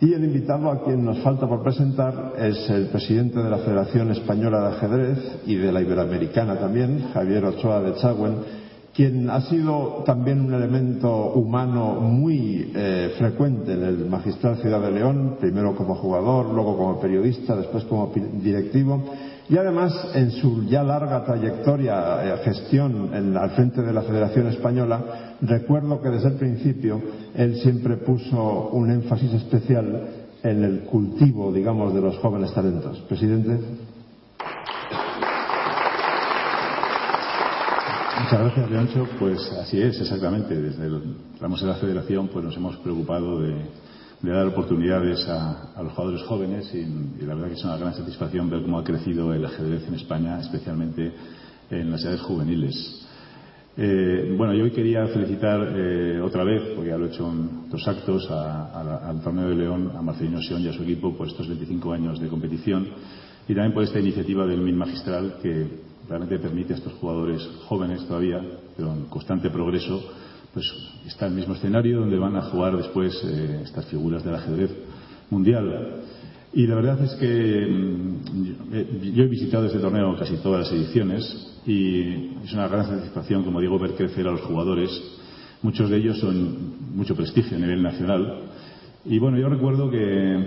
[0.00, 4.10] Y el invitado a quien nos falta por presentar es el presidente de la Federación
[4.10, 8.34] Española de Ajedrez y de la Iberoamericana también, Javier Ochoa de Chagüen,
[8.92, 14.90] quien ha sido también un elemento humano muy eh, frecuente en el Magistral Ciudad de
[14.90, 19.04] León, primero como jugador, luego como periodista, después como directivo,
[19.48, 25.36] y además en su ya larga trayectoria eh, gestión al frente de la Federación Española
[25.40, 27.00] recuerdo que desde el principio
[27.34, 30.08] él siempre puso un énfasis especial
[30.42, 33.00] en el cultivo, digamos, de los jóvenes talentos.
[33.08, 33.58] Presidente.
[38.22, 39.08] Muchas gracias, Leoncho.
[39.18, 40.54] Pues así es, exactamente.
[40.54, 43.54] Desde el ramos de la Federación pues nos hemos preocupado de,
[44.22, 48.62] dar oportunidades a, los jugadores jóvenes y, la verdad que es una gran satisfacción ver
[48.62, 51.12] cómo ha crecido el ajedrez en España, especialmente
[51.70, 53.06] en las edades juveniles.
[53.76, 57.66] Eh, bueno, yo hoy quería felicitar eh, otra vez, porque ya lo he hecho en
[57.68, 61.46] otros actos, al torneo de León, a Marcelino Sion y a su equipo por estos
[61.46, 62.88] 25 años de competición
[63.48, 65.66] y también por esta iniciativa del MIN Magistral que
[66.08, 68.42] realmente permite a estos jugadores jóvenes todavía,
[68.76, 70.02] pero en constante progreso,
[70.58, 70.74] pues
[71.06, 74.72] está el mismo escenario donde van a jugar después eh, estas figuras del ajedrez
[75.30, 76.02] mundial.
[76.52, 81.60] Y la verdad es que mm, yo he visitado este torneo casi todas las ediciones
[81.64, 84.90] y es una gran satisfacción, como digo, ver crecer a los jugadores.
[85.62, 88.40] Muchos de ellos son mucho prestigio a nivel nacional.
[89.04, 90.44] Y bueno, yo recuerdo que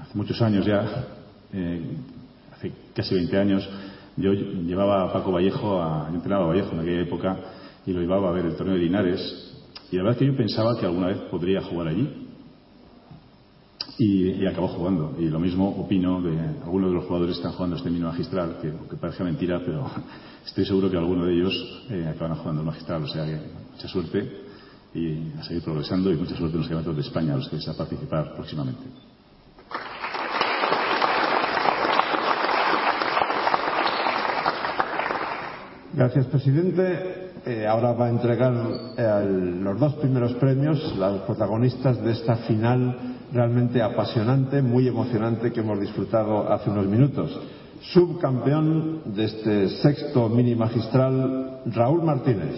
[0.00, 1.06] hace muchos años ya,
[1.52, 1.82] eh,
[2.52, 3.68] hace casi 20 años,
[4.16, 7.36] yo llevaba a Paco Vallejo, a, yo entrenaba a Vallejo en aquella época,
[7.86, 9.20] y lo llevaba a ver el torneo de Linares.
[9.90, 12.28] Y la verdad es que yo pensaba que alguna vez podría jugar allí.
[13.98, 15.14] Y, acabó jugando.
[15.18, 18.58] Y lo mismo opino de algunos de los jugadores que están jugando este mino magistral,
[18.60, 19.86] que, que parece mentira, pero
[20.46, 23.38] estoy seguro que alguno de ellos eh, acaban jugando el magistral, o sea que
[23.72, 24.42] mucha suerte
[24.94, 27.56] y a seguir progresando y mucha suerte en los campeonatos de España a los que
[27.56, 28.82] vais a participar próximamente.
[35.94, 37.30] Gracias, presidente.
[37.44, 38.54] Eh, ahora va a entregar
[38.96, 45.60] eh, los dos primeros premios, los protagonistas de esta final realmente apasionante, muy emocionante que
[45.60, 47.38] hemos disfrutado hace unos minutos
[47.82, 52.54] subcampeón de este sexto mini magistral, Raúl Martínez.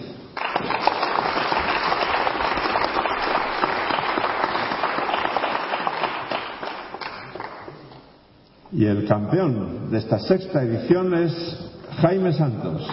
[8.71, 11.71] Y el campeón de esta sexta edición es
[12.01, 12.87] Jaime Santos.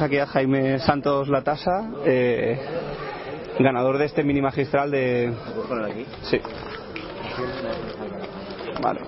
[0.00, 2.58] Tenemos aquí a Jaime Santos Latasa, eh,
[3.58, 5.30] ganador de este mini magistral de.
[5.54, 6.06] ¿Puedo poner aquí?
[6.22, 6.40] Sí.
[8.80, 9.00] Vale.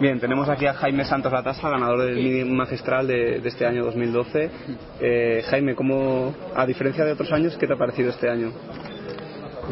[0.00, 3.84] Bien, tenemos aquí a Jaime Santos Latasa, ganador del mini magistral de, de este año
[3.84, 4.50] 2012.
[5.00, 8.50] Eh, Jaime, ¿cómo, a diferencia de otros años, qué te ha parecido este año?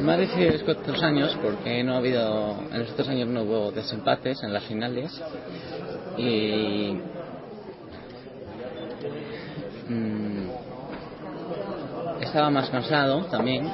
[0.04, 3.72] Más difíciles que otros años porque no ha habido, en los otros años no hubo
[3.72, 5.20] desempates en las finales
[6.16, 6.96] y
[12.28, 13.68] estaba más cansado también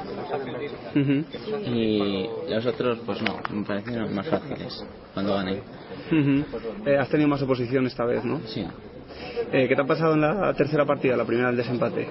[1.65, 5.61] y los otros pues no, me parecieron más fáciles cuando gané.
[6.85, 8.39] Eh, has tenido más oposición esta vez, ¿no?
[8.47, 8.65] Sí.
[9.51, 12.07] Eh, ¿Qué te ha pasado en la tercera partida, la primera del desempate?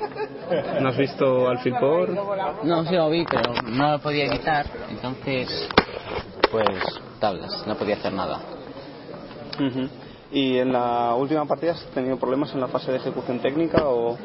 [0.80, 2.10] ¿No has visto al Filpor?
[2.64, 5.68] No, sí lo vi, pero no lo podía quitar, entonces
[6.50, 6.68] pues
[7.20, 8.38] tablas, no podía hacer nada.
[9.58, 9.88] Ujú.
[10.32, 14.16] ¿Y en la última partida has tenido problemas en la fase de ejecución técnica o...?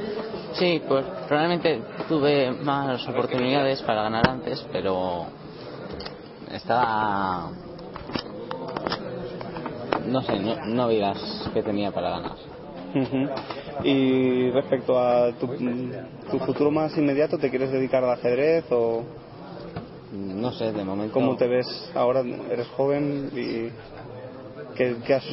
[0.54, 5.26] Sí, pues probablemente tuve más oportunidades para ganar antes, pero
[6.52, 7.52] estaba...
[10.08, 12.36] No sé, no, no vi las que tenía para ganar.
[13.84, 15.48] Y respecto a tu,
[16.32, 19.04] tu futuro más inmediato, ¿te quieres dedicar al ajedrez o
[20.12, 21.14] No sé, de momento...
[21.14, 22.22] cómo te ves ahora?
[22.50, 23.70] Eres joven y...
[24.80, 25.24] ¿qué, qué has-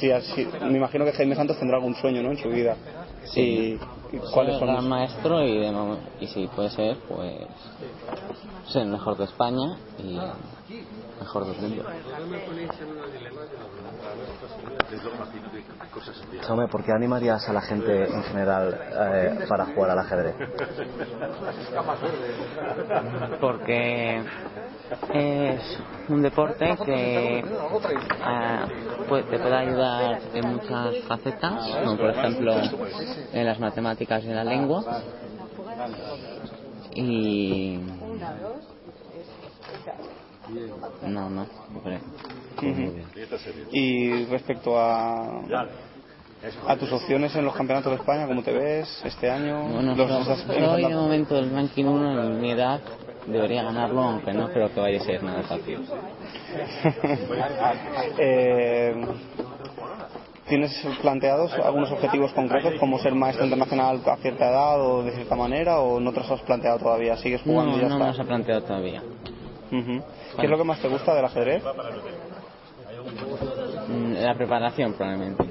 [0.00, 2.30] si has- si- me imagino que Jaime Santos tendrá algún sueño ¿no?
[2.30, 2.74] en su vida.
[3.26, 3.78] Sí.
[4.10, 7.34] ¿Y, y cuáles son gran maestro y, de y si puede ser, pues
[8.68, 10.18] ser el mejor de España y
[11.20, 11.84] mejor del mundo.
[16.70, 18.80] ¿Por qué animarías a la gente en general
[19.12, 20.34] eh, para jugar al ajedrez?
[23.40, 24.22] Porque
[25.14, 25.78] es
[26.08, 27.44] un deporte que
[28.22, 28.66] ah,
[29.08, 32.54] puede- te puede ayudar en muchas facetas, como por ejemplo
[33.32, 35.02] en las matemáticas y en la lengua.
[36.94, 37.78] Y
[41.06, 42.00] no, no, no creo.
[42.58, 42.94] Ujú.
[43.72, 45.42] Y respecto a,
[46.66, 49.64] a tus opciones en los campeonatos de España, ¿cómo te ves este año?
[49.68, 52.80] Bueno, Los estás de momento el ranking 1 en mi edad.
[53.26, 55.78] Debería ganarlo, aunque no creo que vaya a ser nada fácil.
[58.18, 58.94] Eh,
[60.48, 65.34] ¿Tienes planteados algunos objetivos concretos como ser maestro internacional a cierta edad o de cierta
[65.34, 67.16] manera o no te los has planteado todavía?
[67.16, 69.02] ¿Sigues jugando No, y ya no me los he planteado todavía.
[70.38, 71.62] ¿Qué es lo que más te gusta del ajedrez?
[73.88, 75.44] Mm, La preparación, probablemente.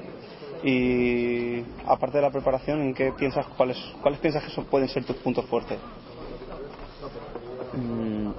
[0.64, 5.04] Y aparte de la preparación, ¿en qué piensas, cuáles, cuáles piensas que son- pueden ser
[5.06, 5.80] tus puntos fuertes?
[7.74, 8.32] Mm,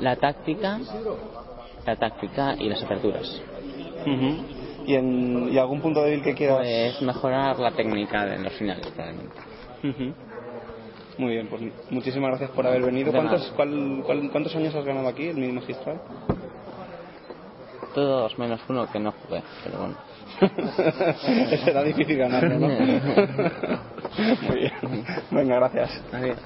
[0.00, 0.80] La táctica,
[1.86, 3.40] la táctica y las aperturas.
[4.02, 4.44] Ujú.
[4.86, 6.58] ¿Y, en, ¿Y algún punto débil que quieras?
[6.58, 9.36] Pues mejorar la técnica de los finales, probablemente.
[9.84, 10.14] Ujú.
[11.18, 13.12] Muy bien, pues muchísimas gracias por haber venido.
[13.12, 16.00] ¿Cuántos, cuál- cuál- ¿Cuántos años has ganado aquí, el mini magistral?
[17.94, 19.94] Todos menos uno que no jugué, pero bueno.
[21.64, 22.68] Será difícil ganarlo, ¿no?
[24.48, 24.72] Muy bien.
[25.30, 26.02] Venga, gracias.
[26.12, 26.38] Adiós.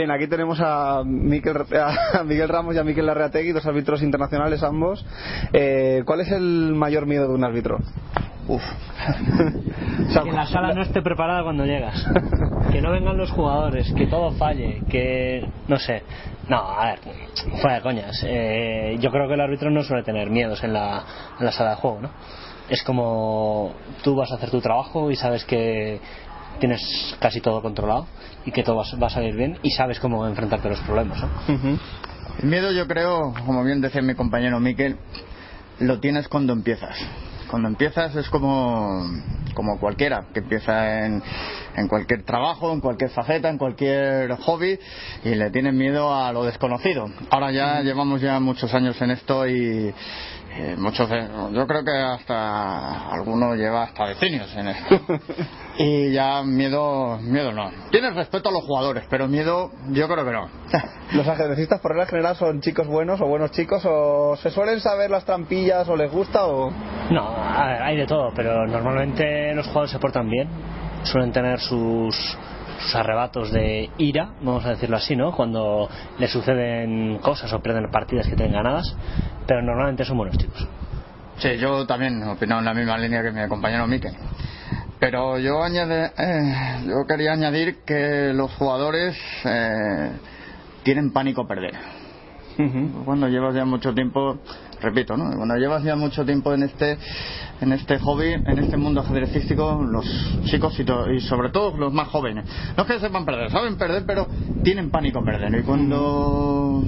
[0.00, 1.56] Bien, aquí tenemos a Miquel,
[2.14, 5.04] a Miguel Ramos y a Miquel Larreategui, dos árbitros internacionales ambos.
[5.52, 7.76] Eh, ¿Cuál es el mayor miedo de un árbitro?
[8.48, 8.62] Uf.
[10.24, 12.02] que la sala no esté preparada cuando llegas.
[12.72, 16.02] que no vengan los jugadores, que todo falle, que no sé.
[16.48, 17.00] No, a ver,
[17.60, 18.24] fuera de coñas.
[18.26, 21.04] Eh, yo creo que el árbitro no suele tener miedos en la,
[21.38, 22.10] en la sala de juego, ¿no?
[22.70, 26.00] Es como tú vas a hacer tu trabajo y sabes que
[26.58, 26.80] tienes
[27.20, 28.06] casi todo controlado
[28.44, 31.78] y que todo va, a salir bien y sabes cómo enfrentarte a los problemas, ¿no?
[32.42, 34.96] El miedo yo creo, como bien decía mi compañero Miquel,
[35.78, 36.96] lo tienes cuando empiezas.
[37.50, 39.04] Cuando empiezas es como
[39.54, 41.22] como cualquiera que empieza en,
[41.76, 44.78] en cualquier trabajo, en cualquier faceta, en cualquier hobby
[45.24, 47.06] y le tienen miedo a lo desconocido.
[47.30, 49.92] Ahora ya llevamos ya muchos años en esto y
[50.52, 55.00] eh, muchos de- yo creo que hasta alguno lleva hasta decenios en esto
[55.78, 60.32] y ya miedo miedo no tienes respeto a los jugadores pero miedo yo creo que
[60.32, 60.48] no
[61.12, 65.10] ¿Los ajedrecistas por regla general son chicos buenos o buenos chicos o se suelen saber
[65.10, 66.70] las trampillas o les gusta o...?
[67.10, 70.48] No, a ver, hay de todo, pero normalmente los jugadores se portan bien.
[71.02, 72.14] Suelen tener sus
[72.94, 75.32] arrebatos de ira, vamos a decirlo así, ¿no?
[75.32, 75.88] Cuando
[76.18, 78.94] les suceden cosas o pierden partidas que tienen ganadas,
[79.46, 80.66] pero normalmente son buenos chicos.
[81.38, 84.14] Sí, yo también opino en la misma línea que mi compañero Mikel.
[84.98, 90.12] Pero yo añade, eh, yo quería añadir que los jugadores eh,
[90.82, 91.99] tienen pánico a perder.
[93.04, 94.38] Cuando llevas ya mucho tiempo,
[94.80, 95.36] repito, ¿no?
[95.36, 96.98] Cuando llevas ya mucho tiempo en este
[97.60, 100.06] en este hobby, en este mundo ajedrecístico, los
[100.46, 102.46] chicos y, to- y sobre todo los más jóvenes,
[102.76, 104.26] no es que sepan perder, saben perder, pero
[104.62, 105.60] tienen pánico a perder.
[105.60, 106.82] Y cuando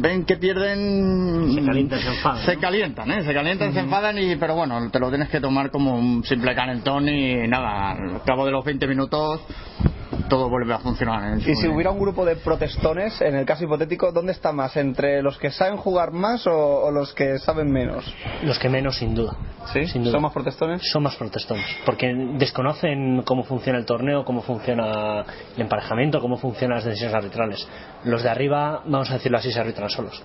[0.00, 3.22] ven que pierden, Se calientan, se enfadan, se calientan, ¿eh?
[3.24, 6.54] Se calientan, se enfadan, y, pero bueno, te lo tienes que tomar como un simple
[6.54, 9.40] calentón y nada, al cabo de los 20 minutos
[10.28, 11.22] todo vuelve a funcionar.
[11.34, 14.52] en su- Y si hubiera un grupo de protestones, en el caso hipotético, ¿dónde está
[14.52, 14.76] más?
[14.76, 16.52] ¿Entre los que saben jugar más o,
[16.84, 18.04] o los que saben menos?
[18.42, 19.36] Los que menos, sin duda.
[19.72, 19.86] ¿Sí?
[19.86, 20.12] Sin duda.
[20.12, 20.82] ¿Son más protestones?
[20.92, 25.24] Son más protestones, porque desconocen cómo funciona el torneo, cómo funciona
[25.56, 27.66] el emparejamiento, cómo funcionan las decisiones arbitrales.
[28.04, 30.22] Los de arriba, vamos a decirlo así, se arbitran solos.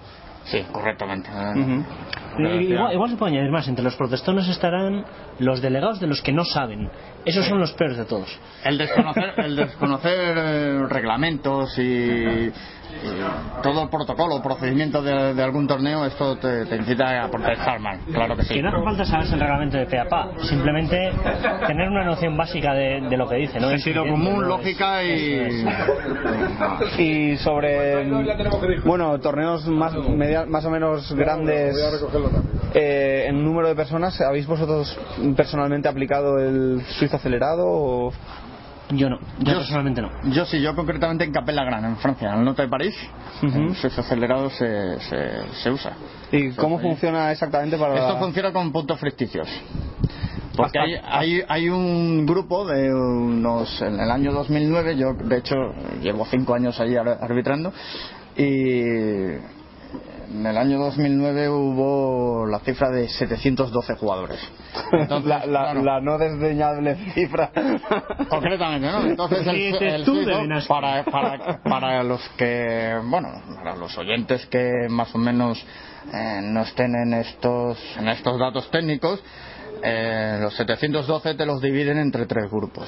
[0.50, 1.30] Sí, correctamente.
[2.38, 3.68] Igual, igual se puede añadir más.
[3.68, 5.06] Entre los protestones estarán
[5.40, 6.90] los delegados de los que no saben.
[7.26, 8.40] Esos son los peores de todos.
[8.64, 12.52] El desconocer, el desconocer eh, reglamentos y, y
[13.64, 17.80] todo el protocolo o procedimiento de, de algún torneo, esto te, te incita a protestar
[17.80, 18.53] mal, claro que sí.
[18.56, 21.11] Que no hace falta saberse el reglamento de pe a pa, simplemente
[21.68, 23.60] tener una noción básica de, de lo que dice.
[23.60, 23.70] ¿no?
[23.70, 25.66] Sentido común, lógica y...
[26.98, 28.06] Y sobre,
[28.86, 31.76] bueno, torneos más, media- más o menos grandes
[32.74, 34.98] eh, en número de personas, ¿habéis vosotros
[35.36, 38.14] personalmente aplicado el suizo acelerado o...?
[38.91, 40.10] Yo no, yo personalmente no.
[40.32, 42.95] Yo sí, yo concretamente en Capella Gran, en Francia, en el norte de París,
[43.44, 45.94] el suizo acelerado se, se, se usa.
[46.32, 49.48] ¿Y cómo funciona exactamente para Esto la- funciona con puntos ficticios.
[50.57, 53.82] Porque hay, hay, hay un grupo de unos.
[53.82, 55.56] En el año 2009, yo de hecho
[56.02, 57.72] llevo cinco años ahí ar- arbitrando,
[58.36, 59.36] y
[60.31, 64.39] en el año 2009 hubo la cifra de 712 jugadores.
[65.26, 67.51] la, la- la no desdeñable cifra.
[68.30, 69.03] Concretamente, ¿no?
[69.06, 69.56] Entonces el,
[69.88, 70.31] el suizo,
[70.68, 75.64] para, para, para los que, bueno, para los oyentes que más o menos
[76.14, 79.22] eh, no estén en estos, en estos datos técnicos,
[79.84, 82.88] eh, los 712 te los dividen entre tres grupos.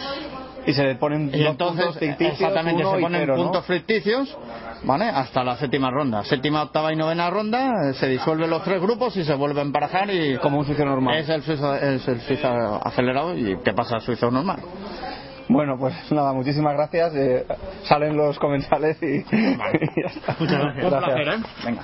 [0.65, 3.43] Y se le ponen Y entonces, puntos ficticios, exactamente, se ponen cero, ¿no?
[3.43, 4.38] puntos ficticios,
[4.84, 5.05] ¿vale?
[5.05, 6.23] Hasta la séptima ronda.
[6.23, 9.61] Séptima, octava y novena ronda, eh, se disuelven los tres grupos y se vuelven a
[9.63, 10.38] emparejar y...
[10.38, 11.18] Como un suizo normal.
[11.18, 12.47] Es el suizo, es el suizo
[12.85, 14.59] acelerado y ¿qué pasa al suizo normal?
[15.49, 17.15] Bueno, pues nada, muchísimas gracias.
[17.15, 17.43] eh,
[17.84, 19.23] salen los comensales y, y
[19.57, 20.35] ya está.
[20.39, 20.84] Muchas gracias.
[20.84, 21.38] Un placer, ¿eh?
[21.65, 21.81] Venga.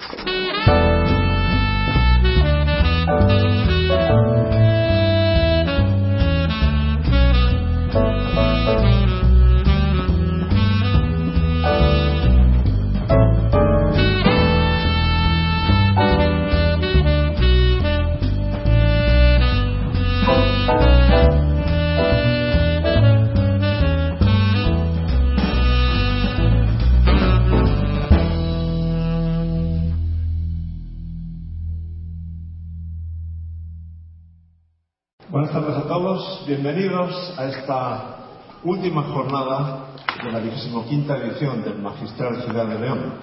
[35.38, 38.16] Buenas tardes a todos, bienvenidos a esta
[38.64, 39.86] última jornada
[40.24, 43.14] de la 25 edición del Magistral Ciudad de León.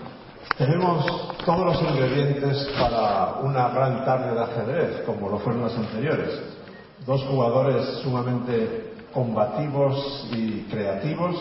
[0.57, 1.05] Tenemos
[1.45, 6.41] todos los ingredientes para una gran tarde de ajedrez, como lo fueron las anteriores.
[7.05, 11.35] Dos jugadores sumamente combativos y creativos.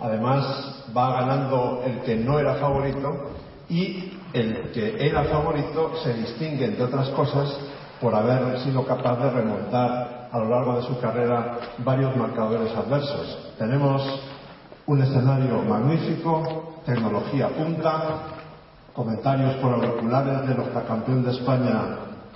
[0.00, 3.30] Además, va ganando el que no era favorito
[3.68, 7.56] y el que era favorito se distingue, entre otras cosas,
[8.00, 13.54] por haber sido capaz de remontar a lo largo de su carrera varios marcadores adversos.
[13.58, 14.02] Tenemos
[14.86, 18.02] un escenario magnífico, tecnología punta,
[18.94, 21.80] comentarios por auriculares del octacampeón de España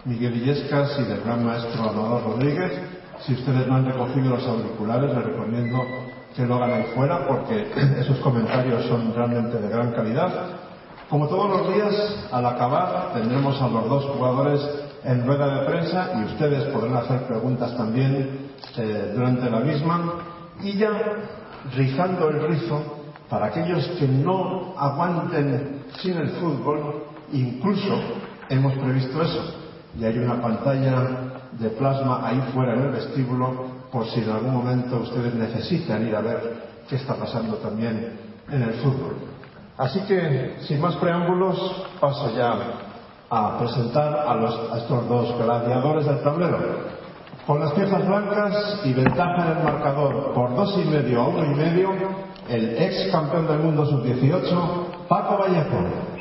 [0.04, 2.72] Miguel Illescas y del gran maestro Amador Rodríguez.
[3.20, 5.78] Si ustedes no han recogido los auriculares, les recomiendo
[6.34, 7.70] que lo hagan ahí fuera porque
[8.00, 10.30] esos comentarios son realmente de gran calidad.
[11.08, 14.60] Como todos los días, al acabar tendremos a los dos jugadores
[15.04, 20.14] en rueda de prensa y ustedes podrán hacer preguntas también eh, durante la misma
[20.62, 20.90] y ya
[21.74, 22.82] rizando el rizo
[23.28, 27.98] para aquellos que no aguanten sin el fútbol, incluso
[28.48, 29.54] hemos previsto eso.
[29.98, 34.54] Y hay una pantalla de plasma ahí fuera en el vestíbulo por si en algún
[34.54, 38.18] momento ustedes necesitan ir a ver qué está pasando también
[38.50, 39.16] en el fútbol.
[39.76, 42.91] Así que, sin más preámbulos, paso ya
[43.34, 46.58] a presentar a, los, a estos dos gladiadores del tablero.
[47.46, 51.44] Con las piezas blancas y ventaja en el marcador por dos y medio a uno
[51.46, 51.90] y medio,
[52.50, 56.12] el ex campeón del mundo sub-18, Paco Vallejo.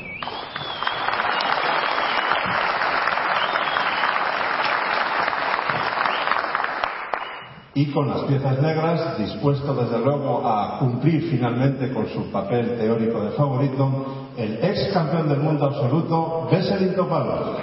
[7.74, 13.22] y con las piezas negras, dispuesto desde luego a cumplir finalmente con su papel teórico
[13.22, 17.58] de favorito, el ex campeón del mundo absoluto, Veselin Topalov.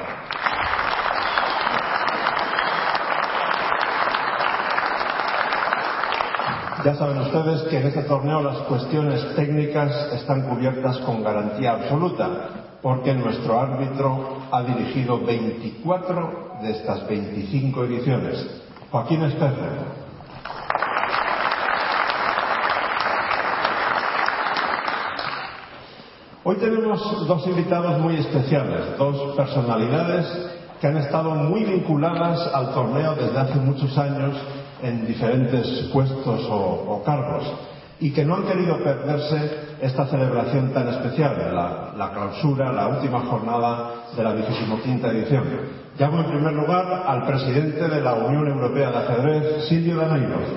[6.84, 12.28] Ya saben ustedes que en este torneo las cuestiones técnicas están cubiertas con garantía absoluta,
[12.80, 18.62] porque nuestro árbitro ha dirigido 24 de estas 25 ediciones.
[18.90, 19.88] Joaquín Espejo.
[26.50, 30.24] Hoy tenemos dos invitados muy especiales, dos personalidades
[30.80, 34.34] que han estado muy vinculadas al torneo desde hace muchos años
[34.82, 37.44] en diferentes puestos o, cargos
[38.00, 43.20] y que no han querido perderse esta celebración tan especial, la, la clausura, la última
[43.26, 44.34] jornada de la
[44.82, 45.44] quinta edición.
[45.98, 50.48] Llamo en primer lugar al presidente de la Unión Europea de Ajedrez, Silvio Danairos.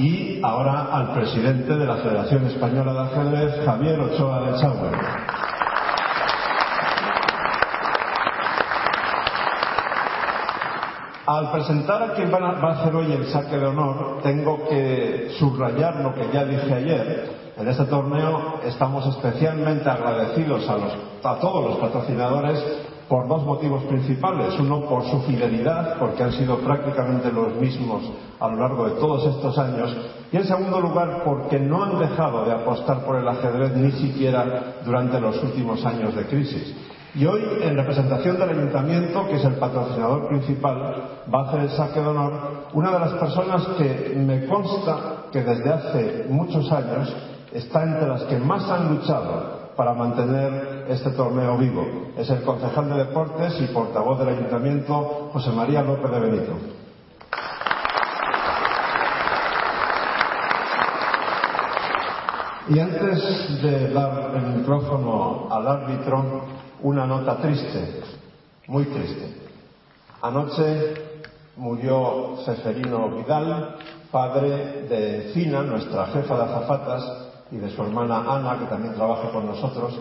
[0.00, 4.94] Y ahora al presidente de la Federación Española de Ajedrez, Javier Ochoa de Chauer.
[11.26, 15.96] Al presentar a quien va a hacer hoy el saque de honor, tengo que subrayar
[15.96, 17.52] lo que ya dije ayer.
[17.58, 20.66] En este torneo estamos especialmente agradecidos
[21.22, 22.79] a todos los patrocinadores
[23.10, 24.56] por dos motivos principales.
[24.60, 28.04] Uno, por su fidelidad, porque han sido prácticamente los mismos
[28.38, 29.94] a lo largo de todos estos años.
[30.30, 34.76] Y en segundo lugar, porque no han dejado de apostar por el ajedrez ni siquiera
[34.84, 36.72] durante los últimos años de crisis.
[37.16, 40.78] Y hoy, en representación del ayuntamiento, que es el patrocinador principal,
[41.34, 42.32] va a hacer el saque de honor
[42.74, 47.12] una de las personas que me consta que desde hace muchos años
[47.52, 51.86] está entre las que más han luchado para mantener este torneo vivo.
[52.16, 56.52] Es el concejal de deportes y portavoz del ayuntamiento, José María López de Benito.
[62.68, 66.42] Y antes de dar el micrófono al árbitro,
[66.82, 68.02] una nota triste,
[68.66, 69.34] muy triste.
[70.22, 70.94] Anoche
[71.56, 73.76] murió Ceferino Vidal,
[74.10, 79.30] padre de Fina, nuestra jefa de azafatas, y de su hermana Ana, que también trabaja
[79.30, 79.98] con nosotros,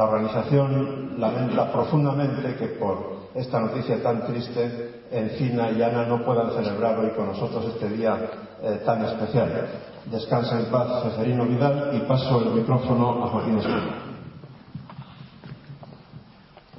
[0.00, 6.52] la organización lamenta profundamente que por esta noticia tan triste, Encina y Ana no puedan
[6.52, 8.16] celebrar hoy con nosotros este día
[8.62, 9.68] eh, tan especial.
[10.10, 13.88] Descansa en paz Ceferino Vidal y paso el micrófono a Joaquín Espíritu.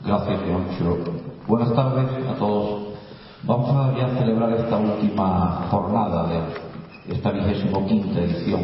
[0.04, 0.98] Gracias, Leoncho.
[1.46, 2.96] Buenas tardes a todos.
[3.44, 8.62] Vamos a ya celebrar esta última jornada de esta vigésimo quinta edición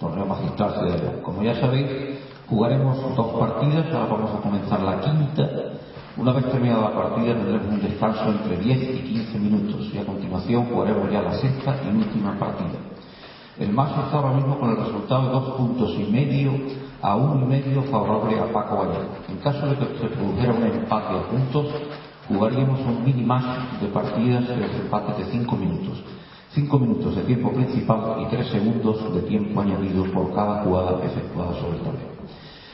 [0.00, 1.86] torneo magistral Como ya sabéis,
[2.48, 5.50] jugaremos dos partidas, ahora vamos a comenzar la quinta.
[6.16, 10.04] Una vez terminada la partida tendremos un descanso entre 10 y 15 minutos y a
[10.04, 12.78] continuación jugaremos ya la sexta y última partida.
[13.58, 16.52] El más está ahora mismo con el resultado de dos puntos y medio
[17.02, 19.06] a uno y medio favorable a Paco Vallejo.
[19.28, 21.66] En caso de que se produjera un empate a puntos,
[22.28, 26.02] jugaríamos un mini más de partidas de empate de cinco minutos.
[26.50, 31.52] Cinco minutos de tiempo principal y tres segundos de tiempo añadido por cada jugada efectuada
[31.54, 32.13] sobre el tablero.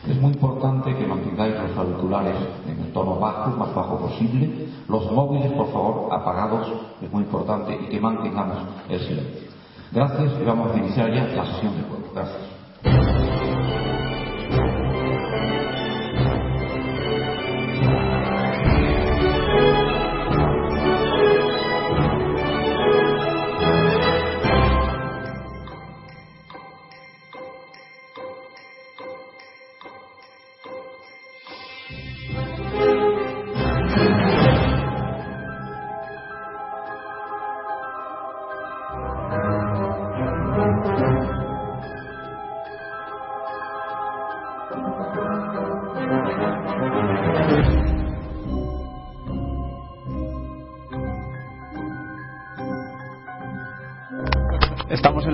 [0.08, 2.34] Es muy importante que mantengáis los auriculares
[2.66, 6.68] en el tono bajo, más bajo posible, los móviles, por favor, apagados,
[7.02, 8.58] es muy importante, y que mantengamos
[8.88, 9.50] el silencio.
[9.92, 12.12] Gracias y vamos a iniciar ya la sesión de juego.
[12.14, 13.29] Gracias.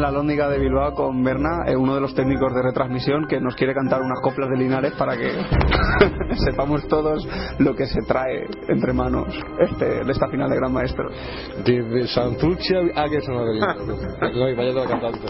[0.07, 3.57] La Lóndiga de Bilbao con Berna, eh, uno de los técnicos de retransmisión, que nos
[3.57, 5.33] quiere cantar unas coplas de Linares para que
[6.45, 7.27] sepamos todos
[7.59, 9.27] lo que se trae entre manos
[9.59, 11.11] este, de esta final de Gran Maestro.
[11.65, 15.27] De Santucci a que sono No, vaya toda cantante.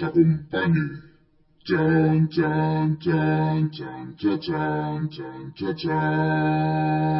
[0.00, 1.02] accompany.
[1.64, 7.12] Dun, dun, dun, dun, dun, dun, dun, dun, dun.